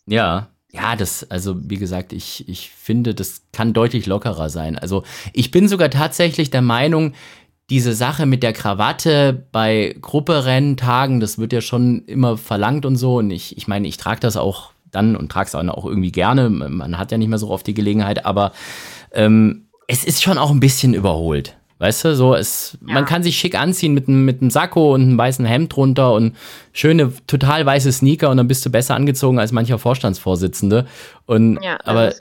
Ja, 0.07 0.49
Ja, 0.71 0.97
das, 0.97 1.31
also 1.31 1.57
wie 1.71 1.79
gesagt, 1.79 2.13
ich, 2.13 2.47
ich 2.49 2.71
finde, 2.71 3.15
das 3.15 3.43
kann 3.53 3.73
deutlich 3.73 4.05
lockerer 4.07 4.51
sein. 4.51 4.77
Also 4.79 5.03
ich 5.33 5.51
bin 5.51 5.67
sogar 5.67 5.89
tatsächlich 5.91 6.51
der 6.51 6.61
Meinung, 6.63 7.15
diese 7.71 7.93
Sache 7.93 8.25
mit 8.25 8.43
der 8.43 8.53
Krawatte 8.53 9.47
bei 9.53 9.95
Grupperenntagen, 10.01 11.21
das 11.21 11.39
wird 11.39 11.53
ja 11.53 11.61
schon 11.61 12.05
immer 12.07 12.39
verlangt 12.39 12.87
und 12.87 12.97
so. 12.97 13.17
Und 13.19 13.31
ich, 13.31 13.57
ich 13.59 13.69
meine, 13.69 13.87
ich 13.87 13.99
trage 13.99 14.21
das 14.21 14.37
auch 14.37 14.73
dann 14.91 15.17
und 15.17 15.31
trage 15.31 15.49
es 15.49 15.55
auch 15.55 15.85
irgendwie 15.85 16.13
gerne. 16.13 16.49
Man 16.49 16.97
hat 16.97 17.13
ja 17.13 17.19
nicht 17.19 17.29
mehr 17.29 17.39
so 17.39 17.51
oft 17.51 17.67
die 17.67 17.75
Gelegenheit, 17.75 18.25
aber 18.25 18.53
ähm, 19.13 19.67
es 19.87 20.05
ist 20.05 20.23
schon 20.23 20.39
auch 20.39 20.51
ein 20.51 20.61
bisschen 20.61 20.95
überholt. 20.95 21.58
Weißt 21.81 22.05
du, 22.05 22.17
so 22.17 22.35
es, 22.35 22.77
ja. 22.87 22.95
man 22.95 23.05
kann 23.05 23.23
sich 23.23 23.39
schick 23.39 23.59
anziehen 23.59 23.95
mit 23.95 24.09
einem 24.09 24.25
mit 24.25 24.41
einem 24.41 24.51
Sakko 24.51 24.95
und 24.95 25.03
einem 25.03 25.19
weißen 25.19 25.45
Hemd 25.45 25.77
drunter 25.77 26.13
und 26.13 26.37
schöne, 26.73 27.13
total 27.29 27.65
weiße 27.65 27.93
Sneaker 27.93 28.31
und 28.31 28.37
dann 28.37 28.49
bist 28.49 28.67
du 28.67 28.71
besser 28.71 28.97
angezogen 28.97 29.39
als 29.39 29.53
mancher 29.53 29.79
Vorstandsvorsitzende. 29.79 30.87
Und 31.27 31.63
ja, 31.63 31.79
aber 31.85 32.13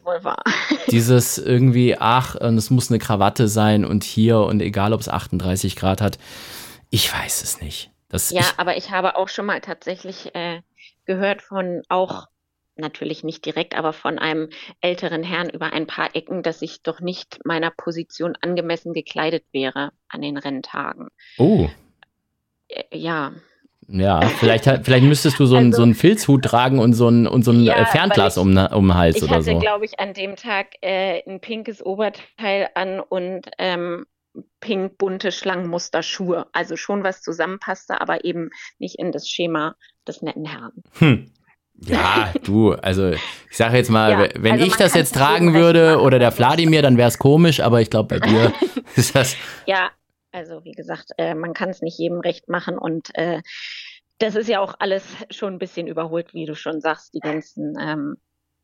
dieses 0.92 1.40
irgendwie, 1.40 1.98
ach, 1.98 2.36
und 2.36 2.58
es 2.58 2.70
muss 2.70 2.92
eine 2.92 3.00
Krawatte 3.00 3.48
sein 3.48 3.84
und 3.84 4.04
hier 4.04 4.40
und 4.40 4.62
egal 4.62 4.94
ob 4.94 5.02
es 5.02 5.10
38 5.10 5.76
Grad 5.76 6.02
hat, 6.02 6.20
ich 6.92 7.12
weiß 7.12 7.44
es 7.44 7.60
nicht. 7.60 7.90
Das, 8.10 8.30
ja, 8.30 8.42
ich, 8.42 8.54
aber 8.58 8.78
ich 8.78 8.92
habe 8.92 9.16
auch 9.18 9.28
schon 9.28 9.48
mal 9.48 9.60
tatsächlich 9.62 10.34
äh, 10.36 10.62
gehört 11.06 11.42
von 11.42 11.82
auch 11.90 12.28
natürlich 12.80 13.24
nicht 13.24 13.46
direkt, 13.46 13.78
aber 13.78 13.94
von 13.94 14.20
einem 14.20 14.50
älteren 14.82 15.24
Herrn 15.24 15.50
über 15.50 15.74
ein 15.74 15.88
paar 15.88 16.16
Ecken, 16.16 16.44
dass 16.44 16.62
ich 16.62 16.84
doch 16.84 17.00
nicht 17.00 17.40
meiner 17.46 17.72
Position 17.72 18.36
angemessen 18.42 18.94
gekleidet 18.94 19.44
wäre 19.52 19.92
an 20.10 20.22
den 20.22 20.38
Renntagen. 20.38 21.10
Oh. 21.38 21.68
Äh, 22.68 22.84
ja. 22.98 23.34
Ja, 23.90 24.20
vielleicht, 24.22 24.66
vielleicht 24.66 25.06
müsstest 25.06 25.40
du 25.40 25.46
so, 25.46 25.56
einen, 25.56 25.68
also, 25.68 25.78
so 25.78 25.84
einen 25.84 25.96
Filzhut 25.96 26.44
tragen 26.44 26.80
und 26.80 26.94
so 26.94 27.08
ein, 27.08 27.26
und 27.26 27.44
so 27.44 27.52
ein 27.52 27.64
ja, 27.64 27.86
Fernglas 27.86 28.36
ich, 28.36 28.42
um, 28.42 28.50
um 28.50 28.88
den 28.88 28.96
Hals 28.96 29.24
oder 29.24 29.42
so. 29.42 29.50
Ich 29.50 29.56
hatte, 29.56 29.66
glaube 29.66 29.86
ich, 29.86 30.00
an 30.00 30.14
dem 30.14 30.36
Tag 30.36 30.74
äh, 30.82 31.22
ein 31.26 31.40
pinkes 31.40 31.86
Oberteil 31.86 32.68
an 32.76 33.00
und 33.00 33.50
ähm, 33.58 34.06
pink 34.60 34.98
bunte 34.98 35.32
Schlangenmusterschuhe. 35.32 36.48
Also 36.52 36.76
schon 36.76 37.04
was 37.04 37.22
zusammenpasste, 37.22 38.02
aber 38.02 38.26
eben 38.26 38.50
nicht 38.78 39.00
in 39.00 39.14
das 39.14 39.30
Schema 39.30 39.76
des 40.08 40.22
netten 40.22 40.46
Herrn. 40.46 40.74
Hm. 41.00 41.32
Ja, 41.80 42.34
du, 42.44 42.74
also 42.74 43.12
ich 43.12 43.58
sage 43.58 43.78
jetzt 43.78 43.90
mal, 43.90 44.12
ja, 44.12 44.30
wenn 44.36 44.54
also 44.54 44.66
ich 44.66 44.76
das 44.76 44.94
jetzt 44.96 45.14
tragen 45.14 45.54
würde 45.54 46.02
oder 46.02 46.18
der 46.18 46.32
Vladimir, 46.32 46.82
dann 46.82 46.98
wäre 46.98 47.08
es 47.08 47.20
komisch, 47.20 47.60
aber 47.60 47.82
ich 47.82 47.90
glaube, 47.90 48.20
bei 48.20 48.28
dir 48.28 48.52
ist 48.96 49.16
das. 49.16 49.36
Ja, 49.68 49.92
also 50.32 50.64
wie 50.64 50.72
gesagt, 50.72 51.12
äh, 51.18 51.36
man 51.36 51.54
kann 51.54 51.70
es 51.70 51.82
nicht 51.82 52.00
jedem 52.00 52.20
recht 52.20 52.50
machen 52.50 52.78
und 52.78 53.14
äh, 53.16 53.42
das 54.20 54.36
ist 54.36 54.50
ja 54.50 54.60
auch 54.60 54.76
alles 54.80 55.04
schon 55.30 55.54
ein 55.54 55.60
bisschen 55.60 55.88
überholt, 55.88 56.34
wie 56.34 56.46
du 56.46 56.56
schon 56.56 56.82
sagst, 56.82 57.14
die 57.14 57.20
ganzen 57.20 57.76
ähm, 57.80 58.18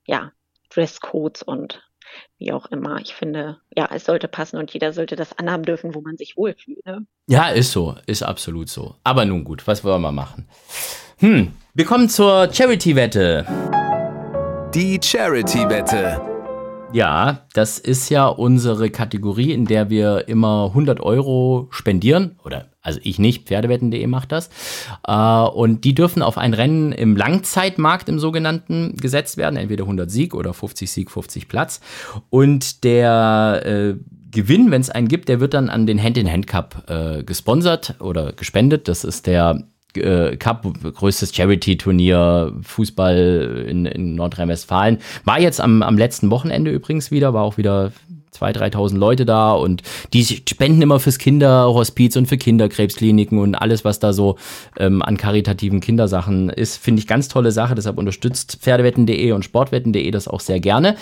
ja, 0.05 0.31
Dresscodes 0.69 1.43
und 1.43 1.83
wie 2.37 2.51
auch 2.51 2.65
immer. 2.67 2.99
Ich 3.01 3.13
finde, 3.13 3.57
ja, 3.75 3.89
es 3.93 4.05
sollte 4.05 4.27
passen 4.27 4.57
und 4.57 4.73
jeder 4.73 4.93
sollte 4.93 5.15
das 5.15 5.37
anhaben 5.37 5.63
dürfen, 5.63 5.95
wo 5.95 6.01
man 6.01 6.17
sich 6.17 6.37
wohlfühlt. 6.37 6.85
Ne? 6.85 7.05
Ja, 7.27 7.49
ist 7.49 7.71
so, 7.71 7.95
ist 8.05 8.23
absolut 8.23 8.69
so. 8.69 8.95
Aber 9.03 9.25
nun 9.25 9.43
gut, 9.43 9.65
was 9.67 9.83
wollen 9.83 10.01
wir 10.01 10.11
machen? 10.11 10.47
Hm, 11.19 11.53
wir 11.73 11.85
kommen 11.85 12.09
zur 12.09 12.51
Charity-Wette. 12.51 13.45
Die 14.73 14.99
Charity-Wette. 15.01 16.32
Ja, 16.93 17.39
das 17.53 17.79
ist 17.79 18.09
ja 18.09 18.27
unsere 18.27 18.91
Kategorie, 18.91 19.51
in 19.51 19.65
der 19.65 19.89
wir 19.89 20.27
immer 20.27 20.65
100 20.67 20.99
Euro 20.99 21.67
spendieren. 21.71 22.35
Oder, 22.45 22.67
also 22.83 22.99
ich 23.01 23.17
nicht, 23.17 23.47
Pferdewetten.de 23.47 24.05
macht 24.05 24.31
das. 24.31 24.51
Äh, 25.07 25.13
und 25.13 25.85
die 25.85 25.95
dürfen 25.95 26.21
auf 26.21 26.37
ein 26.37 26.53
Rennen 26.53 26.91
im 26.91 27.15
Langzeitmarkt 27.15 28.09
im 28.09 28.19
sogenannten 28.19 28.95
gesetzt 28.97 29.37
werden. 29.37 29.57
Entweder 29.57 29.85
100 29.85 30.11
Sieg 30.11 30.35
oder 30.35 30.53
50 30.53 30.91
Sieg, 30.91 31.09
50 31.09 31.47
Platz. 31.47 31.81
Und 32.29 32.83
der 32.83 33.63
äh, 33.65 33.95
Gewinn, 34.29 34.69
wenn 34.69 34.81
es 34.81 34.91
einen 34.91 35.07
gibt, 35.07 35.29
der 35.29 35.39
wird 35.39 35.55
dann 35.55 35.69
an 35.71 35.87
den 35.87 36.01
Hand-in-Hand-Cup 36.01 36.83
äh, 36.89 37.23
gesponsert 37.23 37.95
oder 38.01 38.33
gespendet. 38.33 38.87
Das 38.87 39.03
ist 39.03 39.25
der 39.25 39.63
äh, 39.97 40.35
Cup, 40.37 40.67
größtes 40.81 41.35
Charity-Turnier, 41.35 42.53
Fußball 42.61 43.65
in, 43.67 43.85
in 43.85 44.15
Nordrhein-Westfalen. 44.15 44.99
War 45.25 45.39
jetzt 45.39 45.61
am, 45.61 45.81
am 45.81 45.97
letzten 45.97 46.29
Wochenende 46.29 46.71
übrigens 46.71 47.11
wieder, 47.11 47.33
war 47.33 47.43
auch 47.43 47.57
wieder 47.57 47.91
2.000, 48.33 48.73
3.000 48.73 48.97
Leute 48.97 49.25
da 49.25 49.53
und 49.53 49.83
die 50.13 50.23
spenden 50.23 50.81
immer 50.81 50.99
fürs 50.99 51.17
Kinderhospiz 51.17 52.15
und 52.15 52.27
für 52.27 52.37
Kinderkrebskliniken 52.37 53.37
und 53.37 53.55
alles, 53.55 53.85
was 53.85 53.99
da 53.99 54.13
so 54.13 54.37
ähm, 54.77 55.01
an 55.01 55.17
karitativen 55.17 55.79
Kindersachen 55.79 56.49
ist, 56.49 56.77
finde 56.77 56.99
ich 56.99 57.07
ganz 57.07 57.27
tolle 57.27 57.51
Sache. 57.51 57.75
Deshalb 57.75 57.97
unterstützt 57.97 58.57
Pferdewetten.de 58.61 59.31
und 59.31 59.45
Sportwetten.de 59.45 60.09
das 60.11 60.27
auch 60.27 60.39
sehr 60.39 60.59
gerne. 60.59 60.95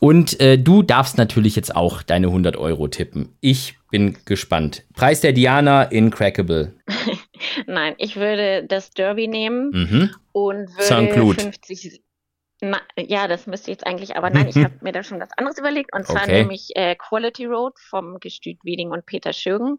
Und 0.00 0.38
äh, 0.40 0.58
du 0.58 0.82
darfst 0.82 1.18
natürlich 1.18 1.56
jetzt 1.56 1.74
auch 1.74 2.02
deine 2.02 2.28
100 2.28 2.56
Euro 2.56 2.88
tippen. 2.88 3.30
Ich 3.40 3.76
bin 3.90 4.16
gespannt. 4.24 4.84
Preis 4.94 5.20
der 5.20 5.32
Diana 5.32 5.84
in 5.84 6.10
Crackable. 6.10 6.74
Nein, 7.66 7.94
ich 7.98 8.16
würde 8.16 8.64
das 8.66 8.90
Derby 8.90 9.28
nehmen 9.28 9.70
mhm. 9.70 10.14
und 10.32 10.68
würde 10.76 11.34
50. 11.34 12.02
Na, 12.62 12.80
ja, 12.96 13.28
das 13.28 13.46
müsste 13.46 13.70
ich 13.70 13.76
jetzt 13.76 13.86
eigentlich, 13.86 14.16
aber 14.16 14.30
nein, 14.30 14.48
ich 14.48 14.56
habe 14.56 14.74
mir 14.80 14.92
da 14.92 15.02
schon 15.02 15.20
was 15.20 15.28
anderes 15.36 15.58
überlegt. 15.58 15.94
Und 15.94 16.06
zwar 16.06 16.22
okay. 16.22 16.40
nämlich 16.40 16.70
äh, 16.74 16.94
Quality 16.96 17.44
Road 17.44 17.74
vom 17.78 18.18
Gestüt 18.18 18.64
Wieding 18.64 18.90
und 18.90 19.04
Peter 19.04 19.32
Schürgen, 19.34 19.76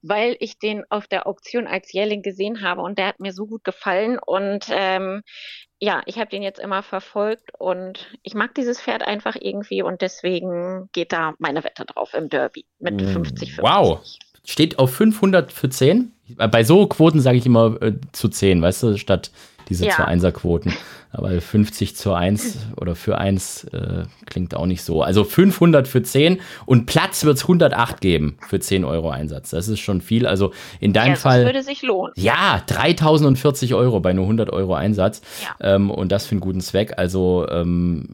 weil 0.00 0.36
ich 0.40 0.58
den 0.58 0.84
auf 0.88 1.06
der 1.06 1.26
Auktion 1.26 1.66
als 1.66 1.92
Jährling 1.92 2.22
gesehen 2.22 2.62
habe 2.62 2.80
und 2.80 2.98
der 2.98 3.08
hat 3.08 3.20
mir 3.20 3.32
so 3.32 3.46
gut 3.46 3.62
gefallen. 3.62 4.18
Und 4.18 4.66
ähm, 4.70 5.22
ja, 5.80 6.02
ich 6.06 6.18
habe 6.18 6.30
den 6.30 6.42
jetzt 6.42 6.60
immer 6.60 6.82
verfolgt 6.82 7.50
und 7.58 8.10
ich 8.22 8.32
mag 8.32 8.54
dieses 8.54 8.80
Pferd 8.80 9.02
einfach 9.02 9.36
irgendwie 9.38 9.82
und 9.82 10.00
deswegen 10.00 10.88
geht 10.92 11.12
da 11.12 11.34
meine 11.38 11.62
Wette 11.62 11.84
drauf 11.84 12.14
im 12.14 12.30
Derby 12.30 12.64
mit 12.78 13.02
50, 13.02 13.56
50. 13.56 13.58
Wow. 13.58 14.00
Steht 14.46 14.78
auf 14.78 14.94
500 14.94 15.52
für 15.52 15.68
10? 15.68 16.13
Bei 16.28 16.64
so 16.64 16.86
Quoten 16.86 17.20
sage 17.20 17.38
ich 17.38 17.46
immer 17.46 17.80
äh, 17.82 17.94
zu 18.12 18.28
10, 18.28 18.62
weißt 18.62 18.82
du, 18.82 18.96
statt 18.96 19.30
diese 19.68 19.86
ja. 19.86 19.94
2-1er-Quoten. 19.94 20.72
Aber 21.10 21.30
50 21.40 21.94
zu 21.94 22.12
1 22.12 22.58
oder 22.76 22.96
für 22.96 23.18
1 23.18 23.64
äh, 23.72 24.02
klingt 24.26 24.56
auch 24.56 24.66
nicht 24.66 24.82
so. 24.82 25.02
Also 25.02 25.22
500 25.22 25.86
für 25.86 26.02
10 26.02 26.40
und 26.66 26.86
Platz 26.86 27.24
wird 27.24 27.36
es 27.36 27.44
108 27.44 28.00
geben 28.00 28.36
für 28.48 28.58
10 28.58 28.84
Euro 28.84 29.10
Einsatz. 29.10 29.50
Das 29.50 29.68
ist 29.68 29.78
schon 29.78 30.00
viel. 30.00 30.26
Also 30.26 30.52
in 30.80 30.92
deinem 30.92 31.10
ja, 31.10 31.16
Fall. 31.16 31.44
Das 31.44 31.54
würde 31.54 31.62
sich 31.62 31.82
lohnen. 31.82 32.12
Ja, 32.16 32.62
3040 32.66 33.74
Euro 33.74 34.00
bei 34.00 34.12
nur 34.12 34.24
100 34.24 34.50
Euro 34.50 34.74
Einsatz. 34.74 35.22
Ja. 35.60 35.74
Ähm, 35.76 35.88
und 35.88 36.10
das 36.10 36.26
für 36.26 36.32
einen 36.32 36.40
guten 36.40 36.60
Zweck. 36.60 36.94
Also 36.96 37.46
ähm, 37.48 38.08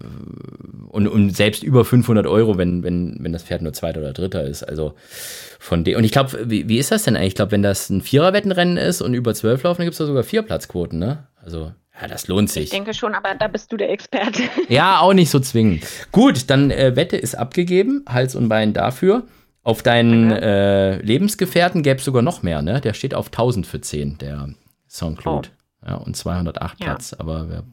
und, 0.91 1.07
und 1.07 1.31
selbst 1.37 1.63
über 1.63 1.85
500 1.85 2.27
Euro, 2.27 2.59
wenn, 2.59 2.83
wenn, 2.83 3.17
wenn 3.21 3.33
das 3.33 3.45
Pferd 3.45 3.63
nur 3.63 3.73
zweiter 3.73 4.01
oder 4.01 4.13
dritter 4.13 4.45
ist. 4.45 4.63
Also 4.65 4.95
von 5.59 5.85
dem. 5.85 5.97
Und 5.97 6.05
ich 6.05 6.13
glaube, 6.13 6.51
wie, 6.51 6.69
wie 6.69 6.79
ist 6.79 6.91
das 6.91 7.05
denn 7.05 7.17
eigentlich? 7.17 7.29
Ich 7.29 7.35
glaube, 7.37 7.53
wenn 7.53 7.63
das 7.63 7.91
ein 7.91 8.03
Viererwettenrennen 8.03 8.77
ist 8.77 9.01
und 9.01 9.15
über 9.15 9.35
12 9.35 9.63
laufen, 9.63 9.79
dann 9.79 9.87
gibt 9.87 9.95
es 9.95 9.99
da 9.99 10.07
sogar 10.07 10.25
vier 10.25 10.43
Platzquoten, 10.43 10.99
ne? 10.99 11.27
Also 11.43 11.73
ja, 12.01 12.09
das 12.09 12.29
lohnt 12.29 12.51
sich. 12.51 12.65
Ich 12.65 12.71
denke 12.71 12.95
schon, 12.95 13.15
aber 13.15 13.35
da 13.35 13.47
bist 13.49 13.71
du 13.73 13.77
der 13.77 13.91
Experte. 13.91 14.43
Ja, 14.69 15.01
auch 15.01 15.13
nicht 15.13 15.31
so 15.31 15.39
zwingend. 15.39 15.85
Gut, 16.13 16.49
dann 16.49 16.71
äh, 16.71 16.97
Wette 16.97 17.17
ist 17.17 17.35
abgegeben, 17.35 18.05
Hals 18.09 18.35
und 18.35 18.49
Bein 18.49 18.73
dafür. 18.73 19.25
Auf 19.63 19.83
deinen 19.83 20.31
äh, 20.31 20.97
Lebensgefährten 21.03 21.83
gäbe 21.83 21.99
es 21.99 22.05
sogar 22.05 22.23
noch 22.23 22.43
mehr, 22.43 22.63
ne? 22.63 22.81
Der 22.81 22.95
steht 22.95 23.15
auf 23.15 23.27
1000 23.27 23.67
für 23.67 23.81
10, 23.81 24.19
der 24.19 24.49
Saint-Claude. 24.87 25.51
Oh. 25.83 25.87
Ja, 25.87 25.95
und 25.97 26.17
208 26.17 26.81
ja. 26.81 26.87
Platz. 26.87 27.15
Aber 27.19 27.49
wir 27.49 27.65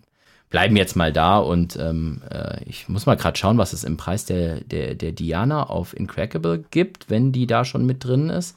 bleiben 0.49 0.75
jetzt 0.77 0.95
mal 0.95 1.11
da 1.11 1.37
und 1.39 1.77
ähm, 1.77 2.21
äh, 2.29 2.63
ich 2.65 2.87
muss 2.87 3.05
mal 3.05 3.15
gerade 3.15 3.37
schauen, 3.37 3.57
was 3.57 3.73
es 3.73 3.83
im 3.83 3.97
Preis 3.97 4.25
der, 4.25 4.61
der, 4.61 4.95
der 4.95 5.11
Diana 5.11 5.63
auf 5.63 5.95
Incredible 5.95 6.63
gibt, 6.71 7.09
wenn 7.09 7.31
die 7.31 7.47
da 7.47 7.65
schon 7.65 7.85
mit 7.85 8.03
drin 8.03 8.29
ist. 8.29 8.55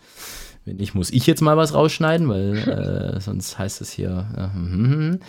Wenn 0.64 0.76
nicht, 0.76 0.94
muss 0.94 1.11
ich 1.11 1.26
jetzt 1.26 1.40
mal 1.40 1.57
was 1.57 1.74
rausschneiden, 1.74 2.29
weil 2.29 2.57
äh, 2.59 3.20
sonst 3.20 3.59
heißt 3.59 3.81
es 3.81 3.90
hier 3.90 4.29
äh, 4.37 4.55
hm, 4.55 5.20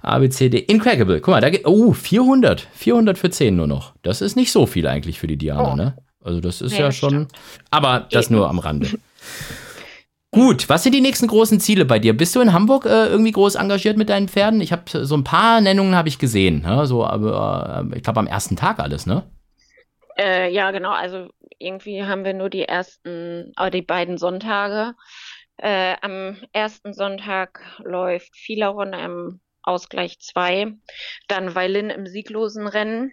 A, 0.00 0.18
B, 0.18 0.30
C, 0.30 0.48
D. 0.48 0.58
Incredible. 0.58 1.20
Guck 1.20 1.32
mal, 1.32 1.40
da 1.40 1.50
geht. 1.50 1.66
Oh, 1.66 1.92
400. 1.92 2.66
400 2.72 3.18
für 3.18 3.30
10 3.30 3.56
nur 3.56 3.66
noch. 3.66 3.92
Das 4.02 4.22
ist 4.22 4.36
nicht 4.36 4.52
so 4.52 4.66
viel 4.66 4.86
eigentlich 4.86 5.18
für 5.18 5.26
die 5.26 5.36
Diana, 5.36 5.72
oh. 5.72 5.76
ne? 5.76 5.96
Also, 6.22 6.40
das 6.40 6.60
ist 6.60 6.72
nee, 6.72 6.80
ja 6.80 6.92
schon. 6.92 7.10
Stimmt. 7.10 7.32
Aber 7.70 8.06
das 8.10 8.30
nur 8.30 8.48
am 8.48 8.58
Rande. 8.58 8.88
Gut, 10.36 10.68
was 10.68 10.82
sind 10.82 10.94
die 10.94 11.00
nächsten 11.00 11.28
großen 11.28 11.60
Ziele 11.60 11.86
bei 11.86 11.98
dir? 11.98 12.14
Bist 12.14 12.36
du 12.36 12.42
in 12.42 12.52
Hamburg 12.52 12.84
äh, 12.84 13.06
irgendwie 13.06 13.32
groß 13.32 13.54
engagiert 13.54 13.96
mit 13.96 14.10
deinen 14.10 14.28
Pferden? 14.28 14.60
Ich 14.60 14.70
habe 14.70 14.82
so 15.06 15.16
ein 15.16 15.24
paar 15.24 15.62
Nennungen 15.62 15.96
habe 15.96 16.08
ich 16.08 16.18
gesehen, 16.18 16.60
ne? 16.60 16.84
so, 16.84 17.06
aber 17.06 17.86
äh, 17.90 17.96
ich 17.96 18.02
glaube 18.02 18.20
am 18.20 18.26
ersten 18.26 18.54
Tag 18.54 18.78
alles, 18.78 19.06
ne? 19.06 19.22
Äh, 20.18 20.52
ja, 20.52 20.72
genau. 20.72 20.90
Also 20.90 21.30
irgendwie 21.58 22.04
haben 22.04 22.26
wir 22.26 22.34
nur 22.34 22.50
die 22.50 22.64
ersten, 22.64 23.54
äh, 23.56 23.70
die 23.70 23.80
beiden 23.80 24.18
Sonntage. 24.18 24.94
Äh, 25.56 25.94
am 26.02 26.36
ersten 26.52 26.92
Sonntag 26.92 27.62
läuft 27.82 28.36
Filaron 28.36 28.92
im 28.92 29.40
Ausgleich 29.62 30.20
2, 30.20 30.74
dann 31.28 31.54
Weilin 31.54 31.88
im 31.88 32.06
sieglosen 32.06 32.66
Rennen. 32.66 33.10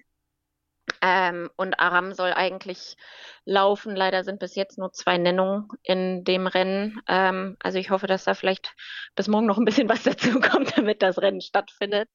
Ähm, 1.01 1.49
und 1.55 1.79
Aram 1.79 2.13
soll 2.13 2.33
eigentlich 2.33 2.95
laufen. 3.45 3.95
Leider 3.95 4.23
sind 4.23 4.39
bis 4.39 4.55
jetzt 4.55 4.77
nur 4.77 4.91
zwei 4.91 5.17
Nennungen 5.17 5.67
in 5.83 6.23
dem 6.23 6.47
Rennen. 6.47 7.01
Ähm, 7.07 7.57
also 7.61 7.77
ich 7.77 7.89
hoffe, 7.89 8.07
dass 8.07 8.25
da 8.25 8.33
vielleicht 8.33 8.73
bis 9.15 9.27
morgen 9.27 9.45
noch 9.47 9.57
ein 9.57 9.65
bisschen 9.65 9.87
was 9.89 10.03
dazu 10.03 10.39
kommt, 10.39 10.77
damit 10.77 11.01
das 11.01 11.17
Rennen 11.19 11.41
stattfindet. 11.41 12.09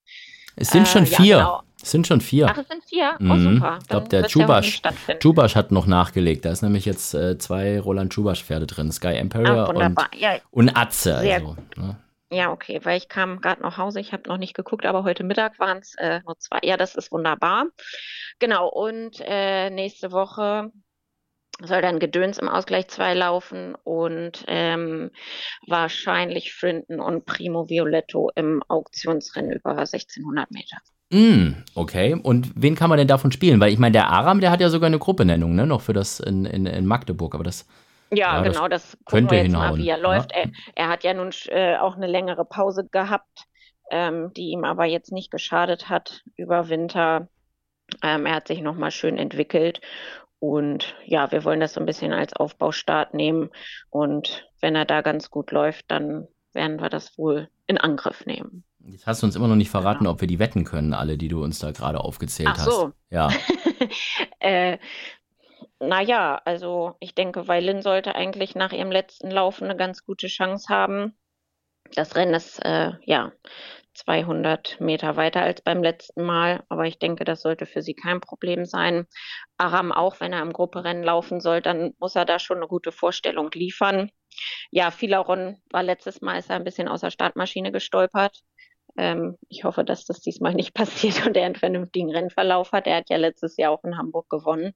Es 0.57 0.71
sind 0.71 0.89
schon 0.89 1.05
Äh, 1.05 1.09
ja, 1.09 1.17
vier. 1.17 1.37
genau. 1.37 1.63
Es 1.81 1.93
sind 1.93 2.07
schon 2.09 2.21
vier. 2.21 2.49
Ach, 2.51 2.59
es 2.59 2.67
sind 2.67 2.83
vier? 2.85 3.17
Oh, 3.21 3.25
Mhm. 3.25 3.55
super. 3.55 3.79
Ich 3.81 3.89
glaube, 3.89 4.09
der 4.09 4.21
ja 4.23 4.27
Chubasch. 4.27 4.83
Chubasch 5.21 5.55
hat 5.55 5.71
noch 5.71 5.87
nachgelegt. 5.87 6.45
Da 6.45 6.51
ist 6.51 6.63
nämlich 6.63 6.85
jetzt 6.85 7.15
äh, 7.15 7.39
zwei 7.39 7.79
Roland 7.79 8.13
Chubasch-Pferde 8.13 8.67
drin. 8.67 8.91
Sky 8.91 9.15
Emperor 9.15 9.69
Ah, 9.69 9.73
und. 9.73 9.97
Ja, 10.19 10.39
und 10.51 10.77
Atze. 10.77 11.21
Sehr 11.21 11.35
Also, 11.37 11.57
ne? 11.77 11.97
Ja, 12.31 12.53
okay, 12.53 12.81
weil 12.85 12.99
ich 12.99 13.09
kam 13.09 13.41
gerade 13.41 13.63
nach 13.63 13.79
Hause, 13.79 14.01
ich 14.01 14.13
habe 14.13 14.29
noch 14.29 14.39
nicht 14.39 14.55
geguckt, 14.55 14.87
aber 14.87 15.05
heute 15.05 15.25
Mittag 15.25 15.59
waren 15.59 15.79
es 15.79 15.95
äh, 15.97 16.21
nur 16.25 16.39
zwei. 16.39 16.59
Ja, 16.63 16.77
das 16.77 16.95
ist 16.95 17.11
wunderbar. 17.11 17.67
Genau, 18.39 18.69
und 18.69 19.21
äh, 19.21 19.71
nächste 19.71 20.13
Woche 20.13 20.71
soll 21.61 21.83
dann 21.83 21.99
Gedöns 21.99 22.39
im 22.39 22.49
Ausgleich 22.49 22.89
2 22.89 23.15
laufen 23.15 23.75
und 23.83 24.45
ähm, 24.47 25.11
wahrscheinlich 25.67 26.55
Frinton 26.55 27.01
und 27.01 27.25
Primo 27.25 27.69
Violetto 27.69 28.31
im 28.37 28.63
Auktionsrennen 28.69 29.53
über 29.53 29.71
1600 29.71 30.51
Meter. 30.51 30.77
Mm, 31.11 31.65
okay. 31.75 32.15
Und 32.15 32.53
wen 32.55 32.75
kann 32.75 32.91
man 32.91 32.99
denn 32.99 33.09
davon 33.09 33.33
spielen? 33.33 33.61
Weil 33.61 33.73
ich 33.73 33.79
meine, 33.79 33.93
der 33.93 34.09
Aram, 34.09 34.41
der 34.41 34.51
hat 34.51 34.61
ja 34.61 34.69
sogar 34.69 34.87
eine 34.89 34.99
Gruppenennung, 34.99 35.55
ne? 35.55 35.67
Noch 35.67 35.81
für 35.81 35.95
das 35.95 36.21
in, 36.21 36.45
in, 36.45 36.67
in 36.67 36.87
Magdeburg. 36.87 37.35
Aber 37.35 37.45
das. 37.45 37.67
Ja, 38.11 38.37
Ja, 38.39 38.43
das 38.43 38.55
genau, 38.55 38.69
das 38.69 38.91
gucken 39.05 39.07
könnte 39.07 39.35
wir 39.35 39.43
jetzt 39.43 39.53
mal, 39.53 39.61
hinhauen, 39.61 39.81
wie 39.81 39.89
er 39.89 39.97
ja. 39.99 40.03
läuft. 40.03 40.33
Er, 40.33 40.51
er 40.75 40.89
hat 40.89 41.05
ja 41.05 41.15
nun 41.15 41.31
äh, 41.49 41.77
auch 41.77 41.97
eine 41.97 42.07
längere 42.07 42.45
Pause 42.45 42.87
gehabt, 42.91 43.47
ähm, 43.91 44.33
die 44.35 44.51
ihm 44.51 44.65
aber 44.65 44.85
jetzt 44.85 45.13
nicht 45.13 45.31
geschadet 45.31 45.89
hat 45.89 46.23
über 46.37 46.69
Winter. 46.69 47.29
Ähm, 48.03 48.27
er 48.27 48.35
hat 48.35 48.49
sich 48.49 48.61
nochmal 48.61 48.91
schön 48.91 49.17
entwickelt 49.17 49.81
und 50.41 50.95
ja, 51.05 51.33
wir 51.33 51.45
wollen 51.45 51.61
das 51.61 51.73
so 51.73 51.81
ein 51.81 51.87
bisschen 51.87 52.13
als 52.13 52.33
Aufbaustart 52.35 53.15
nehmen 53.15 53.51
und 53.91 54.47
wenn 54.61 54.77
er 54.77 54.85
da 54.85 55.01
ganz 55.01 55.31
gut 55.31 55.51
läuft, 55.51 55.91
dann 55.91 56.29
werden 56.53 56.81
wir 56.81 56.91
das 56.91 57.17
wohl 57.19 57.49
in 57.67 57.79
Angriff 57.79 58.27
nehmen. 58.27 58.65
Jetzt 58.87 59.07
hast 59.07 59.23
du 59.23 59.27
uns 59.27 59.37
immer 59.37 59.49
noch 59.49 59.57
nicht 59.57 59.71
verraten, 59.71 60.07
ob 60.07 60.21
wir 60.21 60.29
die 60.29 60.39
wetten 60.39 60.65
können, 60.65 60.95
alle, 60.95 61.19
die 61.19 61.29
du 61.29 61.43
uns 61.43 61.59
da 61.59 61.73
gerade 61.73 62.01
aufgezählt 62.01 62.49
Ach 62.53 62.59
so. 62.59 62.87
hast. 62.87 62.95
Ja. 63.11 63.29
äh, 64.41 64.79
naja, 65.81 66.41
also 66.45 66.97
ich 67.01 67.15
denke, 67.15 67.49
Weilin 67.49 67.83
sollte 67.83 68.15
eigentlich 68.15 68.55
nach 68.55 68.73
ihrem 68.73 68.91
letzten 68.91 69.31
Laufen 69.31 69.65
eine 69.65 69.77
ganz 69.77 70.05
gute 70.05 70.27
Chance 70.27 70.69
haben. 70.69 71.17
Das 71.95 72.17
Rennen 72.17 72.35
ist 72.35 72.59
äh, 72.65 72.93
ja 73.05 73.33
200 73.95 74.81
Meter 74.81 75.17
weiter 75.17 75.41
als 75.41 75.63
beim 75.63 75.83
letzten 75.83 76.25
Mal, 76.25 76.63
aber 76.69 76.85
ich 76.87 76.99
denke, 76.99 77.25
das 77.25 77.43
sollte 77.43 77.67
für 77.67 77.83
sie 77.83 77.95
kein 77.95 78.21
Problem 78.21 78.65
sein. 78.65 79.07
Aram 79.57 79.93
auch, 79.93 80.21
wenn 80.21 80.33
er 80.33 80.43
im 80.43 80.53
Grupperennen 80.53 81.03
laufen 81.03 81.41
soll, 81.41 81.63
dann 81.63 81.95
muss 81.99 82.15
er 82.15 82.25
da 82.25 82.39
schon 82.39 82.59
eine 82.59 82.69
gute 82.69 82.93
Vorstellung 82.93 83.51
liefern. 83.53 84.11
Ja, 84.71 84.91
Filaron 84.91 85.61
war 85.71 85.83
letztes 85.83 86.21
Mal, 86.21 86.39
ist 86.39 86.51
er 86.51 86.57
ein 86.57 86.65
bisschen 86.65 86.89
aus 86.89 87.01
der 87.01 87.11
Startmaschine 87.11 87.73
gestolpert. 87.73 88.41
Ähm, 88.97 89.37
ich 89.49 89.65
hoffe, 89.65 89.85
dass 89.85 90.05
das 90.05 90.21
diesmal 90.21 90.55
nicht 90.55 90.75
passiert 90.75 91.27
und 91.27 91.37
er 91.37 91.47
einen 91.47 91.57
vernünftigen 91.57 92.11
Rennverlauf 92.11 92.73
hat. 92.73 92.87
Er 92.87 92.99
hat 92.99 93.11
ja 93.11 93.17
letztes 93.17 93.57
Jahr 93.57 93.73
auch 93.73 93.85
in 93.85 93.97
Hamburg 93.97 94.29
gewonnen. 94.29 94.75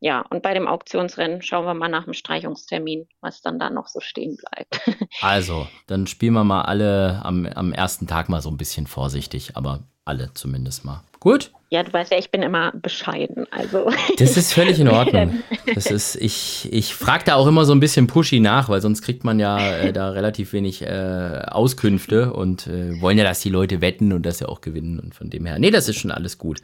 Ja, 0.00 0.24
und 0.30 0.42
bei 0.42 0.54
dem 0.54 0.66
Auktionsrennen 0.66 1.42
schauen 1.42 1.66
wir 1.66 1.74
mal 1.74 1.88
nach 1.88 2.04
dem 2.04 2.14
Streichungstermin, 2.14 3.06
was 3.20 3.42
dann 3.42 3.58
da 3.58 3.70
noch 3.70 3.86
so 3.86 4.00
stehen 4.00 4.36
bleibt. 4.36 4.80
Also, 5.20 5.66
dann 5.86 6.06
spielen 6.06 6.32
wir 6.32 6.44
mal 6.44 6.62
alle 6.62 7.20
am, 7.24 7.44
am 7.46 7.72
ersten 7.72 8.06
Tag 8.06 8.28
mal 8.28 8.40
so 8.40 8.48
ein 8.48 8.56
bisschen 8.56 8.86
vorsichtig, 8.86 9.56
aber 9.56 9.80
alle 10.04 10.32
zumindest 10.34 10.84
mal. 10.84 11.02
Gut? 11.18 11.52
ja, 11.72 11.84
du 11.84 11.92
weißt 11.92 12.10
ja, 12.10 12.18
ich 12.18 12.32
bin 12.32 12.42
immer 12.42 12.72
bescheiden. 12.72 13.46
Also 13.52 13.90
Das 14.18 14.36
ist 14.36 14.52
völlig 14.52 14.78
in 14.80 14.88
Ordnung. 14.88 15.42
Das 15.74 15.86
ist, 15.86 16.16
ich, 16.16 16.68
ich 16.72 16.94
frage 16.94 17.24
da 17.26 17.36
auch 17.36 17.46
immer 17.46 17.64
so 17.64 17.72
ein 17.72 17.78
bisschen 17.78 18.08
pushy 18.08 18.40
nach, 18.40 18.68
weil 18.68 18.80
sonst 18.80 19.02
kriegt 19.02 19.22
man 19.22 19.38
ja 19.38 19.76
äh, 19.76 19.92
da 19.92 20.10
relativ 20.10 20.52
wenig 20.52 20.82
äh, 20.82 21.42
Auskünfte 21.46 22.32
und 22.32 22.66
äh, 22.66 23.00
wollen 23.00 23.16
ja, 23.16 23.22
dass 23.22 23.40
die 23.40 23.50
Leute 23.50 23.80
wetten 23.80 24.12
und 24.12 24.26
das 24.26 24.40
ja 24.40 24.48
auch 24.48 24.60
gewinnen. 24.60 24.98
Und 24.98 25.14
von 25.14 25.30
dem 25.30 25.46
her, 25.46 25.60
nee, 25.60 25.70
das 25.70 25.88
ist 25.88 25.96
schon 25.96 26.10
alles 26.10 26.38
gut. 26.38 26.60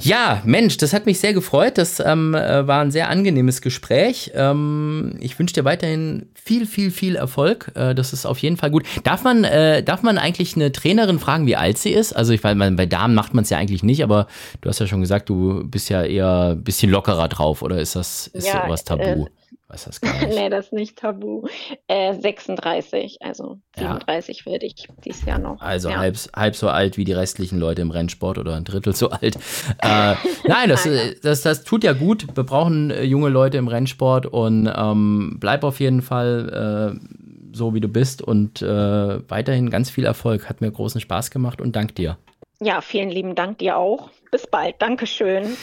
Ja, 0.00 0.42
Mensch, 0.44 0.76
das 0.76 0.92
hat 0.92 1.06
mich 1.06 1.20
sehr 1.20 1.32
gefreut. 1.32 1.78
Das 1.78 2.00
ähm, 2.00 2.34
äh, 2.34 2.66
war 2.66 2.80
ein 2.80 2.90
sehr 2.90 3.08
angenehmes 3.08 3.60
Gespräch. 3.62 4.32
Ähm, 4.34 5.16
ich 5.20 5.38
wünsche 5.38 5.54
dir 5.54 5.64
weiterhin 5.64 6.26
viel, 6.34 6.66
viel, 6.66 6.90
viel 6.90 7.16
Erfolg. 7.16 7.70
Äh, 7.74 7.94
das 7.94 8.12
ist 8.12 8.26
auf 8.26 8.38
jeden 8.38 8.56
Fall 8.56 8.70
gut. 8.70 8.84
Darf 9.04 9.24
man, 9.24 9.44
äh, 9.44 9.82
darf 9.82 10.02
man 10.02 10.18
eigentlich 10.18 10.56
eine 10.56 10.72
Trainerin 10.72 11.18
fragen, 11.18 11.46
wie 11.46 11.56
alt 11.56 11.78
sie 11.78 11.90
ist? 11.92 12.12
Also 12.12 12.32
ich 12.32 12.42
weiß, 12.44 12.56
bei 12.76 12.86
Damen 12.86 13.14
macht 13.14 13.34
man 13.34 13.44
es 13.44 13.50
ja 13.50 13.58
eigentlich 13.58 13.82
nicht, 13.82 14.02
aber 14.02 14.26
du 14.60 14.68
hast 14.68 14.78
ja 14.80 14.86
schon 14.86 15.00
gesagt, 15.00 15.28
du 15.28 15.64
bist 15.64 15.88
ja 15.88 16.02
eher 16.02 16.50
ein 16.52 16.62
bisschen 16.64 16.90
lockerer 16.90 17.28
drauf, 17.28 17.62
oder 17.62 17.78
ist 17.80 17.96
das 17.96 18.26
ist 18.28 18.46
Ja, 18.48 18.64
sowas 18.64 18.84
tabu? 18.84 19.02
äh, 19.26 19.26
weiß 19.68 19.84
das 19.84 20.00
gar 20.00 20.12
nicht. 20.26 20.34
nee, 20.38 20.48
das 20.50 20.66
ist 20.66 20.72
nicht 20.72 20.98
tabu. 20.98 21.46
Äh, 21.88 22.14
36, 22.20 23.18
also 23.20 23.58
Ja. 23.76 23.82
37 23.94 24.46
werde 24.46 24.66
ich 24.66 24.88
dieses 25.04 25.24
Jahr 25.24 25.38
noch. 25.38 25.60
Also 25.60 25.88
ja. 25.90 25.98
halb, 25.98 26.16
halb 26.34 26.56
so 26.56 26.68
alt 26.68 26.96
wie 26.96 27.04
die 27.04 27.12
restlichen 27.12 27.58
Leute 27.58 27.82
im 27.82 27.90
Rennsport 27.90 28.38
oder 28.38 28.54
ein 28.54 28.64
Drittel 28.64 28.94
so 28.94 29.10
alt. 29.10 29.36
Äh, 29.78 30.14
nein, 30.48 30.68
das, 30.68 30.88
das, 31.22 31.42
das 31.42 31.64
tut 31.64 31.84
ja 31.84 31.92
gut. 31.92 32.26
Wir 32.34 32.44
brauchen 32.44 32.90
äh, 32.90 33.02
junge 33.04 33.28
Leute 33.30 33.56
im 33.58 33.68
Rennsport 33.68 34.26
und 34.26 34.70
ähm, 34.74 35.36
bleib 35.40 35.64
auf 35.64 35.80
jeden 35.80 36.02
Fall 36.02 36.94
äh, 37.00 37.56
so, 37.56 37.72
wie 37.74 37.80
du 37.80 37.88
bist 37.88 38.20
und 38.20 38.62
äh, 38.62 39.30
weiterhin 39.30 39.70
ganz 39.70 39.88
viel 39.90 40.04
Erfolg. 40.04 40.48
Hat 40.48 40.60
mir 40.60 40.70
großen 40.70 41.00
Spaß 41.00 41.30
gemacht 41.30 41.60
und 41.60 41.76
dank 41.76 41.94
dir. 41.94 42.18
Ja, 42.60 42.80
vielen 42.80 43.10
lieben 43.10 43.34
Dank 43.34 43.58
dir 43.58 43.76
auch. 43.76 44.10
Bis 44.30 44.46
bald. 44.46 44.76
Dankeschön. 44.80 45.56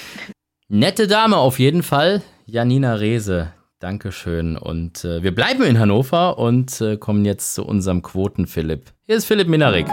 Nette 0.70 1.08
Dame 1.08 1.38
auf 1.38 1.60
jeden 1.60 1.84
Fall, 1.84 2.22
Janina 2.46 2.94
Rehse. 2.96 3.52
Dankeschön. 3.82 4.58
Und 4.58 5.04
äh, 5.04 5.24
wir 5.24 5.34
bleiben 5.34 5.64
in 5.64 5.80
Hannover 5.80 6.38
und 6.38 6.80
äh, 6.82 6.98
kommen 6.98 7.26
jetzt 7.26 7.56
zu 7.56 7.66
unserem 7.66 8.02
Quoten-Philipp. 8.02 8.86
Hier 9.08 9.18
ist 9.18 9.26
Philipp 9.26 9.48
Minarik. 9.48 9.88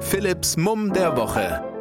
Philipps 0.00 0.56
Mumm 0.56 0.92
der 0.92 1.16
Woche. 1.16 1.71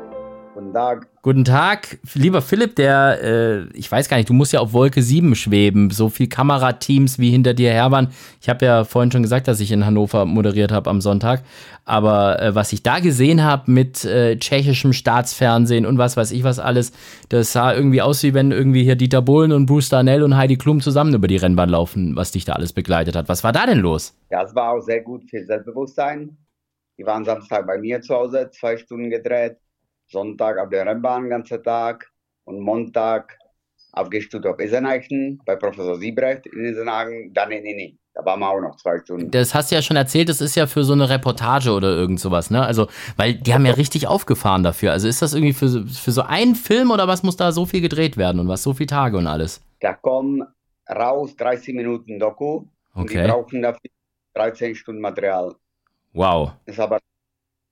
Guten 0.61 0.73
Tag. 0.73 1.07
Guten 1.23 1.43
Tag, 1.43 1.99
lieber 2.13 2.41
Philipp, 2.41 2.75
der, 2.75 3.19
äh, 3.23 3.63
ich 3.73 3.91
weiß 3.91 4.07
gar 4.07 4.17
nicht, 4.17 4.29
du 4.29 4.33
musst 4.33 4.53
ja 4.53 4.59
auf 4.59 4.73
Wolke 4.73 5.01
7 5.01 5.33
schweben, 5.33 5.89
so 5.89 6.09
viel 6.09 6.29
Kamerateams 6.29 7.17
wie 7.17 7.31
hinter 7.31 7.55
dir 7.55 7.71
her 7.71 7.89
waren. 7.91 8.09
Ich 8.39 8.47
habe 8.47 8.63
ja 8.65 8.83
vorhin 8.83 9.11
schon 9.11 9.23
gesagt, 9.23 9.47
dass 9.47 9.59
ich 9.59 9.71
in 9.71 9.85
Hannover 9.85 10.25
moderiert 10.25 10.71
habe 10.71 10.89
am 10.89 11.01
Sonntag, 11.01 11.41
aber 11.83 12.39
äh, 12.39 12.53
was 12.53 12.73
ich 12.73 12.83
da 12.83 12.99
gesehen 12.99 13.43
habe 13.43 13.71
mit 13.71 14.05
äh, 14.05 14.37
tschechischem 14.37 14.93
Staatsfernsehen 14.93 15.87
und 15.87 15.97
was 15.97 16.15
weiß 16.15 16.31
ich 16.31 16.43
was 16.43 16.59
alles, 16.59 16.91
das 17.29 17.51
sah 17.51 17.73
irgendwie 17.73 18.03
aus, 18.03 18.21
wie 18.21 18.35
wenn 18.35 18.51
irgendwie 18.51 18.83
hier 18.83 18.95
Dieter 18.95 19.23
Bohlen 19.23 19.51
und 19.51 19.65
Bruce 19.65 19.89
Darnell 19.89 20.21
und 20.21 20.37
Heidi 20.37 20.57
Klum 20.57 20.79
zusammen 20.79 21.15
über 21.15 21.27
die 21.27 21.37
Rennbahn 21.37 21.69
laufen, 21.69 22.15
was 22.15 22.31
dich 22.31 22.45
da 22.45 22.53
alles 22.53 22.71
begleitet 22.71 23.15
hat. 23.15 23.27
Was 23.29 23.43
war 23.43 23.51
da 23.51 23.65
denn 23.65 23.79
los? 23.79 24.15
Ja, 24.29 24.43
es 24.43 24.53
war 24.53 24.73
auch 24.73 24.81
sehr 24.81 25.01
gut 25.01 25.23
für 25.27 25.43
Selbstbewusstsein. 25.43 26.37
Die 26.99 27.05
waren 27.05 27.25
Samstag 27.25 27.65
bei 27.65 27.79
mir 27.79 27.99
zu 28.01 28.13
Hause, 28.13 28.51
zwei 28.51 28.77
Stunden 28.77 29.09
gedreht. 29.09 29.57
Sonntag 30.11 30.57
auf 30.57 30.69
der 30.69 30.85
Rennbahn, 30.85 31.29
ganzen 31.29 31.63
Tag. 31.63 32.07
Und 32.43 32.59
Montag 32.59 33.37
auf 33.93 34.07
Stuttgart 34.19 34.59
Iseneichen 34.61 35.39
bei 35.45 35.55
Professor 35.55 35.97
Siebrecht 35.97 36.45
in 36.47 36.65
Isenhagen, 36.65 37.33
dann 37.33 37.51
in 37.51 37.65
Inni. 37.65 37.97
Da 38.13 38.25
waren 38.25 38.39
wir 38.41 38.49
auch 38.49 38.59
noch 38.59 38.75
zwei 38.75 38.99
Stunden. 38.99 39.31
Das 39.31 39.53
hast 39.55 39.71
du 39.71 39.75
ja 39.75 39.81
schon 39.81 39.95
erzählt, 39.95 40.27
das 40.27 40.41
ist 40.41 40.55
ja 40.55 40.67
für 40.67 40.83
so 40.83 40.91
eine 40.93 41.09
Reportage 41.09 41.71
oder 41.71 41.89
irgend 41.95 42.19
sowas, 42.19 42.49
ne? 42.49 42.65
Also, 42.65 42.87
weil 43.15 43.35
die 43.35 43.53
haben 43.53 43.65
ja 43.65 43.71
richtig 43.73 44.07
aufgefahren 44.07 44.63
dafür. 44.63 44.91
Also 44.91 45.07
ist 45.07 45.21
das 45.21 45.33
irgendwie 45.33 45.53
für, 45.53 45.69
so- 45.69 45.85
für 45.85 46.11
so 46.11 46.23
einen 46.23 46.55
Film 46.55 46.91
oder 46.91 47.07
was 47.07 47.23
muss 47.23 47.37
da 47.37 47.53
so 47.53 47.65
viel 47.65 47.79
gedreht 47.79 48.17
werden 48.17 48.39
und 48.41 48.49
was 48.49 48.63
so 48.63 48.73
viele 48.73 48.87
Tage 48.87 49.17
und 49.17 49.27
alles? 49.27 49.61
Da 49.79 49.93
kommen 49.93 50.43
raus 50.89 51.35
30 51.37 51.73
Minuten 51.73 52.19
Doku. 52.19 52.65
Und 52.93 53.09
die 53.09 53.17
Okay. 53.17 53.27
brauchen 53.29 53.61
dafür 53.61 53.89
13 54.33 54.75
Stunden 54.75 54.99
Material. 55.01 55.55
Wow. 56.11 56.51
Ist 56.65 56.79
aber, 56.81 56.97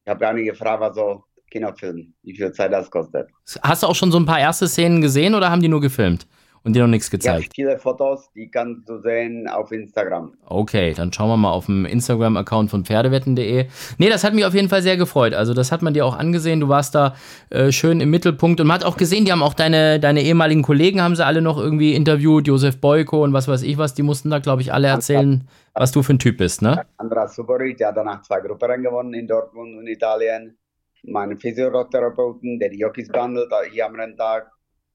ich 0.05 0.09
habe 0.09 0.19
gar 0.21 0.31
nicht 0.33 0.45
gefragt, 0.49 0.79
was 0.79 0.95
so 0.95 1.25
Kinofilm, 1.49 2.13
wie 2.23 2.35
viel 2.35 2.51
Zeit 2.51 2.71
das 2.73 2.89
kostet. 2.91 3.27
Hast 3.61 3.83
du 3.83 3.87
auch 3.87 3.95
schon 3.95 4.11
so 4.11 4.19
ein 4.19 4.25
paar 4.25 4.39
erste 4.39 4.67
Szenen 4.67 5.01
gesehen 5.01 5.35
oder 5.35 5.49
haben 5.49 5.61
die 5.61 5.67
nur 5.69 5.81
gefilmt 5.81 6.27
und 6.63 6.75
dir 6.75 6.81
noch 6.81 6.89
nichts 6.89 7.07
Ja, 7.07 7.11
gezeigt? 7.17 7.53
viele 7.55 7.77
Fotos, 7.79 8.29
die 8.35 8.51
kannst 8.51 8.87
du 8.89 8.99
sehen 9.01 9.47
auf 9.47 9.71
Instagram. 9.71 10.33
Okay, 10.45 10.93
dann 10.93 11.11
schauen 11.13 11.29
wir 11.29 11.37
mal 11.37 11.51
auf 11.51 11.67
dem 11.67 11.85
Instagram-Account 11.85 12.69
von 12.69 12.83
pferdewetten.de. 12.83 13.67
Nee, 13.97 14.09
das 14.09 14.25
hat 14.25 14.33
mich 14.33 14.43
auf 14.43 14.53
jeden 14.53 14.67
Fall 14.67 14.81
sehr 14.81 14.97
gefreut. 14.97 15.33
Also, 15.33 15.53
das 15.53 15.71
hat 15.71 15.81
man 15.81 15.93
dir 15.93 16.05
auch 16.05 16.17
angesehen. 16.17 16.59
Du 16.59 16.67
warst 16.67 16.95
da 16.95 17.15
äh, 17.49 17.71
schön 17.71 18.01
im 18.01 18.09
Mittelpunkt 18.09 18.59
und 18.59 18.67
man 18.67 18.75
hat 18.75 18.83
auch 18.83 18.97
gesehen, 18.97 19.23
die 19.23 19.31
haben 19.31 19.41
auch 19.41 19.53
deine, 19.53 20.01
deine 20.01 20.21
ehemaligen 20.21 20.61
Kollegen, 20.61 21.01
haben 21.01 21.15
sie 21.15 21.25
alle 21.25 21.41
noch 21.41 21.57
irgendwie 21.57 21.93
interviewt, 21.95 22.47
Josef 22.47 22.81
Boyko 22.81 23.23
und 23.23 23.31
was 23.31 23.47
weiß 23.47 23.61
ich 23.63 23.77
was. 23.77 23.93
Die 23.93 24.03
mussten 24.03 24.29
da, 24.29 24.39
glaube 24.39 24.61
ich, 24.61 24.73
alle 24.73 24.89
erzählen, 24.89 25.47
was 25.73 25.93
du 25.93 26.03
für 26.03 26.13
ein 26.13 26.19
Typ 26.19 26.37
bist, 26.39 26.61
ne? 26.61 26.85
Andras 26.97 27.35
Suborit, 27.37 27.79
der 27.79 27.87
hat 27.87 27.97
danach 27.97 28.21
zwei 28.23 28.41
Gruppenrennen 28.41 28.83
gewonnen 28.83 29.13
in 29.13 29.27
Dortmund 29.27 29.77
und 29.77 29.87
Italien. 29.87 30.57
Mein 31.03 31.39
Physiotherapeuten, 31.39 32.59
der 32.59 32.69
die 32.69 32.79
Jockeys 32.79 33.07
behandelt, 33.07 33.51
hier 33.71 33.85
am 33.85 33.95
Renntag. 33.95 34.51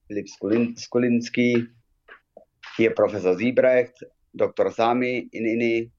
Philipp 0.07 0.29
Skulin 0.29 0.77
Skulinski. 0.77 1.67
Hier 2.77 2.93
Professor 2.93 3.35
Siebrecht, 3.35 4.05
Dr. 4.33 4.69
Sami 4.71 5.29
in 5.31 5.45
Inni. 5.45 5.91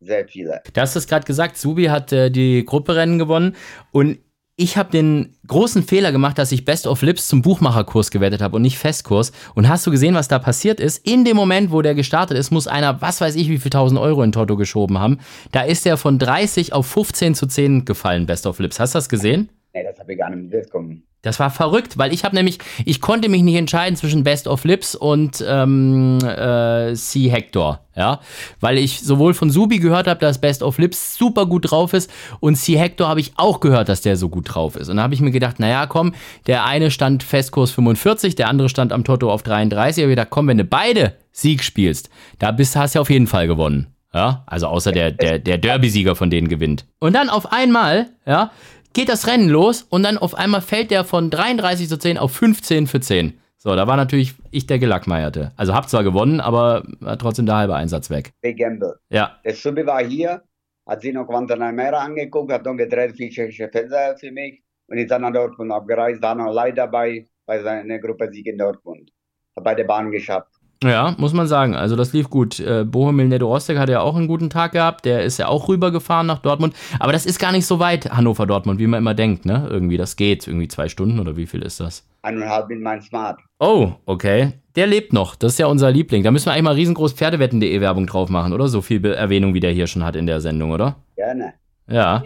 Sehr 0.00 0.26
viele. 0.26 0.62
Du 0.72 0.80
hast 0.80 0.96
es 0.96 1.06
gerade 1.06 1.26
gesagt, 1.26 1.56
Subi 1.56 1.86
hat 1.86 2.12
äh, 2.12 2.30
die 2.30 2.64
Grupperennen 2.64 3.18
gewonnen 3.18 3.54
und 3.92 4.18
ich 4.60 4.76
habe 4.76 4.90
den 4.90 5.36
großen 5.46 5.82
Fehler 5.82 6.12
gemacht, 6.12 6.36
dass 6.36 6.52
ich 6.52 6.66
Best 6.66 6.86
of 6.86 7.00
Lips 7.00 7.28
zum 7.28 7.40
Buchmacherkurs 7.40 8.10
gewertet 8.10 8.42
habe 8.42 8.56
und 8.56 8.62
nicht 8.62 8.76
Festkurs. 8.76 9.32
Und 9.54 9.70
hast 9.70 9.86
du 9.86 9.90
gesehen, 9.90 10.14
was 10.14 10.28
da 10.28 10.38
passiert 10.38 10.80
ist? 10.80 10.98
In 11.06 11.24
dem 11.24 11.34
Moment, 11.34 11.72
wo 11.72 11.80
der 11.80 11.94
gestartet 11.94 12.36
ist, 12.36 12.50
muss 12.50 12.66
einer, 12.66 13.00
was 13.00 13.22
weiß 13.22 13.36
ich, 13.36 13.48
wie 13.48 13.58
viel 13.58 13.70
tausend 13.70 13.98
Euro 13.98 14.22
in 14.22 14.32
Toto 14.32 14.56
geschoben 14.56 14.98
haben. 14.98 15.18
Da 15.50 15.62
ist 15.62 15.86
er 15.86 15.96
von 15.96 16.18
30 16.18 16.74
auf 16.74 16.86
15 16.86 17.34
zu 17.34 17.46
10 17.46 17.86
gefallen, 17.86 18.26
Best 18.26 18.46
of 18.46 18.58
Lips. 18.58 18.78
Hast 18.78 18.94
du 18.94 18.98
das 18.98 19.08
gesehen? 19.08 19.48
Nee, 19.72 19.84
das 19.84 19.98
habe 19.98 20.12
ich 20.12 20.18
gar 20.18 20.30
nicht 20.30 20.50
mitbekommen. 20.50 21.04
Das 21.22 21.38
war 21.38 21.50
verrückt, 21.50 21.98
weil 21.98 22.14
ich 22.14 22.24
habe 22.24 22.34
nämlich, 22.34 22.58
ich 22.86 23.02
konnte 23.02 23.28
mich 23.28 23.42
nicht 23.42 23.56
entscheiden 23.56 23.94
zwischen 23.94 24.24
Best 24.24 24.48
of 24.48 24.64
Lips 24.64 24.94
und 24.94 25.44
ähm, 25.46 26.18
äh, 26.22 26.94
C 26.94 27.28
Hector, 27.28 27.84
ja, 27.94 28.20
weil 28.60 28.78
ich 28.78 29.00
sowohl 29.00 29.34
von 29.34 29.50
Subi 29.50 29.80
gehört 29.80 30.06
habe, 30.06 30.18
dass 30.18 30.40
Best 30.40 30.62
of 30.62 30.78
Lips 30.78 31.18
super 31.18 31.44
gut 31.44 31.70
drauf 31.70 31.92
ist 31.92 32.10
und 32.40 32.56
C 32.56 32.78
Hector 32.78 33.06
habe 33.06 33.20
ich 33.20 33.32
auch 33.36 33.60
gehört, 33.60 33.90
dass 33.90 34.00
der 34.00 34.16
so 34.16 34.30
gut 34.30 34.54
drauf 34.54 34.76
ist. 34.76 34.88
Und 34.88 34.96
da 34.96 35.02
habe 35.02 35.12
ich 35.12 35.20
mir 35.20 35.30
gedacht, 35.30 35.60
naja, 35.60 35.86
komm, 35.86 36.14
der 36.46 36.64
eine 36.64 36.90
stand 36.90 37.22
Festkurs 37.22 37.70
45, 37.72 38.34
der 38.34 38.48
andere 38.48 38.70
stand 38.70 38.90
am 38.90 39.04
Toto 39.04 39.30
auf 39.30 39.42
33. 39.42 39.98
Ich 39.98 40.04
habe 40.04 40.12
gedacht, 40.12 40.30
komm, 40.30 40.48
wenn 40.48 40.58
du 40.58 40.64
beide 40.64 41.16
Sieg 41.32 41.62
spielst, 41.62 42.08
da 42.38 42.50
bist, 42.50 42.76
hast 42.76 42.94
du 42.94 43.00
auf 43.00 43.10
jeden 43.10 43.26
Fall 43.26 43.46
gewonnen. 43.46 43.88
Ja, 44.12 44.42
also 44.46 44.66
außer 44.66 44.90
der, 44.90 45.12
der, 45.12 45.38
der 45.38 45.58
Derby-Sieger 45.58 46.16
von 46.16 46.30
denen 46.30 46.48
gewinnt. 46.48 46.84
Und 46.98 47.14
dann 47.14 47.28
auf 47.28 47.52
einmal, 47.52 48.08
ja, 48.26 48.50
geht 48.92 49.08
das 49.08 49.26
Rennen 49.26 49.48
los 49.48 49.82
und 49.82 50.02
dann 50.02 50.18
auf 50.18 50.34
einmal 50.34 50.60
fällt 50.60 50.90
der 50.90 51.04
von 51.04 51.30
33 51.30 51.88
zu 51.88 51.98
10 51.98 52.18
auf 52.18 52.32
15 52.32 52.86
für 52.86 53.00
10. 53.00 53.38
So, 53.56 53.76
da 53.76 53.86
war 53.86 53.96
natürlich 53.96 54.34
ich 54.50 54.66
der 54.66 54.78
Gelackmeierte. 54.78 55.52
Also 55.56 55.74
hab 55.74 55.88
zwar 55.88 56.02
gewonnen, 56.02 56.40
aber 56.40 56.82
war 57.00 57.18
trotzdem 57.18 57.46
der 57.46 57.56
halbe 57.56 57.74
Einsatz 57.74 58.08
weg. 58.08 58.32
Big 58.40 58.58
Gamble. 58.58 58.98
Ja. 59.10 59.38
Der 59.44 59.54
Subi 59.54 59.86
war 59.86 60.02
hier, 60.02 60.42
hat 60.86 61.02
sich 61.02 61.12
noch 61.12 61.26
Guantanamera 61.26 61.98
angeguckt, 61.98 62.50
hat 62.52 62.64
noch 62.64 62.76
gedreht 62.76 63.16
für 63.16 63.28
tschechische 63.28 63.68
Fenster 63.68 64.16
für 64.16 64.32
mich 64.32 64.62
und 64.86 64.98
ist 64.98 65.10
dann 65.10 65.22
nach 65.22 65.32
Dortmund 65.32 65.72
abgereist, 65.72 66.22
war 66.22 66.34
noch 66.34 66.52
live 66.52 66.74
dabei 66.74 67.26
bei 67.44 67.62
seiner 67.62 67.98
Gruppe 67.98 68.30
Sieg 68.32 68.46
in 68.46 68.58
Dortmund. 68.58 69.10
Hat 69.54 69.64
bei 69.64 69.74
der 69.74 69.84
Bahn 69.84 70.10
geschafft. 70.10 70.59
Ja, 70.82 71.14
muss 71.18 71.34
man 71.34 71.46
sagen. 71.46 71.74
Also 71.74 71.94
das 71.94 72.14
lief 72.14 72.30
gut. 72.30 72.58
Äh, 72.58 72.84
Bohemil 72.84 73.28
Nedorostek 73.28 73.76
hat 73.76 73.90
ja 73.90 74.00
auch 74.00 74.16
einen 74.16 74.28
guten 74.28 74.48
Tag 74.48 74.72
gehabt. 74.72 75.04
Der 75.04 75.22
ist 75.24 75.38
ja 75.38 75.48
auch 75.48 75.68
rübergefahren 75.68 76.26
nach 76.26 76.38
Dortmund. 76.38 76.74
Aber 76.98 77.12
das 77.12 77.26
ist 77.26 77.38
gar 77.38 77.52
nicht 77.52 77.66
so 77.66 77.78
weit, 77.80 78.10
Hannover-Dortmund, 78.10 78.80
wie 78.80 78.86
man 78.86 78.98
immer 78.98 79.12
denkt, 79.12 79.44
ne? 79.44 79.68
Irgendwie, 79.68 79.98
das 79.98 80.16
geht. 80.16 80.46
Irgendwie 80.46 80.68
zwei 80.68 80.88
Stunden 80.88 81.20
oder 81.20 81.36
wie 81.36 81.46
viel 81.46 81.60
ist 81.62 81.80
das? 81.80 82.06
Eineinhalb 82.22 82.70
in 82.70 82.82
mein 82.82 83.02
Smart. 83.02 83.38
Oh, 83.58 83.92
okay. 84.06 84.54
Der 84.74 84.86
lebt 84.86 85.12
noch. 85.12 85.36
Das 85.36 85.52
ist 85.52 85.58
ja 85.58 85.66
unser 85.66 85.90
Liebling. 85.90 86.22
Da 86.22 86.30
müssen 86.30 86.46
wir 86.46 86.52
eigentlich 86.52 86.64
mal 86.64 86.74
riesengroß 86.74 87.12
Pferdewetten.de 87.12 87.80
Werbung 87.82 88.06
drauf 88.06 88.30
machen, 88.30 88.54
oder? 88.54 88.68
So 88.68 88.80
viel 88.80 89.00
Be 89.00 89.14
Erwähnung, 89.14 89.52
wie 89.52 89.60
der 89.60 89.72
hier 89.72 89.86
schon 89.86 90.04
hat 90.04 90.16
in 90.16 90.26
der 90.26 90.40
Sendung, 90.40 90.70
oder? 90.70 90.96
Gerne. 91.16 91.54
Ja. 91.88 92.22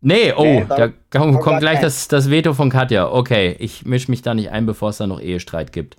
Nee, 0.00 0.32
oh, 0.34 0.44
Nee, 0.44 0.64
da 0.68 0.88
kommt, 1.10 1.40
kommt 1.40 1.60
gleich 1.60 1.72
gleich. 1.72 1.80
das, 1.80 2.08
das 2.08 2.30
Veto 2.30 2.54
von 2.54 2.70
Katja. 2.70 3.10
Okay, 3.10 3.56
ich 3.58 3.84
mische 3.84 4.10
mich 4.10 4.22
da 4.22 4.34
nicht 4.34 4.50
ein, 4.50 4.64
bevor 4.64 4.90
es 4.90 4.98
da 4.98 5.06
noch 5.06 5.20
Ehestreit 5.20 5.72
gibt. 5.72 5.96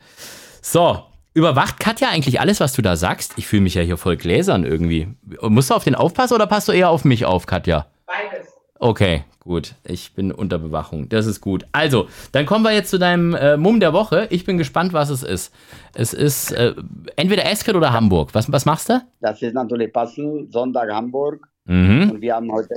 So, 0.61 1.03
überwacht 1.37 1.79
Katja 1.79 2.09
eigentlich 2.09 2.41
alles, 2.41 2.59
was 2.59 2.73
du 2.73 2.81
da 2.81 2.95
sagst? 2.95 3.33
Ich 3.37 3.45
fühle 3.47 3.61
mich 3.61 3.75
ja 3.75 3.83
hier 3.83 3.97
voll 3.97 4.17
gläsern 4.17 4.65
irgendwie. 4.65 5.07
Musst 5.41 5.69
du 5.69 5.75
auf 5.75 5.83
den 5.83 5.93
aufpassen 5.93 6.33
oder 6.33 6.47
passt 6.47 6.67
du 6.67 6.71
eher 6.71 6.89
auf 6.89 7.05
mich 7.05 7.25
auf, 7.25 7.45
Katja? 7.45 7.85
Beides. 8.07 8.47
Okay, 8.79 9.23
gut. 9.39 9.75
Ich 9.83 10.13
bin 10.13 10.31
unter 10.31 10.57
Bewachung. 10.57 11.09
Das 11.09 11.27
ist 11.27 11.39
gut. 11.39 11.65
Also, 11.71 12.07
dann 12.31 12.47
kommen 12.47 12.63
wir 12.63 12.73
jetzt 12.73 12.89
zu 12.89 12.97
deinem 12.97 13.35
äh, 13.35 13.55
Mumm 13.55 13.79
der 13.79 13.93
Woche. 13.93 14.27
Ich 14.31 14.45
bin 14.45 14.57
gespannt, 14.57 14.93
was 14.93 15.11
es 15.11 15.21
ist. 15.21 15.53
Es 15.93 16.13
ist 16.13 16.51
äh, 16.53 16.73
entweder 17.15 17.45
Eskert 17.45 17.75
oder 17.75 17.93
Hamburg. 17.93 18.33
Was, 18.33 18.51
was 18.51 18.65
machst 18.65 18.89
du? 18.89 18.99
Das 19.21 19.39
ist 19.43 19.53
natürlich 19.53 19.93
passend. 19.93 20.51
Sonntag 20.51 20.91
Hamburg. 20.91 21.47
Mhm. 21.65 22.11
Und 22.11 22.21
wir 22.21 22.33
haben 22.33 22.51
heute 22.51 22.73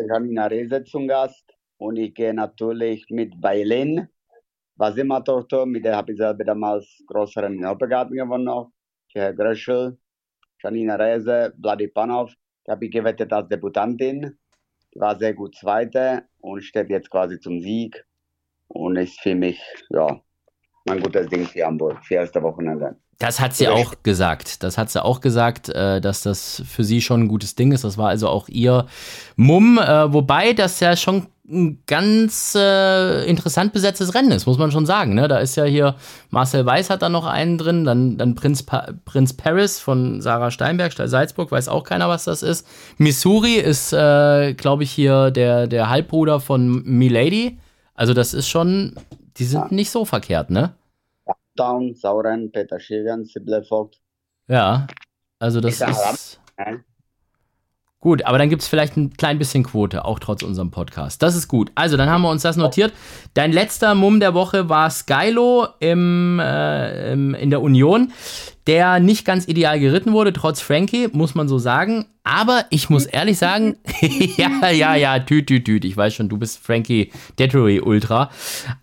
zum 0.85 1.09
Gast. 1.09 1.45
Und 1.79 1.97
ich 1.97 2.15
gehe 2.15 2.35
natürlich 2.35 3.07
mit 3.09 3.41
Bailin, 3.41 4.09
war 4.81 4.97
immer 4.97 5.23
Tochter, 5.23 5.67
mit 5.67 5.85
der 5.85 5.97
habe 5.97 6.13
ich 6.13 6.19
selber 6.19 6.43
damals 6.43 6.87
größeren 7.07 7.53
in 7.53 7.69
Hoppegarten 7.69 8.17
gewonnen 8.17 8.45
noch. 8.45 8.73
Herr 9.13 9.35
Gröschel, 9.35 9.99
Janina 10.63 10.95
Rehse, 10.95 11.53
Bloody 11.59 11.89
Panov. 11.89 12.33
Die 12.67 12.71
habe 12.71 12.87
ich 12.87 12.91
gewettet 12.91 13.31
als 13.31 13.49
Debutantin. 13.49 14.39
Die 14.95 14.99
war 14.99 15.19
sehr 15.19 15.35
gut 15.35 15.55
Zweite 15.55 16.23
und 16.41 16.63
steht 16.65 16.89
jetzt 16.89 17.11
quasi 17.11 17.39
zum 17.39 17.61
Sieg. 17.61 18.07
Und 18.69 18.97
ist 18.97 19.21
für 19.21 19.35
mich, 19.35 19.61
ja, 19.91 20.19
ein 20.89 21.03
gutes 21.03 21.29
Ding 21.29 21.45
für 21.47 21.67
Hamburg, 21.67 22.03
für 22.05 22.15
erste 22.15 22.43
Wochenende. 22.43 22.97
Das 23.19 23.39
hat 23.39 23.55
sie 23.55 23.69
auch 23.69 23.97
gesagt. 24.03 24.63
Das 24.63 24.79
hat 24.79 24.89
sie 24.89 25.05
auch 25.05 25.21
gesagt, 25.21 25.69
äh, 25.69 26.01
dass 26.01 26.23
das 26.23 26.63
für 26.67 26.85
sie 26.85 27.03
schon 27.03 27.25
ein 27.25 27.29
gutes 27.29 27.55
Ding 27.55 27.73
ist. 27.73 27.85
Das 27.85 27.99
war 27.99 28.09
also 28.09 28.29
auch 28.29 28.49
ihr 28.49 28.87
Mumm, 29.37 29.77
äh, 29.77 30.11
wobei 30.11 30.55
das 30.55 30.81
ja 30.81 30.97
schon 30.97 31.27
ein 31.51 31.83
ganz 31.87 32.55
äh, 32.57 33.25
interessant 33.25 33.73
besetztes 33.73 34.15
Rennen 34.15 34.31
ist, 34.31 34.47
muss 34.47 34.59
man 34.59 34.71
schon 34.71 34.87
sagen. 34.87 35.15
Ne? 35.15 35.29
Da 35.29 35.39
ist 35.39 35.57
ja 35.57 35.65
hier 35.65 35.97
Marcel 36.31 36.65
Weiß 36.65 36.91
hat 36.91 37.03
da 37.03 37.09
noch 37.09 37.27
einen 37.27 37.59
drin, 37.59 37.85
dann, 37.85 38.17
dann 38.17 38.35
Prinz, 38.35 38.63
pa 38.63 38.93
Prinz 39.05 39.33
Paris 39.33 39.81
von 39.81 40.21
Sarah 40.21 40.51
Steinberg, 40.51 40.93
Salzburg, 40.93 41.51
weiß 41.51 41.69
auch 41.69 41.85
keiner, 41.85 42.09
was 42.09 42.25
das 42.25 42.43
ist. 42.43 42.67
Missouri 42.99 43.55
ist, 43.55 43.93
äh, 43.93 44.55
glaube 44.55 44.85
ich, 44.85 44.93
hier 44.93 45.31
der, 45.31 45.67
der 45.67 45.91
Halbbruder 45.91 46.41
von 46.41 46.83
Milady. 46.85 47.59
Also 47.95 48.15
das 48.15 48.33
ist 48.33 48.49
schon, 48.49 48.95
die 49.37 49.45
sind 49.45 49.61
Ja. 49.61 49.69
nicht 49.71 49.91
so 49.91 50.05
verkehrt, 50.05 50.51
ne? 50.51 50.75
Town, 51.57 51.95
Sauren, 51.95 52.51
Peter 52.53 52.81
Schilgen, 52.81 53.25
Sibylle 53.25 53.63
Vogt. 53.65 54.01
Ja, 54.49 54.87
also 55.39 55.61
das 55.61 55.81
Ist 55.81 56.39
äh? 56.57 56.79
Gut, 58.03 58.25
aber 58.25 58.39
dann 58.39 58.49
gibt 58.49 58.63
es 58.63 58.69
vielleicht 58.69 58.97
ein 58.97 59.13
klein 59.13 59.39
bisschen 59.39 59.63
Quote, 59.63 60.07
auch 60.07 60.19
trotz 60.19 60.43
unserem 60.43 60.71
Podcast. 60.71 61.23
Das 61.23 61.37
ist 61.37 61.49
gut. 61.49 61.71
Also, 61.75 61.99
dann 61.99 62.09
haben 62.09 62.23
wir 62.23 62.31
uns 62.31 62.41
das 62.41 62.57
notiert. 62.57 62.95
Dein 63.35 63.53
letzter 63.53 63.95
Mumm 63.95 64.21
der 64.21 64.33
Woche 64.33 64.71
war 64.71 64.89
Skylo 64.89 65.69
im, 65.81 66.41
äh, 66.41 67.13
im, 67.13 67.35
in 67.35 67.51
der 67.51 67.61
Union, 67.61 68.11
der 68.67 69.01
nicht 69.01 69.27
ganz 69.27 69.47
ideal 69.49 69.79
geritten 69.79 70.15
wurde, 70.15 70.33
trotz 70.33 70.63
Frankie, 70.63 71.09
muss 71.13 71.35
man 71.35 71.47
so 71.47 71.59
sagen. 71.59 72.07
Aber 72.25 72.65
ich 72.71 72.89
muss 72.89 73.05
ehrlich 73.05 73.37
sagen, 73.37 73.77
ja, 74.01 74.71
ja, 74.71 74.95
ja, 74.95 75.19
tüt, 75.19 75.49
tüt, 75.49 75.67
tüt. 75.67 75.85
Ich 75.85 75.95
weiß 75.95 76.15
schon, 76.15 76.31
du 76.31 76.39
bist 76.39 76.59
Frankie 76.59 77.13
Dettery 77.39 77.81
Ultra. 77.81 78.31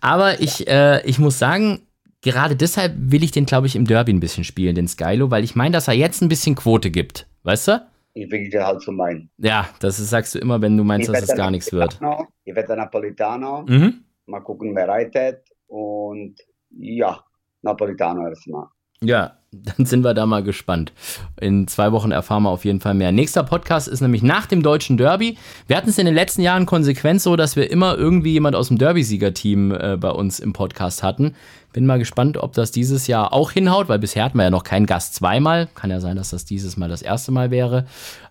Aber 0.00 0.40
ich, 0.40 0.68
äh, 0.68 1.04
ich 1.04 1.18
muss 1.18 1.40
sagen, 1.40 1.80
gerade 2.22 2.54
deshalb 2.54 2.94
will 2.96 3.24
ich 3.24 3.32
den, 3.32 3.46
glaube 3.46 3.66
ich, 3.66 3.74
im 3.74 3.84
Derby 3.84 4.12
ein 4.12 4.20
bisschen 4.20 4.44
spielen, 4.44 4.76
den 4.76 4.86
Skylo, 4.86 5.32
weil 5.32 5.42
ich 5.42 5.56
meine, 5.56 5.72
dass 5.72 5.88
er 5.88 5.94
jetzt 5.94 6.22
ein 6.22 6.28
bisschen 6.28 6.54
Quote 6.54 6.92
gibt. 6.92 7.26
Weißt 7.42 7.66
du? 7.66 7.82
Ich 8.14 8.30
will 8.30 8.48
dir 8.48 8.66
halt 8.66 8.82
zu 8.82 8.92
meinen. 8.92 9.30
Ja, 9.38 9.68
das 9.80 10.00
ist, 10.00 10.10
sagst 10.10 10.34
du 10.34 10.38
immer, 10.38 10.60
wenn 10.60 10.76
du 10.76 10.84
meinst, 10.84 11.08
dass 11.08 11.22
es 11.22 11.36
gar 11.36 11.50
nichts 11.50 11.72
wird. 11.72 12.00
Ich 12.44 12.54
werde 12.54 12.76
Napolitano. 12.76 13.64
Mhm. 13.68 14.04
Mal 14.26 14.40
gucken, 14.40 14.74
wer 14.74 14.88
reitet. 14.88 15.42
Und 15.66 16.36
ja, 16.70 17.22
Napolitano 17.62 18.26
erstmal. 18.26 18.66
Ja, 19.00 19.37
dann 19.50 19.86
sind 19.86 20.04
wir 20.04 20.14
da 20.14 20.26
mal 20.26 20.42
gespannt. 20.42 20.92
In 21.40 21.66
zwei 21.68 21.92
Wochen 21.92 22.10
erfahren 22.10 22.42
wir 22.42 22.50
auf 22.50 22.64
jeden 22.64 22.80
Fall 22.80 22.94
mehr. 22.94 23.12
Nächster 23.12 23.42
Podcast 23.42 23.88
ist 23.88 24.00
nämlich 24.00 24.22
nach 24.22 24.46
dem 24.46 24.62
deutschen 24.62 24.96
Derby. 24.96 25.38
Wir 25.66 25.76
hatten 25.76 25.88
es 25.88 25.98
in 25.98 26.06
den 26.06 26.14
letzten 26.14 26.42
Jahren 26.42 26.66
konsequent 26.66 27.22
so, 27.22 27.34
dass 27.36 27.56
wir 27.56 27.70
immer 27.70 27.96
irgendwie 27.96 28.32
jemand 28.32 28.56
aus 28.56 28.68
dem 28.68 28.78
Derby-Siegerteam 28.78 29.72
äh, 29.72 29.96
bei 29.96 30.10
uns 30.10 30.38
im 30.38 30.52
Podcast 30.52 31.02
hatten. 31.02 31.34
Bin 31.72 31.86
mal 31.86 31.98
gespannt, 31.98 32.36
ob 32.36 32.52
das 32.52 32.72
dieses 32.72 33.06
Jahr 33.06 33.32
auch 33.32 33.50
hinhaut, 33.52 33.88
weil 33.88 33.98
bisher 33.98 34.24
hatten 34.24 34.36
wir 34.36 34.44
ja 34.44 34.50
noch 34.50 34.64
keinen 34.64 34.86
Gast 34.86 35.14
zweimal. 35.14 35.68
Kann 35.74 35.90
ja 35.90 36.00
sein, 36.00 36.16
dass 36.16 36.30
das 36.30 36.44
dieses 36.44 36.76
Mal 36.76 36.88
das 36.88 37.02
erste 37.02 37.32
Mal 37.32 37.50
wäre. 37.50 37.86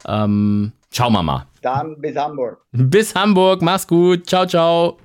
Ähm, 0.07 0.72
schauen 0.91 1.13
wir 1.13 1.24
mal. 1.24 1.47
Dann 1.61 1.99
bis 1.99 2.15
Hamburg. 2.15 2.59
Bis 2.72 3.15
Hamburg, 3.15 3.61
mach's 3.61 3.88
gut. 3.88 4.28
Ciao, 4.28 4.45
ciao. 4.45 4.97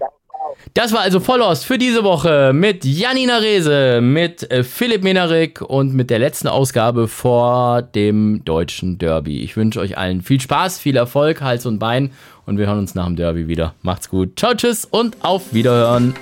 Das 0.75 0.93
war 0.93 1.01
also 1.01 1.21
Vollost 1.21 1.65
für 1.65 1.79
diese 1.79 2.05
Woche 2.05 2.53
mit 2.55 2.85
Janina 2.85 3.39
Rehse, 3.39 4.01
mit 4.01 4.51
äh, 4.51 4.65
Philipp 4.65 5.03
Menarik 5.03 5.61
und 5.61 5.95
mit 5.95 6.11
der 6.11 6.19
letzten 6.19 6.49
Ausgabe 6.49 7.09
vor 7.09 7.83
dem 7.83 8.43
deutschen 8.45 8.99
Derby. 8.99 9.43
Ich 9.43 9.57
wünsche 9.57 9.81
euch 9.81 9.99
allen 9.99 10.23
viel 10.23 10.41
Spaß, 10.41 10.79
viel 10.79 10.97
Erfolg, 10.97 11.41
Hals 11.41 11.67
und 11.67 11.79
Bein 11.79 12.11
und 12.47 12.59
wir 12.59 12.67
hören 12.67 12.79
uns 12.79 12.95
nach 12.95 13.07
dem 13.07 13.17
Derby 13.17 13.49
wieder. 13.49 13.75
Macht's 13.83 14.09
gut. 14.09 14.39
Ciao, 14.39 14.55
tschüss 14.55 14.85
und 14.85 15.17
auf 15.23 15.53
Wiederhören. 15.53 16.15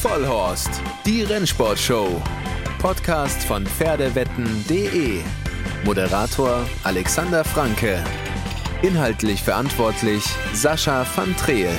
Vollhorst, 0.00 0.70
die 1.06 1.22
Rennsportshow. 1.22 2.20
Podcast 2.78 3.42
von 3.44 3.64
Pferdewetten.de. 3.66 5.20
Moderator 5.84 6.60
Alexander 6.82 7.42
Franke. 7.42 8.04
Inhaltlich 8.82 9.42
verantwortlich 9.42 10.22
Sascha 10.52 11.06
van 11.16 11.34
Treel. 11.36 11.70